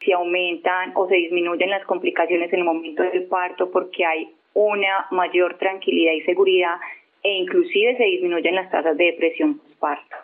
se 0.06 0.14
aumentan 0.14 0.92
o 0.94 1.08
se 1.08 1.16
disminuyen 1.16 1.72
las 1.72 1.84
complicaciones 1.86 2.54
en 2.54 2.60
el 2.60 2.66
momento 2.66 3.02
del 3.02 3.24
parto 3.24 3.72
porque 3.72 4.06
hay 4.06 4.30
una 4.54 5.08
mayor 5.10 5.58
tranquilidad 5.58 6.14
y 6.14 6.22
seguridad 6.22 6.76
e 7.24 7.38
inclusive 7.38 7.98
se 7.98 8.04
disminuyen 8.04 8.54
las 8.54 8.70
tasas 8.70 8.96
de 8.96 9.06
depresión 9.06 9.58
postparto. 9.58 10.16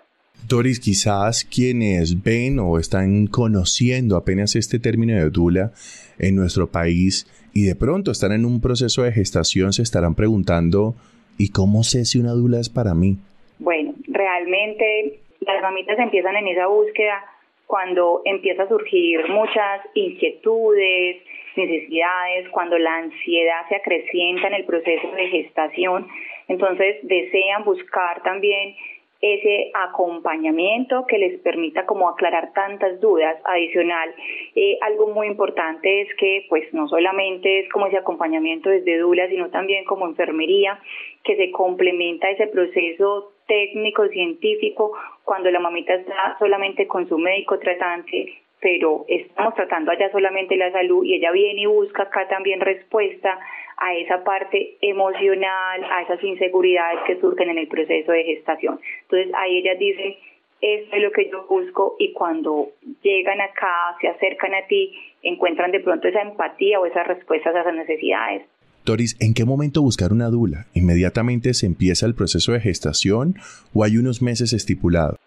Doris, 0.48 0.80
quizás 0.80 1.46
quienes 1.46 2.24
ven 2.24 2.60
o 2.60 2.78
están 2.80 3.28
conociendo 3.28 4.18
apenas 4.18 4.56
este 4.56 4.80
término 4.80 5.16
de 5.16 5.30
dula 5.30 5.72
en 6.20 6.36
nuestro 6.36 6.68
país 6.68 7.26
y 7.54 7.64
de 7.64 7.76
pronto 7.76 8.12
están 8.12 8.32
en 8.32 8.46
un 8.46 8.62
proceso 8.62 9.04
de 9.04 9.12
gestación 9.12 9.74
se 9.74 9.84
estarán 9.84 10.16
preguntando, 10.16 10.96
¿y 11.38 11.52
cómo 11.52 11.84
sé 11.84 12.06
si 12.06 12.20
una 12.20 12.32
dula 12.32 12.60
es 12.60 12.70
para 12.70 12.94
mí? 12.94 13.18
Bueno, 13.60 13.94
realmente 14.08 15.20
las 15.42 15.62
mamitas 15.62 15.98
empiezan 16.00 16.36
en 16.36 16.48
esa 16.48 16.68
búsqueda 16.68 17.24
cuando 17.68 18.22
empieza 18.26 18.64
a 18.64 18.68
surgir 18.68 19.22
muchas 19.30 19.82
inquietudes, 19.94 21.24
necesidades, 21.56 22.50
cuando 22.50 22.78
la 22.78 22.98
ansiedad 22.98 23.68
se 23.70 23.76
acrecienta 23.76 24.48
en 24.48 24.54
el 24.56 24.66
proceso 24.66 25.12
de 25.16 25.28
gestación, 25.28 26.08
entonces 26.48 26.98
desean 27.04 27.64
buscar 27.64 28.22
también 28.24 28.76
ese 29.22 29.72
acompañamiento 29.76 31.06
que 31.08 31.20
les 31.20 31.40
permita 31.42 31.86
como 31.86 32.10
aclarar 32.10 32.54
tantas 32.54 33.00
dudas. 33.00 33.38
Adicional, 33.46 34.14
eh, 34.56 34.78
algo 34.82 35.08
muy 35.08 35.28
importante 35.28 36.02
es 36.02 36.08
que 36.16 36.46
pues 36.50 36.74
no 36.74 36.88
solamente 36.88 37.60
es 37.60 37.70
como 37.70 37.86
ese 37.88 37.98
acompañamiento 37.98 38.70
desde 38.70 38.98
DULA, 38.98 39.30
sino 39.30 39.50
también 39.50 39.86
como 39.86 40.08
enfermería, 40.08 40.80
que 41.24 41.36
se 41.36 41.52
complementa 41.52 42.32
ese 42.32 42.48
proceso 42.48 43.34
técnico, 43.48 44.08
científico, 44.08 44.94
cuando 45.24 45.52
la 45.52 45.60
mamita 45.60 45.94
está 45.94 46.38
solamente 46.40 46.88
con 46.88 47.08
su 47.08 47.18
médico 47.18 47.60
tratante 47.60 48.41
pero 48.62 49.06
estamos 49.08 49.56
tratando 49.56 49.92
allá 49.92 50.12
solamente 50.12 50.56
la 50.56 50.72
salud 50.72 51.04
y 51.04 51.16
ella 51.16 51.32
viene 51.32 51.62
y 51.62 51.66
busca 51.66 52.04
acá 52.04 52.28
también 52.28 52.62
respuesta 52.62 53.40
a 53.78 53.96
esa 53.96 54.24
parte 54.24 54.78
emocional, 54.82 55.84
a 55.84 56.04
esas 56.04 56.24
inseguridades 56.24 57.00
que 57.08 57.20
surgen 57.20 57.50
en 57.50 57.58
el 57.58 57.68
proceso 57.68 58.12
de 58.12 58.24
gestación. 58.24 58.80
Entonces 59.02 59.34
ahí 59.36 59.58
ellas 59.58 59.80
dicen, 59.80 60.16
esto 60.62 60.96
es 60.96 61.02
lo 61.02 61.12
que 61.12 61.30
yo 61.32 61.48
busco 61.48 61.96
y 61.98 62.14
cuando 62.14 62.70
llegan 63.02 63.42
acá, 63.42 63.98
se 64.00 64.08
acercan 64.08 64.54
a 64.54 64.68
ti, 64.68 64.94
encuentran 65.24 65.72
de 65.72 65.80
pronto 65.80 66.08
esa 66.08 66.22
empatía 66.22 66.80
o 66.80 66.86
esas 66.86 67.08
respuestas 67.08 67.56
a 67.56 67.62
esas 67.62 67.74
necesidades. 67.74 68.44
Doris, 68.86 69.16
¿en 69.20 69.34
qué 69.34 69.46
momento 69.46 69.82
buscar 69.82 70.12
una 70.12 70.30
dula? 70.30 70.66
¿Inmediatamente 70.74 71.54
se 71.56 71.66
empieza 71.66 72.06
el 72.06 72.16
proceso 72.16 72.52
de 72.52 72.60
gestación 72.60 73.36
o 73.74 73.84
hay 73.84 73.98
unos 73.98 74.22
meses 74.22 74.54
estipulados? 74.54 75.18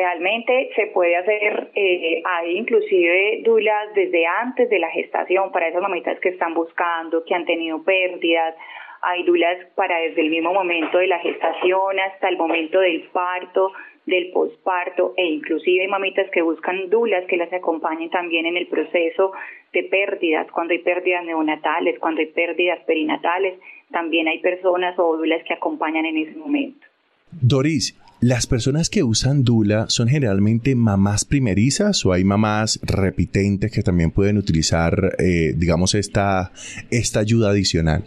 Realmente 0.00 0.70
se 0.76 0.86
puede 0.86 1.14
hacer, 1.14 1.72
eh, 1.74 2.22
hay 2.24 2.56
inclusive 2.56 3.42
dulas 3.44 3.92
desde 3.94 4.26
antes 4.26 4.70
de 4.70 4.78
la 4.78 4.88
gestación 4.92 5.52
para 5.52 5.68
esas 5.68 5.82
mamitas 5.82 6.18
que 6.20 6.30
están 6.30 6.54
buscando, 6.54 7.22
que 7.22 7.34
han 7.34 7.44
tenido 7.44 7.82
pérdidas, 7.82 8.54
hay 9.02 9.24
dulas 9.24 9.58
para 9.74 9.98
desde 9.98 10.22
el 10.22 10.30
mismo 10.30 10.54
momento 10.54 10.96
de 10.96 11.06
la 11.06 11.18
gestación 11.18 12.00
hasta 12.00 12.30
el 12.30 12.38
momento 12.38 12.80
del 12.80 13.02
parto, 13.12 13.72
del 14.06 14.30
posparto 14.30 15.12
e 15.18 15.26
inclusive 15.26 15.82
hay 15.82 15.88
mamitas 15.88 16.30
que 16.30 16.40
buscan 16.40 16.88
dulas 16.88 17.26
que 17.26 17.36
las 17.36 17.52
acompañen 17.52 18.08
también 18.08 18.46
en 18.46 18.56
el 18.56 18.68
proceso 18.68 19.32
de 19.74 19.82
pérdidas, 19.82 20.50
cuando 20.50 20.72
hay 20.72 20.78
pérdidas 20.78 21.26
neonatales, 21.26 21.98
cuando 21.98 22.22
hay 22.22 22.28
pérdidas 22.28 22.80
perinatales, 22.86 23.58
también 23.90 24.28
hay 24.28 24.38
personas 24.38 24.98
o 24.98 25.18
dulas 25.18 25.42
que 25.44 25.52
acompañan 25.52 26.06
en 26.06 26.16
ese 26.16 26.38
momento. 26.38 26.86
Doris, 27.30 27.94
¿Las 28.22 28.46
personas 28.46 28.90
que 28.90 29.02
usan 29.02 29.44
Dula 29.44 29.86
son 29.88 30.08
generalmente 30.08 30.74
mamás 30.74 31.24
primerizas 31.24 32.04
o 32.04 32.12
hay 32.12 32.22
mamás 32.22 32.78
repitentes 32.82 33.72
que 33.72 33.82
también 33.82 34.10
pueden 34.10 34.36
utilizar, 34.36 34.92
eh, 35.18 35.54
digamos, 35.56 35.94
esta, 35.94 36.52
esta 36.90 37.20
ayuda 37.20 37.48
adicional? 37.48 38.04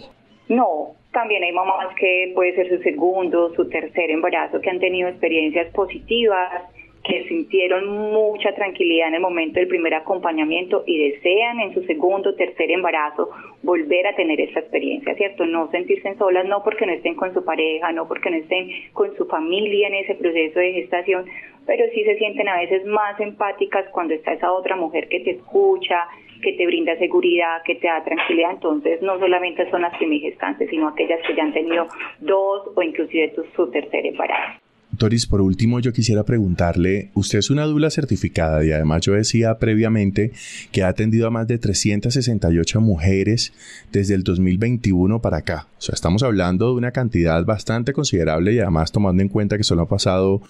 No, 0.49 0.95
También 1.11 1.43
hay 1.43 1.51
mamás 1.51 1.95
que 1.99 2.31
puede 2.35 2.53
ser 2.53 2.69
su 2.69 2.83
segundo, 2.83 3.55
su 3.55 3.67
tercer 3.69 4.11
embarazo, 4.11 4.61
que 4.61 4.69
han 4.69 4.79
tenido 4.79 5.09
experiencias 5.09 5.73
positivas, 5.73 6.61
que 7.03 7.27
sintieron 7.27 7.87
mucha 7.87 8.55
tranquilidad 8.55 9.09
en 9.09 9.15
el 9.15 9.21
momento 9.21 9.59
del 9.59 9.67
primer 9.67 9.93
acompañamiento 9.93 10.83
y 10.87 11.09
desean 11.09 11.59
en 11.59 11.73
su 11.73 11.83
segundo 11.83 12.33
tercer 12.35 12.71
embarazo 12.71 13.29
volver 13.61 14.07
a 14.07 14.15
tener 14.15 14.39
esta 14.39 14.61
experiencia, 14.61 15.13
¿cierto? 15.15 15.45
No 15.45 15.69
sentirse 15.71 16.15
solas, 16.15 16.45
no 16.45 16.63
porque 16.63 16.85
no 16.85 16.93
estén 16.93 17.15
con 17.15 17.33
su 17.33 17.43
pareja, 17.43 17.91
no 17.91 18.07
porque 18.07 18.29
no 18.29 18.37
estén 18.37 18.69
con 18.93 19.15
su 19.17 19.25
familia 19.25 19.87
en 19.87 19.95
ese 19.95 20.15
proceso 20.15 20.59
de 20.59 20.73
gestación, 20.73 21.25
pero 21.65 21.83
sí 21.93 22.03
se 22.03 22.17
sienten 22.17 22.47
a 22.47 22.57
veces 22.57 22.85
más 22.85 23.19
empáticas 23.19 23.85
cuando 23.91 24.13
está 24.13 24.33
esa 24.33 24.53
otra 24.53 24.77
mujer 24.77 25.09
que 25.09 25.19
te 25.19 25.31
escucha, 25.31 26.07
que 26.41 26.53
te 26.53 26.65
brinda 26.65 26.95
seguridad, 26.97 27.63
que 27.65 27.75
te 27.75 27.87
da 27.87 28.03
tranquilidad. 28.03 28.51
Entonces, 28.51 29.01
no 29.01 29.19
solamente 29.19 29.69
son 29.69 29.81
las 29.81 29.97
gestantes, 29.97 30.69
sino 30.69 30.89
aquellas 30.89 31.21
que 31.25 31.35
ya 31.35 31.43
han 31.43 31.53
tenido 31.53 31.87
dos 32.19 32.71
o 32.75 32.81
inclusive 32.81 33.33
su 33.55 33.71
tercer 33.71 34.05
embarazo. 34.05 34.62
Doris, 34.97 35.25
por 35.25 35.41
último, 35.41 35.79
yo 35.79 35.91
quisiera 35.91 36.23
preguntarle, 36.23 37.09
usted 37.15 37.39
es 37.39 37.49
una 37.49 37.63
dula 37.63 37.89
certificada 37.89 38.63
y 38.63 38.71
además 38.71 39.01
yo 39.01 39.13
decía 39.13 39.57
previamente 39.57 40.31
que 40.71 40.83
ha 40.83 40.87
atendido 40.87 41.25
a 41.25 41.31
más 41.31 41.47
de 41.47 41.57
368 41.57 42.79
mujeres 42.79 43.53
desde 43.91 44.13
el 44.13 44.23
2021 44.23 45.19
para 45.19 45.37
acá. 45.37 45.67
O 45.79 45.81
sea, 45.81 45.93
estamos 45.93 46.21
hablando 46.21 46.67
de 46.67 46.73
una 46.73 46.91
cantidad 46.91 47.43
bastante 47.43 47.91
considerable 47.91 48.53
y 48.53 48.59
además 48.59 48.91
tomando 48.91 49.23
en 49.23 49.29
cuenta 49.29 49.57
que 49.57 49.63
solo 49.63 49.81
ha 49.81 49.89
pasado 49.89 50.43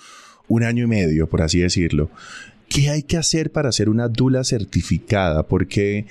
un 0.49 0.63
año 0.63 0.83
y 0.83 0.87
medio, 0.87 1.27
por 1.27 1.41
así 1.41 1.59
decirlo. 1.59 2.09
¿Qué 2.67 2.89
hay 2.89 3.03
que 3.03 3.17
hacer 3.17 3.49
para 3.51 3.71
ser 3.71 3.87
una 3.87 4.09
dula 4.09 4.43
certificada? 4.43 5.43
Porque 5.43 6.05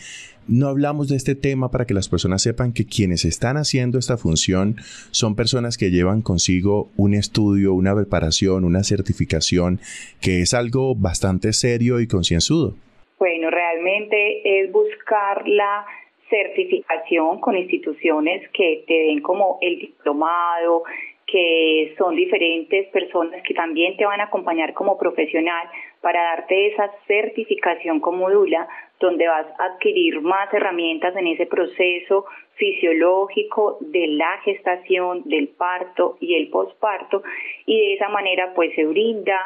no 0.48 0.68
hablamos 0.68 1.08
de 1.08 1.16
este 1.16 1.34
tema 1.34 1.70
para 1.70 1.86
que 1.86 1.94
las 1.94 2.08
personas 2.08 2.42
sepan 2.42 2.72
que 2.72 2.84
quienes 2.86 3.24
están 3.24 3.56
haciendo 3.56 3.98
esta 3.98 4.16
función 4.16 4.76
son 5.10 5.36
personas 5.36 5.78
que 5.78 5.90
llevan 5.90 6.22
consigo 6.22 6.88
un 6.96 7.14
estudio, 7.14 7.74
una 7.74 7.94
preparación, 7.94 8.64
una 8.64 8.82
certificación, 8.82 9.78
que 10.20 10.40
es 10.40 10.54
algo 10.54 10.94
bastante 10.94 11.52
serio 11.52 12.00
y 12.00 12.06
concienzudo. 12.06 12.74
Bueno, 13.18 13.50
realmente 13.50 14.60
es 14.60 14.72
buscar 14.72 15.46
la 15.46 15.86
certificación 16.28 17.40
con 17.40 17.56
instituciones 17.56 18.48
que 18.52 18.84
te 18.86 18.94
den 18.94 19.20
como 19.20 19.58
el 19.60 19.78
diplomado, 19.78 20.82
que 21.26 21.94
son 21.96 22.16
diferentes 22.16 22.88
personas 22.88 23.42
que 23.42 23.54
también 23.54 23.96
te 23.96 24.04
van 24.04 24.20
a 24.20 24.24
acompañar 24.24 24.74
como 24.74 24.98
profesional 24.98 25.66
para 26.00 26.22
darte 26.22 26.66
esa 26.68 26.90
certificación 27.06 28.00
como 28.00 28.30
DULA, 28.30 28.68
donde 29.06 29.28
vas 29.28 29.46
a 29.58 29.74
adquirir 29.74 30.20
más 30.20 30.52
herramientas 30.52 31.14
en 31.16 31.26
ese 31.26 31.46
proceso 31.46 32.24
fisiológico 32.54 33.78
de 33.80 34.06
la 34.08 34.40
gestación, 34.44 35.22
del 35.24 35.48
parto 35.48 36.16
y 36.20 36.34
el 36.34 36.48
posparto, 36.48 37.22
y 37.66 37.78
de 37.78 37.94
esa 37.94 38.08
manera 38.08 38.52
pues 38.54 38.74
se 38.74 38.84
brinda 38.86 39.38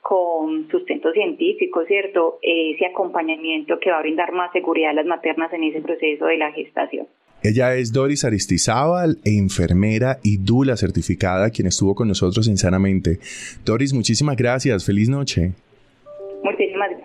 con 0.00 0.68
sustento 0.68 1.12
científico, 1.12 1.84
¿cierto? 1.86 2.38
Ese 2.42 2.86
acompañamiento 2.86 3.78
que 3.78 3.90
va 3.90 3.98
a 3.98 4.02
brindar 4.02 4.32
más 4.32 4.50
seguridad 4.52 4.90
a 4.90 4.94
las 4.94 5.06
maternas 5.06 5.52
en 5.52 5.62
ese 5.64 5.80
proceso 5.80 6.26
de 6.26 6.38
la 6.38 6.50
gestación. 6.52 7.06
Ella 7.44 7.74
es 7.74 7.92
Doris 7.92 8.24
Aristizábal, 8.24 9.18
enfermera 9.24 10.18
y 10.22 10.38
dula 10.38 10.76
certificada, 10.76 11.50
quien 11.50 11.66
estuvo 11.66 11.94
con 11.94 12.08
nosotros 12.08 12.46
insanamente. 12.46 13.18
Doris, 13.64 13.92
muchísimas 13.92 14.36
gracias. 14.36 14.86
Feliz 14.86 15.08
noche. 15.08 15.52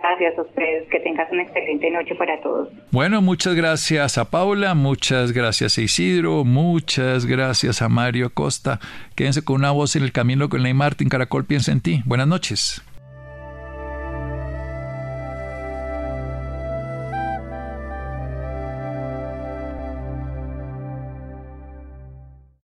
Gracias 0.02 0.38
a 0.38 0.42
ustedes. 0.42 0.88
Que 0.90 1.00
tengas 1.00 1.30
una 1.30 1.42
excelente 1.42 1.90
noche 1.90 2.14
para 2.14 2.40
todos. 2.40 2.68
Bueno, 2.90 3.20
muchas 3.22 3.54
gracias 3.54 4.18
a 4.18 4.30
Paula, 4.30 4.74
muchas 4.74 5.32
gracias 5.32 5.78
a 5.78 5.82
Isidro, 5.82 6.44
muchas 6.44 7.26
gracias 7.26 7.82
a 7.82 7.88
Mario 7.88 8.30
Costa. 8.32 8.80
Quédense 9.14 9.44
con 9.44 9.56
una 9.56 9.70
voz 9.70 9.96
en 9.96 10.02
el 10.02 10.12
camino 10.12 10.48
con 10.48 10.62
Ley 10.62 10.74
Martín 10.74 11.08
Caracol 11.08 11.44
piensa 11.44 11.72
en 11.72 11.80
ti. 11.80 12.02
Buenas 12.04 12.26
noches. 12.26 12.82